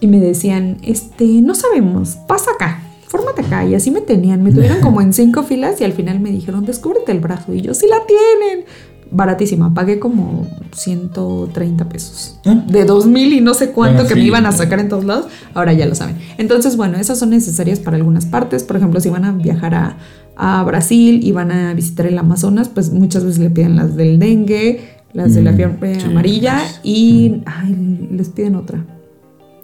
Y 0.00 0.06
me 0.06 0.20
decían, 0.20 0.78
este, 0.82 1.24
no 1.24 1.54
sabemos, 1.54 2.16
pasa 2.26 2.50
acá, 2.50 2.82
fórmate 3.06 3.42
acá. 3.42 3.64
Y 3.64 3.74
así 3.74 3.90
me 3.90 4.00
tenían, 4.00 4.42
me 4.42 4.52
tuvieron 4.52 4.80
como 4.80 5.00
en 5.00 5.12
cinco 5.12 5.44
filas 5.44 5.80
y 5.80 5.84
al 5.84 5.92
final 5.92 6.20
me 6.20 6.30
dijeron, 6.30 6.64
descúbrete 6.64 7.12
el 7.12 7.20
brazo. 7.20 7.54
Y 7.54 7.62
yo, 7.62 7.74
sí 7.74 7.86
la 7.88 7.98
tienen. 8.06 8.66
Baratísima, 9.10 9.72
pagué 9.72 10.00
como 10.00 10.48
130 10.72 11.88
pesos. 11.88 12.40
Ah. 12.44 12.64
De 12.66 12.84
2000 12.84 13.32
y 13.34 13.40
no 13.40 13.54
sé 13.54 13.70
cuánto 13.70 14.02
que 14.02 14.14
sí, 14.14 14.20
me 14.20 14.26
iban 14.26 14.44
a 14.46 14.52
sacar 14.52 14.80
en 14.80 14.88
todos 14.88 15.04
lados, 15.04 15.26
ahora 15.54 15.72
ya 15.72 15.86
lo 15.86 15.94
saben. 15.94 16.18
Entonces, 16.36 16.76
bueno, 16.76 16.98
esas 16.98 17.18
son 17.18 17.30
necesarias 17.30 17.78
para 17.78 17.96
algunas 17.96 18.26
partes. 18.26 18.64
Por 18.64 18.76
ejemplo, 18.76 19.00
si 19.00 19.10
van 19.10 19.24
a 19.24 19.32
viajar 19.32 19.74
a, 19.74 19.96
a 20.36 20.62
Brasil 20.64 21.20
y 21.22 21.32
van 21.32 21.52
a 21.52 21.74
visitar 21.74 22.06
el 22.06 22.18
Amazonas, 22.18 22.68
pues 22.68 22.90
muchas 22.90 23.24
veces 23.24 23.38
le 23.38 23.50
piden 23.50 23.76
las 23.76 23.96
del 23.96 24.18
dengue, 24.18 24.80
las 25.12 25.34
de 25.34 25.42
la 25.42 25.52
Mm, 25.52 25.56
fiebre 25.56 26.00
sí, 26.00 26.06
amarilla 26.06 26.58
pues, 26.58 26.80
y 26.82 27.42
ay, 27.46 28.08
les 28.10 28.28
piden 28.30 28.56
otra. 28.56 28.84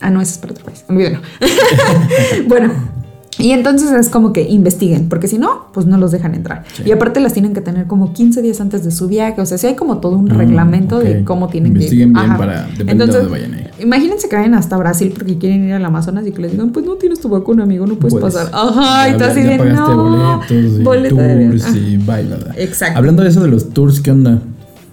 Ah, 0.00 0.10
no, 0.10 0.20
esa 0.20 0.32
es 0.32 0.38
para 0.38 0.52
otro 0.52 0.64
país. 0.64 0.84
Olvídenlo. 0.88 1.20
bueno, 2.48 2.72
Y 3.40 3.52
entonces 3.52 3.90
es 3.92 4.08
como 4.08 4.32
que 4.32 4.42
investiguen, 4.48 5.08
porque 5.08 5.28
si 5.28 5.38
no, 5.38 5.66
pues 5.72 5.86
no 5.86 5.96
los 5.98 6.12
dejan 6.12 6.34
entrar. 6.34 6.64
Sí. 6.74 6.82
Y 6.86 6.92
aparte 6.92 7.20
las 7.20 7.32
tienen 7.32 7.54
que 7.54 7.60
tener 7.60 7.86
como 7.86 8.12
15 8.12 8.42
días 8.42 8.60
antes 8.60 8.84
de 8.84 8.90
su 8.90 9.08
viaje, 9.08 9.40
o 9.40 9.46
sea, 9.46 9.58
sí 9.58 9.66
hay 9.66 9.74
como 9.74 9.98
todo 9.98 10.16
un 10.16 10.30
Ah, 10.30 10.34
reglamento 10.34 10.98
de 10.98 11.24
cómo 11.24 11.48
tienen 11.48 11.72
Investiguen 11.72 12.12
que 12.12 12.20
ir. 12.20 12.24
bien 12.24 12.30
Ajá. 12.32 12.38
para- 12.38 12.62
depende 12.66 12.84
de 12.84 12.92
Entonces, 12.92 13.22
dónde 13.22 13.30
vayan. 13.30 13.70
Imagínense 13.80 14.28
que 14.28 14.36
vayan 14.36 14.54
hasta 14.54 14.76
Brasil 14.76 15.12
porque 15.14 15.38
quieren 15.38 15.64
ir 15.64 15.72
al 15.72 15.84
Amazonas 15.84 16.26
y 16.26 16.32
que 16.32 16.42
les 16.42 16.52
digan, 16.52 16.70
pues 16.70 16.84
no 16.84 16.94
tienes 16.94 17.20
tu 17.20 17.28
vacuna, 17.28 17.62
amigo, 17.64 17.86
no 17.86 17.94
puedes 17.94 18.14
Puedes. 18.18 18.34
pasar. 18.34 18.50
Ajá, 18.52 19.08
y 19.08 19.16
tú 19.16 19.24
así 19.24 19.40
de 19.42 19.56
no. 19.58 20.40
boletos 20.82 21.18
y 21.18 21.50
tours 21.50 21.76
y 21.76 21.96
bailada. 21.96 22.52
Exacto. 22.56 22.98
Hablando 22.98 23.22
de 23.22 23.28
eso 23.30 23.40
de 23.40 23.48
los 23.48 23.70
tours, 23.70 24.00
¿qué 24.00 24.10
onda? 24.10 24.40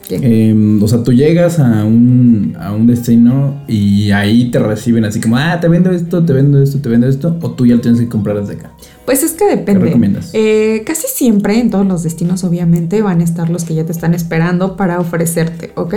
Eh, 0.10 0.80
o 0.82 0.88
sea, 0.88 1.04
tú 1.04 1.12
llegas 1.12 1.60
a 1.60 1.84
un, 1.84 2.56
a 2.60 2.72
un 2.72 2.88
destino 2.88 3.62
y 3.68 4.12
ahí 4.12 4.50
te 4.52 4.60
reciben 4.60 5.06
así 5.06 5.20
como, 5.20 5.38
ah, 5.38 5.60
te 5.60 5.68
vendo 5.68 5.92
esto, 5.92 6.24
te 6.24 6.34
vendo 6.34 6.62
esto, 6.62 6.80
te 6.80 6.90
vendo 6.90 7.08
esto, 7.08 7.38
o 7.42 7.52
tú 7.52 7.66
ya 7.66 7.76
lo 7.76 7.82
tienes 7.82 8.00
que 8.00 8.08
comprar 8.08 8.40
desde 8.40 8.54
acá. 8.54 8.72
Pues 9.08 9.24
es 9.24 9.32
que 9.32 9.46
depende. 9.46 9.80
¿Qué 9.80 9.86
recomiendas? 9.86 10.30
Eh, 10.34 10.84
casi 10.86 11.08
siempre 11.08 11.58
en 11.60 11.72
todos 11.72 11.88
los 11.88 12.04
destinos, 12.04 12.44
obviamente, 12.44 13.02
van 13.02 13.22
a 13.22 13.24
estar 13.24 13.50
los 13.50 13.64
que 13.64 13.74
ya 13.74 13.86
te 13.86 13.92
están 13.92 14.14
esperando 14.14 14.76
para 14.76 15.00
ofrecerte, 15.00 15.72
¿ok? 15.76 15.96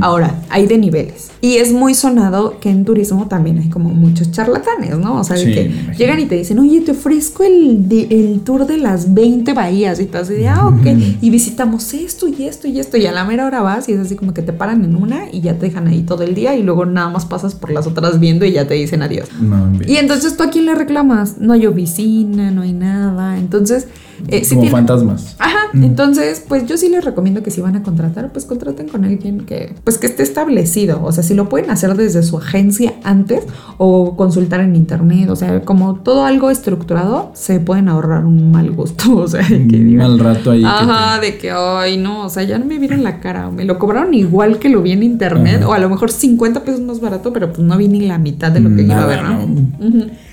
Ahora, 0.00 0.42
hay 0.50 0.66
de 0.66 0.76
niveles. 0.78 1.30
Y 1.40 1.54
es 1.56 1.72
muy 1.72 1.94
sonado 1.94 2.60
que 2.60 2.68
en 2.70 2.84
turismo 2.84 3.26
también 3.28 3.58
hay 3.58 3.70
como 3.70 3.88
muchos 3.88 4.30
charlatanes, 4.30 4.98
¿no? 4.98 5.18
O 5.20 5.24
sea, 5.24 5.36
de 5.36 5.44
Sí, 5.46 5.54
que 5.54 5.72
llegan 5.96 6.20
y 6.20 6.26
te 6.26 6.34
dicen, 6.36 6.58
oye, 6.58 6.82
te 6.82 6.90
ofrezco 6.92 7.44
el, 7.44 7.88
de- 7.88 8.08
el 8.10 8.40
tour 8.40 8.66
de 8.66 8.76
las 8.76 9.14
20 9.14 9.54
bahías 9.54 9.98
y 9.98 10.04
te 10.04 10.18
así 10.18 10.34
de, 10.34 10.48
ah, 10.48 10.66
ok. 10.68 10.86
Y 11.22 11.30
visitamos 11.30 11.94
esto 11.94 12.28
y 12.28 12.44
esto 12.44 12.68
y 12.68 12.78
esto. 12.78 12.98
Y 12.98 13.06
a 13.06 13.12
la 13.12 13.24
mera 13.24 13.46
hora 13.46 13.62
vas 13.62 13.88
y 13.88 13.92
es 13.94 14.00
así 14.00 14.16
como 14.16 14.34
que 14.34 14.42
te 14.42 14.52
paran 14.52 14.84
en 14.84 14.96
una 14.96 15.30
y 15.32 15.40
ya 15.40 15.54
te 15.54 15.64
dejan 15.64 15.86
ahí 15.88 16.02
todo 16.02 16.24
el 16.24 16.34
día 16.34 16.54
y 16.54 16.62
luego 16.62 16.84
nada 16.84 17.08
más 17.08 17.24
pasas 17.24 17.54
por 17.54 17.70
las 17.70 17.86
otras 17.86 18.20
viendo 18.20 18.44
y 18.44 18.52
ya 18.52 18.68
te 18.68 18.74
dicen 18.74 19.00
adiós. 19.00 19.28
No. 19.40 19.72
Y 19.86 19.96
entonces 19.96 20.36
tú 20.36 20.42
a 20.42 20.50
quién 20.50 20.66
le 20.66 20.74
reclamas? 20.74 21.38
No 21.38 21.54
hay 21.54 21.64
oficina, 21.66 22.49
no 22.50 22.62
hay 22.62 22.72
nada. 22.72 23.38
Entonces, 23.38 23.86
eh, 24.28 24.44
si 24.44 24.54
como 24.54 24.68
fantasmas. 24.70 25.36
Ajá, 25.38 25.58
entonces, 25.72 26.42
pues 26.46 26.66
yo 26.66 26.76
sí 26.76 26.88
les 26.88 27.04
recomiendo 27.04 27.42
que 27.42 27.50
si 27.50 27.60
van 27.60 27.76
a 27.76 27.82
contratar, 27.82 28.32
pues 28.32 28.44
contraten 28.44 28.88
con 28.88 29.04
alguien 29.04 29.40
que, 29.46 29.74
pues 29.84 29.98
que 29.98 30.06
esté 30.06 30.22
establecido. 30.22 31.02
O 31.04 31.12
sea, 31.12 31.22
si 31.22 31.34
lo 31.34 31.48
pueden 31.48 31.70
hacer 31.70 31.94
desde 31.96 32.22
su 32.22 32.36
agencia 32.38 32.94
antes 33.04 33.44
o 33.78 34.16
consultar 34.16 34.60
en 34.60 34.76
internet. 34.76 35.30
O 35.30 35.36
sea, 35.36 35.62
como 35.62 35.94
todo 35.96 36.24
algo 36.24 36.50
estructurado, 36.50 37.30
se 37.34 37.60
pueden 37.60 37.88
ahorrar 37.88 38.24
un 38.26 38.50
mal 38.52 38.70
gusto. 38.70 39.16
O 39.20 39.28
sea, 39.28 39.46
que 39.46 39.54
Un 39.56 39.68
digan. 39.68 39.96
mal 39.96 40.18
rato 40.18 40.50
ahí. 40.50 40.60
que 40.60 40.66
Ajá, 40.66 41.20
de 41.20 41.38
que, 41.38 41.50
ay, 41.50 41.96
no, 41.98 42.24
o 42.26 42.28
sea, 42.28 42.42
ya 42.42 42.58
no 42.58 42.64
me 42.64 42.78
vieron 42.78 43.02
la 43.02 43.20
cara, 43.20 43.48
o 43.48 43.52
me 43.52 43.64
lo 43.64 43.78
cobraron 43.78 44.12
igual 44.14 44.58
que 44.58 44.68
lo 44.68 44.82
vi 44.82 44.92
en 44.92 45.02
internet, 45.02 45.58
Ajá. 45.60 45.68
o 45.68 45.72
a 45.72 45.78
lo 45.78 45.88
mejor 45.90 46.10
50 46.10 46.64
pesos 46.64 46.80
más 46.80 47.00
barato, 47.00 47.32
pero 47.32 47.48
pues 47.52 47.60
no 47.60 47.76
vi 47.76 47.88
ni 47.88 48.00
la 48.06 48.18
mitad 48.18 48.50
de 48.50 48.60
lo 48.60 48.74
que 48.74 48.82
iba 48.82 49.02
a 49.02 49.06
ver, 49.06 49.22
¿no? 49.22 49.46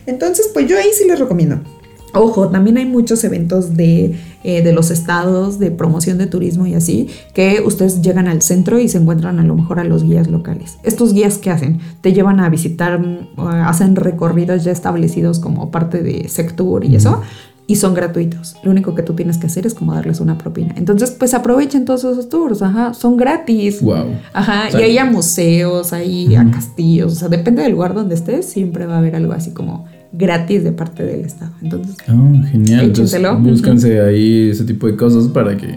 Entonces, 0.05 0.49
pues 0.53 0.67
yo 0.67 0.77
ahí 0.77 0.89
sí 0.97 1.05
les 1.07 1.19
recomiendo. 1.19 1.59
Ojo, 2.13 2.47
también 2.49 2.77
hay 2.77 2.85
muchos 2.85 3.23
eventos 3.23 3.75
de, 3.75 4.15
eh, 4.43 4.61
de 4.61 4.71
los 4.71 4.91
estados, 4.91 5.59
de 5.59 5.71
promoción 5.71 6.17
de 6.17 6.25
turismo 6.27 6.65
y 6.65 6.73
así, 6.73 7.09
que 7.33 7.61
ustedes 7.65 8.01
llegan 8.01 8.27
al 8.27 8.41
centro 8.41 8.79
y 8.79 8.87
se 8.87 8.97
encuentran 8.97 9.39
a 9.39 9.43
lo 9.43 9.55
mejor 9.55 9.79
a 9.79 9.83
los 9.83 10.03
guías 10.03 10.27
locales. 10.27 10.77
Estos 10.83 11.13
guías, 11.13 11.37
¿qué 11.37 11.51
hacen? 11.51 11.79
Te 12.01 12.13
llevan 12.13 12.39
a 12.39 12.49
visitar, 12.49 12.99
mm, 12.99 13.39
hacen 13.39 13.95
recorridos 13.95 14.63
ya 14.63 14.71
establecidos 14.71 15.39
como 15.39 15.69
parte 15.69 16.01
de 16.01 16.29
Sectur 16.29 16.85
y 16.85 16.95
eso, 16.95 17.21
y 17.67 17.75
son 17.75 17.93
gratuitos. 17.93 18.55
Lo 18.63 18.71
único 18.71 18.95
que 18.95 19.03
tú 19.03 19.13
tienes 19.13 19.37
que 19.37 19.47
hacer 19.47 19.67
es 19.67 19.73
como 19.73 19.93
darles 19.93 20.21
una 20.21 20.37
propina. 20.37 20.73
Entonces, 20.77 21.11
pues 21.11 21.33
aprovechen 21.33 21.83
todos 21.83 22.05
esos 22.05 22.29
tours, 22.29 22.61
ajá, 22.61 22.93
son 22.93 23.17
gratis. 23.17 23.81
Wow. 23.81 24.05
Ajá, 24.31 24.67
O 24.69 24.71
sea, 24.71 24.79
y 24.79 24.83
hay 24.83 24.97
a 24.97 25.05
museos, 25.05 25.91
hay 25.91 26.33
a 26.35 26.49
castillos, 26.49 27.11
o 27.11 27.15
sea, 27.15 27.27
depende 27.27 27.61
del 27.63 27.73
lugar 27.73 27.93
donde 27.93 28.15
estés, 28.15 28.45
siempre 28.45 28.85
va 28.85 28.95
a 28.95 28.97
haber 28.99 29.15
algo 29.17 29.33
así 29.33 29.51
como 29.51 29.85
gratis 30.11 30.63
de 30.63 30.71
parte 30.71 31.03
del 31.03 31.21
Estado. 31.21 31.51
Entonces, 31.61 31.95
Oh, 32.09 32.43
genial. 32.51 32.85
Entonces, 32.85 33.21
búscanse 33.39 34.01
ahí 34.01 34.49
ese 34.49 34.63
tipo 34.63 34.87
de 34.87 34.95
cosas 34.95 35.27
para 35.27 35.55
que. 35.57 35.67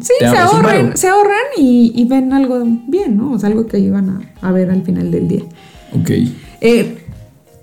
sí, 0.00 0.12
se 0.18 0.24
varo. 0.26 0.96
se 0.96 1.08
ahorran 1.08 1.36
y, 1.58 1.92
y 1.94 2.04
ven 2.06 2.32
algo 2.32 2.64
bien, 2.88 3.16
¿no? 3.16 3.32
O 3.32 3.38
sea, 3.38 3.48
algo 3.48 3.66
que 3.66 3.78
iban 3.78 4.08
a, 4.08 4.20
a 4.48 4.52
ver 4.52 4.70
al 4.70 4.82
final 4.82 5.10
del 5.10 5.28
día. 5.28 5.42
Ok. 5.98 6.10
Eh, 6.60 6.96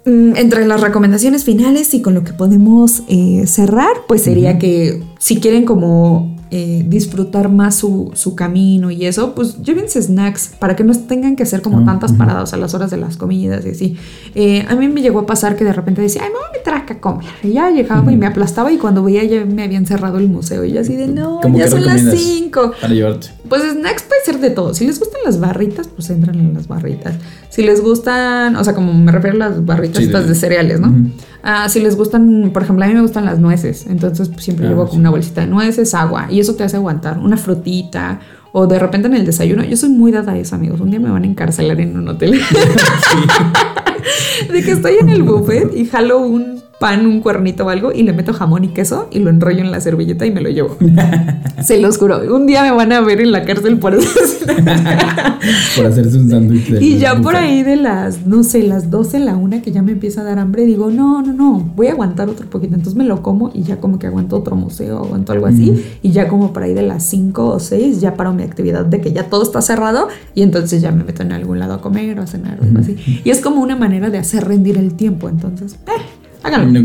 mm, 0.05 0.35
entre 0.35 0.65
las 0.67 0.81
recomendaciones 0.81 1.43
finales 1.43 1.93
y 1.93 2.01
con 2.01 2.13
lo 2.13 2.23
que 2.23 2.33
podemos 2.33 3.03
eh, 3.07 3.43
cerrar, 3.47 3.93
pues 4.07 4.23
sería 4.23 4.59
que 4.59 5.01
si 5.19 5.37
quieren 5.39 5.65
como 5.65 6.37
eh, 6.51 6.83
disfrutar 6.87 7.49
más 7.49 7.75
su, 7.75 8.11
su 8.15 8.35
camino 8.35 8.91
y 8.91 9.05
eso, 9.05 9.35
pues 9.35 9.61
llévense 9.61 10.01
snacks 10.01 10.51
para 10.59 10.75
que 10.75 10.83
no 10.83 10.93
tengan 10.97 11.35
que 11.35 11.43
hacer 11.43 11.61
como 11.61 11.79
Ah, 11.79 11.85
tantas 11.85 12.11
paradas 12.13 12.53
a 12.53 12.57
las 12.57 12.73
horas 12.73 12.91
de 12.91 12.97
las 12.97 13.15
comidas 13.17 13.65
y 13.65 13.69
así. 13.69 13.97
Eh, 14.35 14.65
a 14.67 14.75
mí 14.75 14.87
me 14.87 15.01
llegó 15.01 15.19
a 15.19 15.25
pasar 15.25 15.55
que 15.55 15.63
de 15.63 15.73
repente 15.73 16.01
decía, 16.01 16.23
ay, 16.23 16.29
me 16.29 16.35
voy 16.35 16.45
a 16.49 16.57
meter 16.57 16.73
acá 16.73 16.93
a 16.95 16.99
comer. 16.99 17.25
Y 17.43 17.53
ya 17.53 17.69
llegaba 17.69 18.11
y 18.11 18.17
me 18.17 18.25
aplastaba 18.25 18.71
y 18.71 18.77
cuando 18.77 19.03
veía 19.03 19.23
ya 19.23 19.45
me 19.45 19.63
habían 19.63 19.85
cerrado 19.85 20.17
el 20.17 20.27
museo 20.27 20.65
y 20.65 20.73
yo 20.73 20.81
así 20.81 20.95
de, 20.95 21.07
no, 21.07 21.39
¿Cómo 21.41 21.57
ya 21.57 21.67
son 21.67 21.85
las 21.85 22.01
5. 22.01 22.73
Para 22.81 22.93
llevarte. 22.93 23.27
Pues 23.49 23.63
snacks 23.63 24.03
puede 24.03 24.21
ser 24.23 24.39
de 24.39 24.49
todo. 24.51 24.73
Si 24.73 24.85
les 24.85 24.99
gustan 24.99 25.21
las 25.25 25.39
barritas, 25.39 25.87
pues 25.87 26.09
entran 26.09 26.39
en 26.39 26.53
las 26.53 26.67
barritas. 26.67 27.15
Si 27.49 27.63
les 27.63 27.81
gustan, 27.81 28.55
o 28.55 28.63
sea, 28.63 28.75
como 28.75 28.93
me 28.93 29.11
refiero 29.11 29.35
a 29.37 29.49
las 29.49 29.65
barritas 29.65 29.97
Sí, 29.97 30.03
estas 30.03 30.27
de, 30.27 30.35
cereales, 30.35 30.79
¿no? 30.79 30.89
Ujú. 30.89 31.09
Ah, 31.41 31.67
si 31.69 31.79
les 31.79 31.95
gustan, 31.95 32.51
por 32.53 32.63
ejemplo, 32.63 32.85
a 32.85 32.87
mí 32.87 32.93
me 32.93 33.01
gustan 33.01 33.25
las 33.25 33.39
nueces, 33.39 33.85
entonces 33.87 34.29
pues, 34.29 34.43
siempre 34.43 34.67
Ah, 34.67 34.69
llevo 34.69 34.83
sí. 34.85 34.89
como 34.91 35.01
una 35.01 35.09
bolsita 35.09 35.41
de 35.41 35.47
nueces, 35.47 35.93
agua, 35.93 36.27
y 36.29 36.39
eso 36.39 36.55
te 36.55 36.63
hace 36.63 36.75
aguantar, 36.77 37.17
una 37.17 37.37
frutita, 37.37 38.19
o 38.51 38.67
de 38.67 38.79
repente 38.79 39.07
en 39.07 39.15
el 39.15 39.25
desayuno. 39.25 39.63
Yo 39.63 39.77
soy 39.77 39.89
muy 39.89 40.11
dada 40.11 40.33
a 40.33 40.37
eso, 40.37 40.55
amigos. 40.55 40.81
Un 40.81 40.89
día 40.89 40.99
me 40.99 41.09
van 41.09 41.23
a 41.23 41.27
encarcelar 41.27 41.79
en 41.79 41.97
un 41.97 42.07
hotel. 42.09 42.39
de 44.51 44.63
que 44.63 44.71
estoy 44.71 44.95
en 44.99 45.09
el 45.09 45.23
buffet 45.29 45.73
y 45.75 45.85
jalo 45.85 46.19
un 46.19 46.58
pan, 46.79 47.05
un 47.05 47.19
cuernito 47.19 47.65
o 47.65 47.69
algo 47.69 47.91
y 47.91 48.03
le 48.03 48.13
meto 48.13 48.33
jamón 48.33 48.63
y 48.63 48.69
queso 48.69 49.09
y 49.11 49.19
lo 49.19 49.29
enrollo 49.29 49.59
en 49.59 49.69
la 49.69 49.81
servilleta 49.81 50.25
y 50.25 50.31
me 50.31 50.39
lo 50.41 50.49
llevo. 50.49 50.77
Se 51.61 51.79
los 51.79 51.97
juro. 51.97 52.21
Un 52.33 52.47
día 52.47 52.63
me 52.63 52.71
van 52.71 52.93
a 52.93 53.01
ver 53.01 53.19
en 53.19 53.33
la 53.33 53.43
cárcel 53.43 53.77
por 53.77 53.93
eso. 53.93 54.09
Por 55.75 55.85
hacerse 55.85 56.17
un 56.17 56.29
sándwich. 56.29 56.81
Y 56.81 56.97
ya 56.97 57.21
por 57.21 57.35
ahí 57.35 57.63
de 57.63 57.75
las, 57.75 58.25
no 58.25 58.43
sé, 58.43 58.63
las 58.63 58.89
12, 58.89 59.19
la 59.19 59.35
una 59.35 59.61
que 59.61 59.71
ya 59.71 59.81
me 59.81 59.93
empieza 59.93 60.21
a 60.21 60.23
dar 60.23 60.39
hambre, 60.39 60.65
digo, 60.65 60.89
no, 60.91 61.21
no, 61.21 61.33
no, 61.33 61.71
voy 61.75 61.87
a 61.87 61.91
aguantar 61.91 62.29
otro 62.29 62.49
poquito. 62.49 62.75
Entonces 62.75 62.95
me 62.95 63.03
lo 63.03 63.21
como 63.21 63.51
y 63.53 63.63
ya 63.63 63.77
como 63.77 63.99
que 63.99 64.07
aguanto 64.07 64.37
otro 64.37 64.55
museo, 64.55 64.99
aguanto 64.99 65.31
algo 65.33 65.47
así. 65.47 65.85
Y 66.01 66.11
ya 66.11 66.27
como 66.27 66.53
por 66.53 66.63
ahí 66.63 66.73
de 66.73 66.81
las 66.81 67.03
5 67.03 67.45
o 67.45 67.59
6, 67.59 68.01
ya 68.01 68.15
paro 68.15 68.33
mi 68.33 68.43
actividad 68.43 68.85
de 68.85 69.01
que 69.01 69.11
ya 69.11 69.25
todo 69.25 69.43
está 69.43 69.61
cerrado 69.61 70.07
y 70.35 70.41
entonces 70.41 70.81
ya 70.81 70.91
me 70.91 71.03
meto 71.03 71.23
en 71.23 71.31
algún 71.31 71.59
lado 71.59 71.73
a 71.73 71.81
comer 71.81 72.19
o 72.19 72.23
a 72.23 72.27
cenar 72.27 72.59
o 72.61 72.63
algo 72.63 72.79
así. 72.79 73.21
Y 73.23 73.29
es 73.29 73.41
como 73.41 73.61
una 73.61 73.75
manera 73.75 74.09
de 74.09 74.17
hacer 74.17 74.45
rendir 74.45 74.77
el 74.77 74.93
tiempo. 74.93 75.29
Entonces, 75.29 75.73
eh, 75.87 76.01
háganlo. 76.43 76.79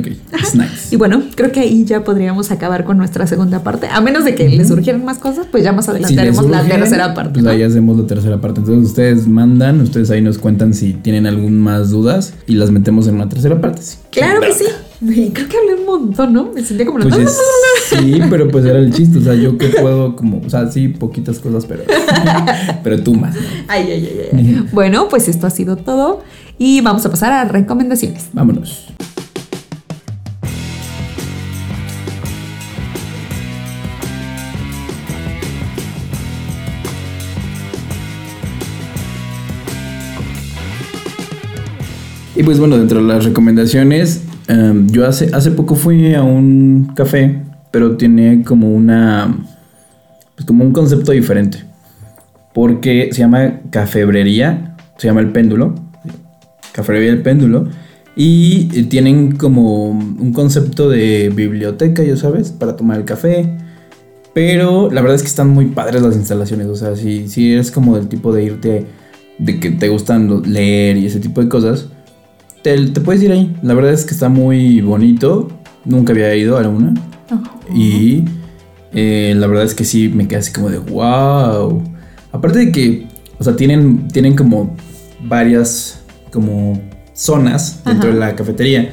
Snacks. 0.45 0.93
Y 0.93 0.97
bueno, 0.97 1.23
creo 1.35 1.53
que 1.53 1.61
ahí 1.61 1.85
ya 1.85 2.05
podríamos 2.05 2.51
acabar 2.51 2.85
con 2.85 2.99
nuestra 2.99 3.27
segunda 3.27 3.63
parte. 3.63 3.89
A 3.89 4.01
menos 4.01 4.25
de 4.25 4.35
que 4.35 4.49
les 4.49 4.69
surgieran 4.69 5.05
más 5.05 5.19
cosas, 5.19 5.47
pues 5.51 5.65
ya 5.65 5.73
más 5.73 5.89
adelante 5.89 6.09
Si 6.09 6.49
la 6.51 6.65
tercera 6.67 7.15
parte. 7.15 7.33
Pues 7.35 7.45
¿no? 7.45 7.51
ahí 7.51 7.63
hacemos 7.63 7.99
la 7.99 8.07
tercera 8.07 8.41
parte. 8.41 8.61
Entonces 8.61 8.89
ustedes 8.91 9.27
mandan, 9.27 9.81
ustedes 9.81 10.11
ahí 10.11 10.21
nos 10.23 10.39
cuentan 10.39 10.75
si 10.75 10.93
tienen 10.95 11.27
algún 11.27 11.61
más 11.61 11.91
dudas 11.91 12.35
y 12.47 12.55
las 12.55 12.71
metemos 12.71 13.07
en 13.09 13.15
una 13.17 13.29
tercera 13.29 13.61
parte. 13.61 13.83
sí. 13.83 13.97
Claro 14.11 14.41
que 14.41 14.53
sí. 14.53 14.65
Creo 15.01 15.49
que 15.49 15.57
hablé 15.57 15.75
un 15.81 15.85
montón, 15.87 16.33
¿no? 16.33 16.51
Me 16.55 16.63
sentía 16.65 16.87
como... 16.87 16.99
Pues 17.01 17.17
es- 17.19 17.39
sí, 17.91 18.21
pero 18.31 18.49
pues 18.49 18.65
era 18.65 18.79
el 18.79 18.93
chiste. 18.93 19.19
O 19.19 19.23
sea, 19.23 19.35
yo 19.35 19.59
que 19.59 19.67
puedo 19.69 20.17
como, 20.17 20.41
o 20.45 20.49
sea, 20.49 20.71
sí, 20.71 20.89
poquitas 20.89 21.39
cosas, 21.41 21.67
pero, 21.67 21.83
pero 22.83 23.03
tú 23.03 23.15
más. 23.15 23.35
¿no? 23.35 23.41
Ay, 23.69 23.87
ay, 23.91 24.09
ay, 24.33 24.39
ay. 24.39 24.67
Bueno, 24.73 25.09
pues 25.09 25.29
esto 25.29 25.47
ha 25.47 25.51
sido 25.51 25.77
todo 25.77 26.23
y 26.59 26.81
vamos 26.81 27.05
a 27.05 27.11
pasar 27.11 27.33
a 27.33 27.45
recomendaciones. 27.45 28.29
Vámonos. 28.33 28.87
Pues 42.45 42.59
bueno, 42.59 42.77
dentro 42.77 43.01
de 43.01 43.09
las 43.09 43.25
recomendaciones, 43.25 44.23
em, 44.49 44.87
yo 44.89 45.07
hace, 45.07 45.31
hace 45.33 45.51
poco 45.51 45.77
fui 45.77 46.15
a 46.15 46.23
un 46.23 46.93
café, 46.95 47.43
pero 47.71 47.97
tiene 47.97 48.43
como 48.45 48.71
una, 48.71 49.35
pues 50.35 50.45
como 50.45 50.63
un 50.63 50.73
concepto 50.73 51.13
diferente. 51.13 51.65
Porque 52.53 53.09
se 53.13 53.21
llama 53.21 53.61
cafebrería, 53.71 54.77
se 54.99 55.07
llama 55.07 55.21
el 55.21 55.33
péndulo, 55.33 55.75
cafebrería 56.73 57.13
el 57.13 57.23
péndulo, 57.23 57.69
y 58.15 58.83
tienen 58.85 59.37
como 59.37 59.89
un 59.89 60.33
concepto 60.35 60.91
de 60.91 61.33
biblioteca, 61.35 62.03
ya 62.03 62.19
sabes, 62.19 62.53
para 62.53 62.77
tomar 62.77 62.99
el 62.99 63.07
café. 63.07 63.57
Pero 64.35 64.91
la 64.91 65.01
verdad 65.01 65.15
es 65.15 65.23
que 65.23 65.29
están 65.29 65.49
muy 65.49 65.67
padres 65.67 66.03
las 66.03 66.15
instalaciones, 66.15 66.67
o 66.67 66.77
sea, 66.77 66.95
si, 66.95 67.27
si 67.27 67.53
eres 67.55 67.71
como 67.71 67.97
del 67.97 68.09
tipo 68.09 68.35
de 68.35 68.45
irte, 68.45 68.87
de 69.39 69.61
que 69.61 69.71
te 69.71 69.89
gustan 69.89 70.43
leer 70.53 70.99
y 70.99 71.07
ese 71.07 71.21
tipo 71.21 71.41
de 71.41 71.49
cosas, 71.49 71.89
te, 72.65 72.87
te 72.87 73.01
puedes 73.03 73.23
ir 73.23 73.31
ahí. 73.31 73.55
La 73.63 73.75
verdad 73.75 73.93
es 73.93 74.05
que 74.07 74.15
está 74.15 74.29
muy 74.31 74.81
bonito. 74.81 75.51
Nunca 75.85 76.13
había 76.15 76.35
ido 76.35 76.59
a 76.59 76.67
una. 76.67 76.95
Y 77.73 78.25
eh, 78.93 79.35
la 79.37 79.47
verdad 79.47 79.65
es 79.65 79.75
que 79.75 79.85
sí 79.85 80.09
me 80.09 80.27
quedé 80.27 80.39
así 80.41 80.51
como 80.53 80.71
de 80.71 80.79
wow. 80.79 81.83
Aparte 82.33 82.59
de 82.59 82.73
que, 82.73 83.07
o 83.39 83.45
sea, 83.45 83.55
tienen, 83.55 84.09
tienen 84.09 84.35
como 84.35 84.75
varias 85.23 86.01
como 86.33 86.81
zonas 87.13 87.83
dentro 87.85 88.09
Ajá. 88.09 88.15
de 88.15 88.21
la 88.21 88.35
cafetería. 88.35 88.93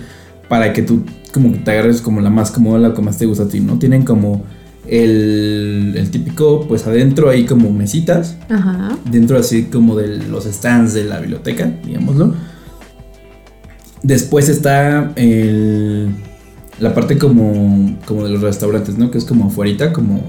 para 0.49 0.73
que 0.73 0.81
tú 0.81 1.05
como 1.33 1.53
que 1.53 1.59
te 1.59 1.71
agarres 1.71 2.01
como 2.01 2.19
la 2.19 2.29
más 2.29 2.51
cómoda, 2.51 2.77
la 2.77 2.93
que 2.93 3.01
más 3.01 3.17
te 3.17 3.25
gusta 3.25 3.43
a 3.43 3.47
ti, 3.47 3.61
¿no? 3.61 3.79
Tienen 3.79 4.03
como 4.03 4.43
el, 4.85 5.93
el 5.95 6.11
típico, 6.11 6.67
pues 6.67 6.85
adentro 6.87 7.29
hay 7.29 7.45
como 7.45 7.71
mesitas, 7.71 8.37
Ajá. 8.49 8.97
dentro 9.09 9.37
así 9.37 9.63
como 9.63 9.95
de 9.95 10.17
los 10.27 10.43
stands 10.43 10.93
de 10.93 11.05
la 11.05 11.21
biblioteca, 11.21 11.71
digámoslo. 11.85 12.33
Después 14.03 14.49
está 14.49 15.11
el, 15.15 16.09
la 16.79 16.93
parte 16.93 17.17
como, 17.17 17.97
como 18.05 18.23
de 18.23 18.31
los 18.31 18.41
restaurantes, 18.41 18.97
¿no? 18.97 19.11
Que 19.11 19.19
es 19.19 19.25
como 19.25 19.47
afuera, 19.47 19.93
como, 19.93 20.23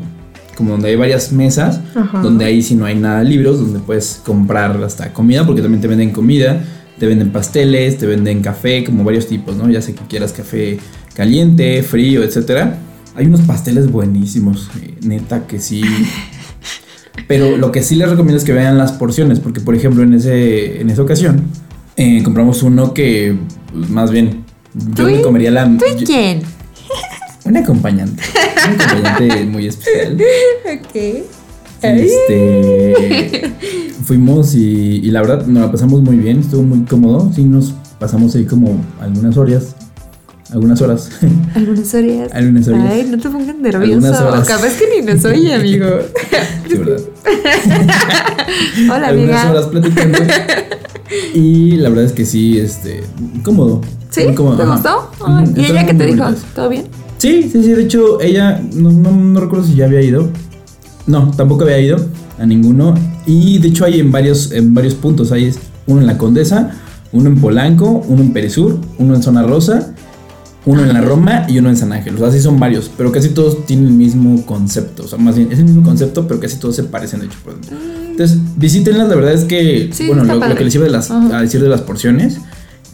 como 0.56 0.72
donde 0.72 0.90
hay 0.90 0.96
varias 0.96 1.32
mesas, 1.32 1.80
Ajá. 1.94 2.20
donde 2.20 2.44
ahí 2.44 2.62
si 2.62 2.74
no 2.74 2.84
hay 2.84 2.96
nada 2.96 3.24
libros, 3.24 3.58
donde 3.58 3.80
puedes 3.80 4.20
comprar 4.24 4.82
hasta 4.84 5.12
comida, 5.12 5.46
porque 5.46 5.62
también 5.62 5.80
te 5.80 5.88
venden 5.88 6.10
comida, 6.10 6.62
te 6.98 7.06
venden 7.06 7.32
pasteles, 7.32 7.96
te 7.96 8.06
venden 8.06 8.42
café, 8.42 8.84
como 8.84 9.04
varios 9.04 9.26
tipos, 9.26 9.56
¿no? 9.56 9.70
Ya 9.70 9.80
sé 9.80 9.94
que 9.94 10.02
quieras 10.04 10.32
café 10.32 10.78
caliente, 11.14 11.82
frío, 11.82 12.22
etcétera. 12.22 12.78
Hay 13.14 13.26
unos 13.26 13.40
pasteles 13.42 13.90
buenísimos, 13.90 14.68
eh, 14.82 14.94
neta 15.02 15.46
que 15.46 15.58
sí. 15.58 15.82
Pero 17.28 17.56
lo 17.56 17.72
que 17.72 17.82
sí 17.82 17.94
les 17.94 18.10
recomiendo 18.10 18.38
es 18.38 18.44
que 18.44 18.52
vean 18.52 18.76
las 18.76 18.92
porciones, 18.92 19.40
porque 19.40 19.60
por 19.60 19.74
ejemplo 19.74 20.02
en, 20.02 20.14
ese, 20.14 20.80
en 20.80 20.90
esa 20.90 21.02
ocasión 21.02 21.42
eh, 21.96 22.22
compramos 22.22 22.62
uno 22.62 22.94
que 22.94 23.36
pues, 23.72 23.88
más 23.90 24.10
bien 24.10 24.44
yo 24.94 25.04
¿Tú 25.04 25.08
y- 25.10 25.14
me 25.14 25.22
comería 25.22 25.50
la... 25.50 25.64
¿Tú 25.66 25.84
y 25.94 26.00
yo- 26.00 26.06
quién? 26.06 26.42
un 27.44 27.56
acompañante, 27.56 28.22
un 28.68 28.80
acompañante 28.80 29.44
muy 29.50 29.66
especial. 29.66 30.16
Ok. 30.64 31.24
Este, 31.82 33.52
fuimos 34.04 34.54
y, 34.54 35.00
y 35.02 35.10
la 35.10 35.20
verdad 35.22 35.46
nos 35.46 35.64
la 35.66 35.72
pasamos 35.72 36.00
muy 36.02 36.16
bien, 36.16 36.38
estuvo 36.40 36.62
muy 36.62 36.84
cómodo. 36.84 37.32
Sí, 37.34 37.44
nos 37.44 37.74
pasamos 37.98 38.34
ahí 38.36 38.44
como 38.44 38.80
algunas 39.00 39.36
horas. 39.36 39.74
Algunas 40.52 40.80
horas. 40.82 41.10
Algunas 41.54 41.92
horas. 41.94 42.30
Algunas 42.32 42.68
horas. 42.68 42.90
Ay, 42.90 43.08
no 43.10 43.18
te 43.18 43.28
pongas 43.28 43.48
Algunas 43.48 44.02
nervioso. 44.02 44.44
Capaz 44.46 44.74
que 44.78 45.00
ni 45.00 45.06
nos 45.06 45.24
oye, 45.24 45.54
amigo. 45.54 45.86
Hola, 48.90 49.08
algunas 49.08 49.44
amiga. 49.44 49.50
horas 49.50 49.66
platicando. 49.66 50.18
Y 51.34 51.72
la 51.72 51.90
verdad 51.90 52.06
es 52.06 52.12
que 52.12 52.24
sí, 52.24 52.58
este, 52.58 53.02
cómodo. 53.42 53.82
¿Sí? 54.08 54.22
Muy 54.24 54.34
cómodo, 54.34 54.56
¿Te 54.56 54.62
ajá. 54.62 54.72
gustó? 54.72 55.10
Ujú, 55.20 55.40
¿Y 55.40 55.44
estaban 55.44 55.60
ella 55.76 55.86
qué 55.86 55.94
te 55.94 56.06
dijo? 56.06 56.24
bonitas. 56.24 56.44
¿Todo 56.54 56.68
bien? 56.70 56.84
Sí, 57.18 57.42
sí, 57.52 57.62
sí. 57.62 57.68
De 57.72 57.82
hecho, 57.82 58.18
ella 58.22 58.62
no, 58.72 58.90
no, 58.90 59.10
no 59.10 59.40
recuerdo 59.40 59.66
si 59.66 59.74
ya 59.74 59.84
había 59.84 60.00
ido. 60.00 60.30
No, 61.06 61.30
tampoco 61.36 61.64
había 61.64 61.80
ido 61.80 61.98
a 62.38 62.46
ninguno. 62.46 62.94
Y 63.26 63.58
de 63.58 63.68
hecho 63.68 63.84
hay 63.84 64.00
en 64.00 64.10
varios, 64.10 64.52
en 64.52 64.72
varios 64.72 64.94
puntos. 64.94 65.32
Hay 65.32 65.52
uno 65.86 66.00
en 66.00 66.06
la 66.06 66.16
Condesa, 66.16 66.70
uno 67.12 67.28
en 67.28 67.38
Polanco, 67.42 68.02
uno 68.08 68.22
en 68.22 68.32
Perisur, 68.32 68.78
uno 68.98 69.14
en 69.14 69.22
Zona 69.22 69.42
Rosa, 69.42 69.94
uno 70.64 70.82
en 70.82 70.92
la 70.92 71.00
Roma 71.00 71.46
y 71.48 71.58
uno 71.58 71.68
en 71.68 71.76
San 71.76 71.92
Ángel. 71.92 72.14
O 72.16 72.18
sea, 72.18 72.30
sí 72.30 72.40
son 72.40 72.58
varios, 72.60 72.90
pero 72.96 73.10
casi 73.10 73.30
todos 73.30 73.66
tienen 73.66 73.86
el 73.86 73.92
mismo 73.92 74.44
concepto. 74.46 75.04
O 75.04 75.08
sea, 75.08 75.18
más 75.18 75.36
bien 75.36 75.50
es 75.50 75.58
el 75.58 75.64
mismo 75.64 75.82
concepto, 75.82 76.26
pero 76.28 76.40
casi 76.40 76.56
todos 76.58 76.76
se 76.76 76.84
parecen 76.84 77.20
de 77.20 77.26
hecho. 77.26 77.38
por 77.44 77.54
dentro. 77.54 77.76
Entonces, 78.10 78.38
visítenlas. 78.56 79.08
La 79.08 79.14
verdad 79.16 79.32
es 79.32 79.44
que, 79.44 79.90
Sí, 79.92 80.06
bueno, 80.06 80.24
lo, 80.24 80.54
que 80.54 80.64
les 80.64 80.74
iba 80.74 80.84
de 80.84 80.90
las, 80.90 81.10
Ajá. 81.10 81.38
a 81.38 81.42
decir 81.42 81.60
de 81.60 81.68
las 81.68 81.80
porciones 81.80 82.38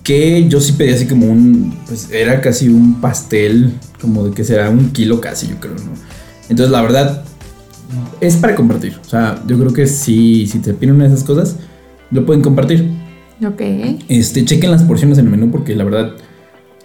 que 0.08 0.48
yo 0.48 0.58
sí 0.62 0.72
pedí 0.72 0.90
así 0.94 1.06
como 1.06 1.26
un, 1.26 1.76
pues 1.86 2.10
era 2.10 2.40
casi 2.40 2.70
un 2.70 2.98
pastel, 2.98 3.74
como 4.00 4.24
de 4.24 4.30
que 4.30 4.42
será 4.42 4.70
un 4.70 4.90
kilo 4.90 5.20
casi, 5.20 5.48
yo 5.48 5.56
creo, 5.60 5.74
¿no? 5.74 5.92
Entonces 6.48 6.70
la 6.70 6.80
verdad 6.80 7.24
es 8.22 8.36
para 8.36 8.54
compartir, 8.54 8.96
o 9.04 9.06
sea, 9.06 9.42
yo 9.46 9.58
creo 9.58 9.74
que 9.74 9.86
si, 9.86 10.46
si 10.46 10.60
te 10.60 10.72
piden 10.72 10.94
una 10.94 11.04
de 11.06 11.14
esas 11.14 11.24
cosas, 11.24 11.56
lo 12.10 12.24
pueden 12.24 12.40
compartir. 12.40 12.90
Ok. 13.46 13.60
Este, 14.08 14.46
chequen 14.46 14.70
las 14.70 14.82
porciones 14.82 15.18
en 15.18 15.26
el 15.26 15.30
menú 15.30 15.50
porque 15.50 15.76
la 15.76 15.84
verdad, 15.84 16.12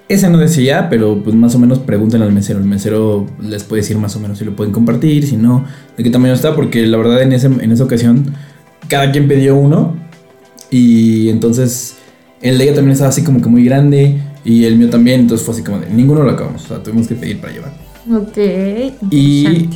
esa 0.10 0.30
no 0.30 0.38
decía, 0.38 0.90
pero 0.90 1.24
pues 1.24 1.36
más 1.36 1.56
o 1.56 1.60
menos 1.60 1.80
pregunten 1.80 2.22
al 2.22 2.32
mesero, 2.32 2.60
el 2.60 2.66
mesero 2.66 3.26
les 3.42 3.64
puede 3.64 3.82
decir 3.82 3.98
más 3.98 4.16
o 4.16 4.20
menos 4.20 4.38
si 4.38 4.46
lo 4.46 4.56
pueden 4.56 4.74
compartir, 4.74 5.26
si 5.26 5.38
no, 5.38 5.66
de 5.98 6.04
qué 6.04 6.10
tamaño 6.10 6.34
está, 6.34 6.56
porque 6.56 6.86
la 6.86 6.98
verdad 6.98 7.22
en, 7.22 7.34
ese, 7.34 7.48
en 7.48 7.72
esa 7.72 7.84
ocasión 7.84 8.34
cada 8.88 9.12
quien 9.12 9.28
pidió 9.28 9.56
uno 9.56 9.96
y 10.70 11.30
entonces 11.30 11.96
el 12.42 12.58
de 12.58 12.66
ella 12.66 12.76
también 12.76 12.94
estaba 12.94 13.10
así 13.10 13.24
como 13.24 13.42
que 13.42 13.48
muy 13.48 13.64
grande 13.64 14.20
y 14.44 14.66
el 14.66 14.76
mío 14.76 14.90
también, 14.90 15.22
entonces 15.22 15.46
fue 15.46 15.56
así 15.56 15.64
como 15.64 15.80
de 15.80 15.90
ninguno 15.90 16.24
lo 16.24 16.32
acabamos, 16.32 16.66
o 16.66 16.68
sea, 16.68 16.84
tuvimos 16.84 17.08
que 17.08 17.16
pedir 17.16 17.40
para 17.40 17.54
llevar. 17.54 17.74
Ok. 18.12 18.38
Y, 19.10 19.70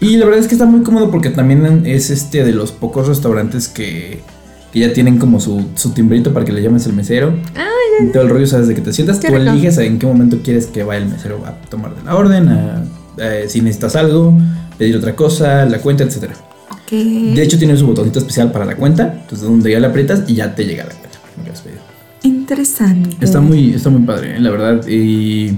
y 0.00 0.16
la 0.16 0.24
verdad 0.24 0.40
es 0.40 0.48
que 0.48 0.54
está 0.54 0.64
muy 0.64 0.82
cómodo 0.82 1.10
porque 1.10 1.28
también 1.28 1.82
es 1.84 2.08
este 2.08 2.42
de 2.42 2.52
los 2.52 2.72
pocos 2.72 3.06
restaurantes 3.06 3.68
que, 3.68 4.20
que 4.74 4.80
ya 4.80 4.92
tienen 4.92 5.18
como 5.18 5.38
su, 5.38 5.66
su 5.76 5.90
timbrito 5.90 6.32
para 6.32 6.44
que 6.44 6.50
le 6.50 6.60
llames 6.60 6.84
el 6.86 6.94
mesero. 6.94 7.32
Y 8.02 8.06
todo 8.06 8.24
el 8.24 8.28
rollo, 8.28 8.44
sabes, 8.44 8.66
de 8.66 8.74
que 8.74 8.80
te 8.80 8.92
sientas, 8.92 9.20
tú 9.20 9.28
rico. 9.28 9.38
eliges 9.38 9.78
en 9.78 10.00
qué 10.00 10.06
momento 10.06 10.40
quieres 10.42 10.66
que 10.66 10.82
vaya 10.82 11.00
el 11.00 11.08
mesero 11.08 11.40
a 11.46 11.52
tomar 11.70 11.94
de 11.94 12.02
la 12.02 12.16
orden, 12.16 12.48
a, 12.48 12.82
si 13.46 13.60
necesitas 13.60 13.94
algo, 13.94 14.36
pedir 14.76 14.96
otra 14.96 15.14
cosa, 15.14 15.64
la 15.64 15.78
cuenta, 15.78 16.02
etcétera. 16.02 16.34
Ok. 16.72 16.90
De 16.90 17.40
hecho, 17.40 17.56
tiene 17.56 17.76
su 17.76 17.86
botoncito 17.86 18.18
especial 18.18 18.50
para 18.50 18.64
la 18.64 18.74
cuenta, 18.74 19.20
entonces 19.22 19.48
donde 19.48 19.70
ya 19.70 19.78
le 19.78 19.86
aprietas 19.86 20.24
y 20.26 20.34
ya 20.34 20.56
te 20.56 20.64
llega 20.64 20.82
la 20.82 20.90
cuenta. 20.90 21.18
lo 21.38 21.44
que 21.44 21.50
has 21.50 21.60
pedido. 21.60 21.80
Interesante. 22.24 23.16
Está 23.24 23.40
muy, 23.40 23.74
está 23.74 23.90
muy 23.90 24.02
padre, 24.02 24.36
¿eh? 24.36 24.40
la 24.40 24.50
verdad. 24.50 24.88
Y 24.88 25.50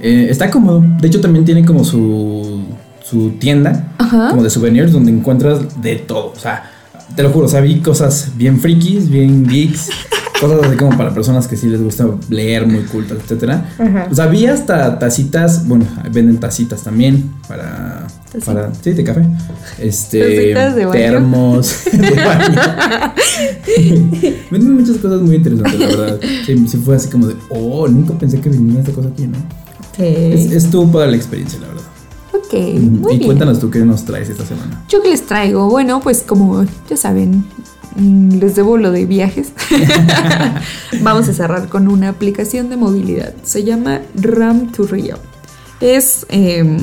eh, 0.00 0.26
está 0.28 0.50
cómodo. 0.50 0.84
De 1.00 1.08
hecho, 1.08 1.22
también 1.22 1.46
tiene 1.46 1.64
como 1.64 1.82
su, 1.82 2.62
su 3.02 3.30
tienda, 3.38 3.94
Ajá. 3.96 4.28
como 4.28 4.42
de 4.42 4.50
souvenirs, 4.50 4.92
donde 4.92 5.12
encuentras 5.12 5.80
de 5.80 5.96
todo. 5.96 6.32
O 6.36 6.38
sea, 6.38 6.72
te 7.14 7.22
lo 7.22 7.30
juro, 7.30 7.46
o 7.46 7.48
sea, 7.48 7.60
vi 7.60 7.80
cosas 7.80 8.30
bien 8.36 8.58
frikis, 8.58 9.08
bien 9.08 9.46
geeks, 9.46 9.90
cosas 10.40 10.64
así 10.64 10.76
como 10.76 10.96
para 10.96 11.14
personas 11.14 11.46
que 11.46 11.56
sí 11.56 11.68
les 11.68 11.82
gusta 11.82 12.06
leer, 12.28 12.66
muy 12.66 12.82
cultas, 12.82 13.18
etcétera. 13.22 13.70
Ajá. 13.78 14.08
O 14.10 14.14
sea, 14.14 14.26
vi 14.26 14.46
hasta 14.46 14.98
tacitas, 14.98 15.66
bueno, 15.66 15.86
venden 16.10 16.38
tacitas 16.38 16.82
también 16.82 17.32
para, 17.48 18.06
para 18.44 18.74
sí, 18.74 18.92
de 18.92 19.04
café. 19.04 19.24
Este, 19.78 20.18
de 20.18 20.86
termos 20.92 21.84
de 21.92 22.10
baño. 22.10 22.60
venden 24.50 24.74
muchas 24.74 24.96
cosas 24.98 25.20
muy 25.20 25.36
interesantes, 25.36 25.80
la 25.80 25.86
verdad. 25.86 26.20
Sí, 26.44 26.66
sí 26.68 26.76
fue 26.78 26.96
así 26.96 27.08
como 27.08 27.28
de, 27.28 27.36
oh, 27.50 27.86
nunca 27.88 28.18
pensé 28.18 28.40
que 28.40 28.48
viniera 28.48 28.80
esta 28.80 28.92
cosa 28.92 29.08
aquí, 29.08 29.26
¿no? 29.26 29.38
Ok. 29.38 30.00
Es, 30.00 30.50
estuvo 30.52 30.90
para 30.90 31.06
la 31.06 31.16
experiencia, 31.16 31.60
la 31.60 31.68
verdad. 31.68 31.93
Ok. 32.54 33.12
y 33.12 33.16
bien. 33.16 33.26
cuéntanos 33.26 33.58
tú 33.58 33.70
qué 33.70 33.80
nos 33.80 34.04
traes 34.04 34.28
esta 34.28 34.44
semana. 34.44 34.84
Yo 34.88 35.02
que 35.02 35.10
les 35.10 35.22
traigo, 35.26 35.68
bueno, 35.68 36.00
pues 36.00 36.22
como 36.22 36.64
ya 36.88 36.96
saben, 36.96 37.44
mm, 37.96 38.38
les 38.38 38.56
debo 38.56 38.76
lo 38.76 38.90
de 38.90 39.06
viajes. 39.06 39.52
Vamos 41.02 41.28
a 41.28 41.32
cerrar 41.32 41.68
con 41.68 41.88
una 41.88 42.08
aplicación 42.08 42.70
de 42.70 42.76
movilidad. 42.76 43.34
Se 43.42 43.64
llama 43.64 44.00
Ram 44.14 44.72
to 44.72 44.84
Rio. 44.84 45.18
Es 45.80 46.26
em, 46.28 46.78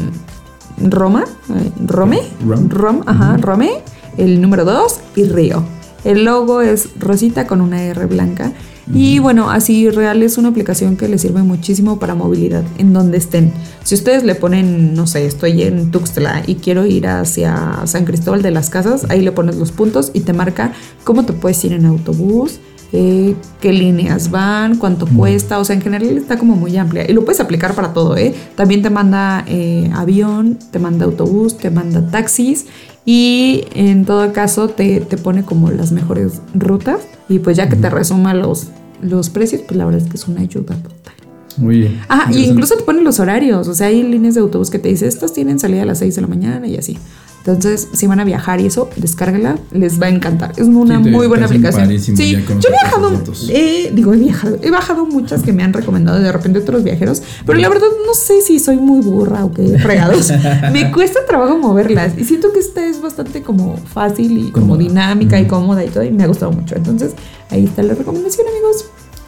Roma, 0.77 1.25
eh, 1.49 1.71
Rome, 1.85 2.21
Ram. 2.47 2.69
Rom, 2.69 3.01
ajá, 3.05 3.37
Rome, 3.37 3.71
el 4.17 4.41
número 4.41 4.65
2 4.65 4.99
y 5.15 5.23
Río. 5.25 5.63
El 6.03 6.25
logo 6.25 6.61
es 6.61 6.89
rosita 6.99 7.45
con 7.45 7.61
una 7.61 7.83
R 7.83 8.05
blanca. 8.07 8.51
Y 8.93 9.19
bueno, 9.19 9.49
así 9.49 9.89
real 9.89 10.21
es 10.21 10.37
una 10.37 10.49
aplicación 10.49 10.97
que 10.97 11.07
les 11.07 11.21
sirve 11.21 11.43
muchísimo 11.43 11.97
para 11.97 12.13
movilidad 12.13 12.63
en 12.77 12.91
donde 12.91 13.17
estén. 13.17 13.53
Si 13.83 13.95
ustedes 13.95 14.23
le 14.23 14.35
ponen, 14.35 14.93
no 14.93 15.07
sé, 15.07 15.25
estoy 15.25 15.63
en 15.63 15.91
Tuxtla 15.91 16.43
y 16.45 16.55
quiero 16.55 16.85
ir 16.85 17.07
hacia 17.07 17.81
San 17.85 18.05
Cristóbal 18.05 18.41
de 18.41 18.51
las 18.51 18.69
Casas, 18.69 19.05
ahí 19.09 19.21
le 19.21 19.31
pones 19.31 19.55
los 19.55 19.71
puntos 19.71 20.11
y 20.13 20.21
te 20.21 20.33
marca 20.33 20.73
cómo 21.05 21.23
te 21.25 21.31
puedes 21.31 21.63
ir 21.63 21.71
en 21.71 21.85
autobús, 21.85 22.59
eh, 22.91 23.35
qué 23.61 23.71
líneas 23.71 24.29
van, 24.29 24.77
cuánto 24.77 25.07
cuesta, 25.07 25.59
o 25.59 25.63
sea, 25.63 25.77
en 25.77 25.81
general 25.81 26.17
está 26.17 26.37
como 26.37 26.57
muy 26.57 26.75
amplia. 26.75 27.09
Y 27.09 27.13
lo 27.13 27.23
puedes 27.23 27.39
aplicar 27.39 27.73
para 27.73 27.93
todo, 27.93 28.17
¿eh? 28.17 28.35
También 28.55 28.81
te 28.81 28.89
manda 28.89 29.45
eh, 29.47 29.89
avión, 29.93 30.59
te 30.71 30.79
manda 30.79 31.05
autobús, 31.05 31.57
te 31.57 31.71
manda 31.71 32.05
taxis 32.07 32.65
y 33.05 33.63
en 33.73 34.03
todo 34.03 34.33
caso 34.33 34.67
te, 34.67 34.99
te 34.99 35.17
pone 35.17 35.43
como 35.43 35.71
las 35.71 35.93
mejores 35.93 36.41
rutas. 36.53 36.99
Y 37.29 37.39
pues 37.39 37.55
ya 37.55 37.69
que 37.69 37.77
te 37.77 37.89
resuma 37.89 38.33
los, 38.33 38.67
los 39.01 39.29
precios, 39.29 39.61
pues 39.67 39.77
la 39.77 39.85
verdad 39.85 40.01
es 40.01 40.07
que 40.09 40.17
es 40.17 40.27
una 40.27 40.41
ayuda 40.41 40.75
total. 40.75 41.15
Muy 41.57 41.79
bien. 41.79 42.01
Ah, 42.07 42.29
y 42.33 42.45
incluso 42.45 42.75
te 42.77 42.83
ponen 42.83 43.03
los 43.03 43.19
horarios, 43.19 43.67
o 43.67 43.73
sea, 43.73 43.87
hay 43.87 44.03
líneas 44.03 44.35
de 44.35 44.41
autobús 44.41 44.69
que 44.69 44.79
te 44.79 44.87
dicen, 44.89 45.09
estas 45.09 45.33
tienen 45.33 45.59
salida 45.59 45.83
a 45.83 45.85
las 45.85 45.99
6 45.99 46.15
de 46.15 46.21
la 46.21 46.27
mañana 46.27 46.65
y 46.67 46.77
así. 46.77 46.97
Entonces, 47.39 47.87
si 47.93 48.05
van 48.05 48.19
a 48.19 48.23
viajar 48.23 48.61
y 48.61 48.67
eso, 48.67 48.87
descárguela, 48.97 49.57
les 49.71 49.99
va 49.99 50.05
a 50.05 50.09
encantar. 50.09 50.51
Es 50.57 50.67
una 50.67 51.03
Sí, 51.03 51.09
muy 51.09 51.25
buena 51.25 51.47
aplicación. 51.47 51.89
Sí, 51.99 52.13
yo 52.13 52.69
he 52.69 52.71
viajado, 52.71 53.19
eh, 53.49 53.91
digo, 53.95 54.13
he 54.13 54.17
viajado, 54.17 54.59
he 54.61 54.69
bajado 54.69 55.07
muchas 55.07 55.41
que 55.41 55.51
me 55.51 55.63
han 55.63 55.73
recomendado 55.73 56.19
de 56.19 56.31
repente 56.31 56.59
otros 56.59 56.83
viajeros, 56.83 57.23
pero 57.45 57.57
la 57.57 57.67
verdad 57.67 57.87
no 58.05 58.13
sé 58.13 58.41
si 58.41 58.59
soy 58.59 58.77
muy 58.77 59.01
burra 59.01 59.43
o 59.43 59.51
qué 59.51 59.67
fregados. 59.79 60.31
me 60.71 60.91
cuesta 60.91 61.21
trabajo 61.27 61.57
moverlas 61.57 62.13
y 62.15 62.25
siento 62.25 62.53
que 62.53 62.59
esta 62.59 62.85
es 62.85 63.01
bastante 63.01 63.41
como 63.41 63.75
fácil 63.75 64.37
y 64.37 64.51
como 64.51 64.67
Cómoda. 64.73 64.83
dinámica 64.83 65.39
y 65.39 65.43
Ujú. 65.43 65.49
cómoda 65.49 65.83
y 65.83 65.89
todo 65.89 66.03
y 66.03 66.11
me 66.11 66.23
ha 66.23 66.27
gustado 66.27 66.51
mucho. 66.51 66.75
Entonces, 66.75 67.13
ahí 67.51 67.65
está 67.65 67.83
la 67.83 67.93
recomendación, 67.93 68.47
amigos. 68.47 68.85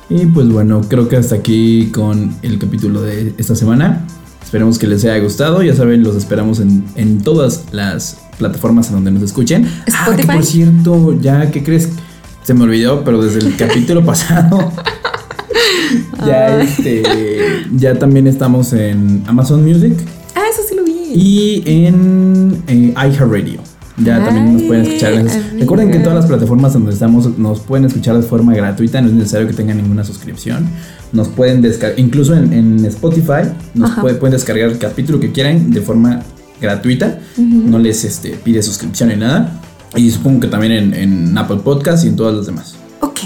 Y 0.09 0.25
pues 0.25 0.49
bueno, 0.49 0.81
creo 0.87 1.07
que 1.07 1.17
hasta 1.17 1.35
aquí 1.35 1.89
con 1.93 2.35
el 2.41 2.59
capítulo 2.59 3.01
de 3.01 3.33
esta 3.37 3.55
semana. 3.55 4.05
Esperemos 4.43 4.77
que 4.77 4.87
les 4.87 5.03
haya 5.05 5.17
gustado. 5.19 5.63
Ya 5.63 5.75
saben, 5.75 6.03
los 6.03 6.15
esperamos 6.15 6.59
en, 6.59 6.83
en 6.95 7.21
todas 7.21 7.65
las 7.71 8.17
plataformas 8.37 8.87
en 8.89 8.95
donde 8.95 9.11
nos 9.11 9.23
escuchen. 9.23 9.65
Ah, 9.65 9.83
que 9.85 9.91
Spotify. 9.91 10.27
por 10.33 10.45
cierto, 10.45 11.19
ya, 11.19 11.49
¿qué 11.51 11.63
crees? 11.63 11.89
Se 12.43 12.53
me 12.53 12.63
olvidó, 12.63 13.03
pero 13.03 13.21
desde 13.21 13.39
el 13.39 13.55
capítulo 13.55 14.03
pasado 14.05 14.71
ya, 16.25 16.61
este, 16.61 17.03
ya 17.75 17.97
también 17.97 18.27
estamos 18.27 18.73
en 18.73 19.23
Amazon 19.27 19.63
Music. 19.63 19.93
Ah, 20.35 20.43
eso 20.51 20.61
sí 20.67 20.75
lo 20.75 20.83
vi. 20.83 21.13
Y 21.13 21.63
en 21.65 22.63
eh, 22.67 22.93
iHeartRadio. 22.95 23.72
Ya 23.97 24.23
también 24.23 24.53
nos 24.53 24.63
pueden 24.63 24.85
escuchar. 24.85 25.25
Recuerden 25.59 25.91
que 25.91 25.97
en 25.97 26.03
todas 26.03 26.17
las 26.17 26.25
plataformas 26.25 26.73
donde 26.73 26.91
estamos 26.91 27.37
nos 27.37 27.59
pueden 27.59 27.85
escuchar 27.85 28.15
de 28.15 28.23
forma 28.23 28.53
gratuita, 28.55 29.01
no 29.01 29.07
es 29.07 29.13
necesario 29.13 29.47
que 29.47 29.53
tengan 29.53 29.77
ninguna 29.77 30.03
suscripción. 30.03 30.67
Nos 31.11 31.27
pueden 31.27 31.61
descargar, 31.61 31.99
incluso 31.99 32.33
en, 32.33 32.83
Spotify, 32.85 33.51
nos 33.75 33.91
pueden 33.99 34.31
descargar 34.31 34.69
el 34.69 34.79
capítulo 34.79 35.19
que 35.19 35.31
quieran 35.31 35.71
de 35.71 35.81
forma 35.81 36.23
gratuita. 36.59 37.19
No 37.37 37.77
les 37.77 38.03
este, 38.03 38.31
pide 38.31 38.63
suscripción 38.63 39.09
ni 39.09 39.15
nada. 39.15 39.61
Y 39.95 40.09
supongo 40.09 40.39
que 40.39 40.47
también 40.47 40.71
en, 40.71 40.93
en 40.95 41.37
Apple 41.37 41.57
Podcast 41.63 42.03
y 42.03 42.07
en 42.07 42.15
todas 42.15 42.35
las 42.35 42.47
demás. 42.47 42.75
Ok, 43.01 43.19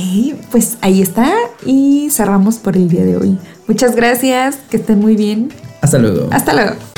pues 0.51 0.77
ahí 0.81 1.01
está 1.01 1.31
y 1.65 2.09
cerramos 2.11 2.57
por 2.57 2.75
el 2.75 2.89
día 2.89 3.05
de 3.05 3.15
hoy. 3.15 3.37
Muchas 3.67 3.95
gracias, 3.95 4.57
que 4.69 4.77
estén 4.77 4.99
muy 4.99 5.15
bien. 5.15 5.49
Hasta 5.81 5.97
luego. 5.97 6.27
Hasta 6.31 6.53
luego. 6.53 6.96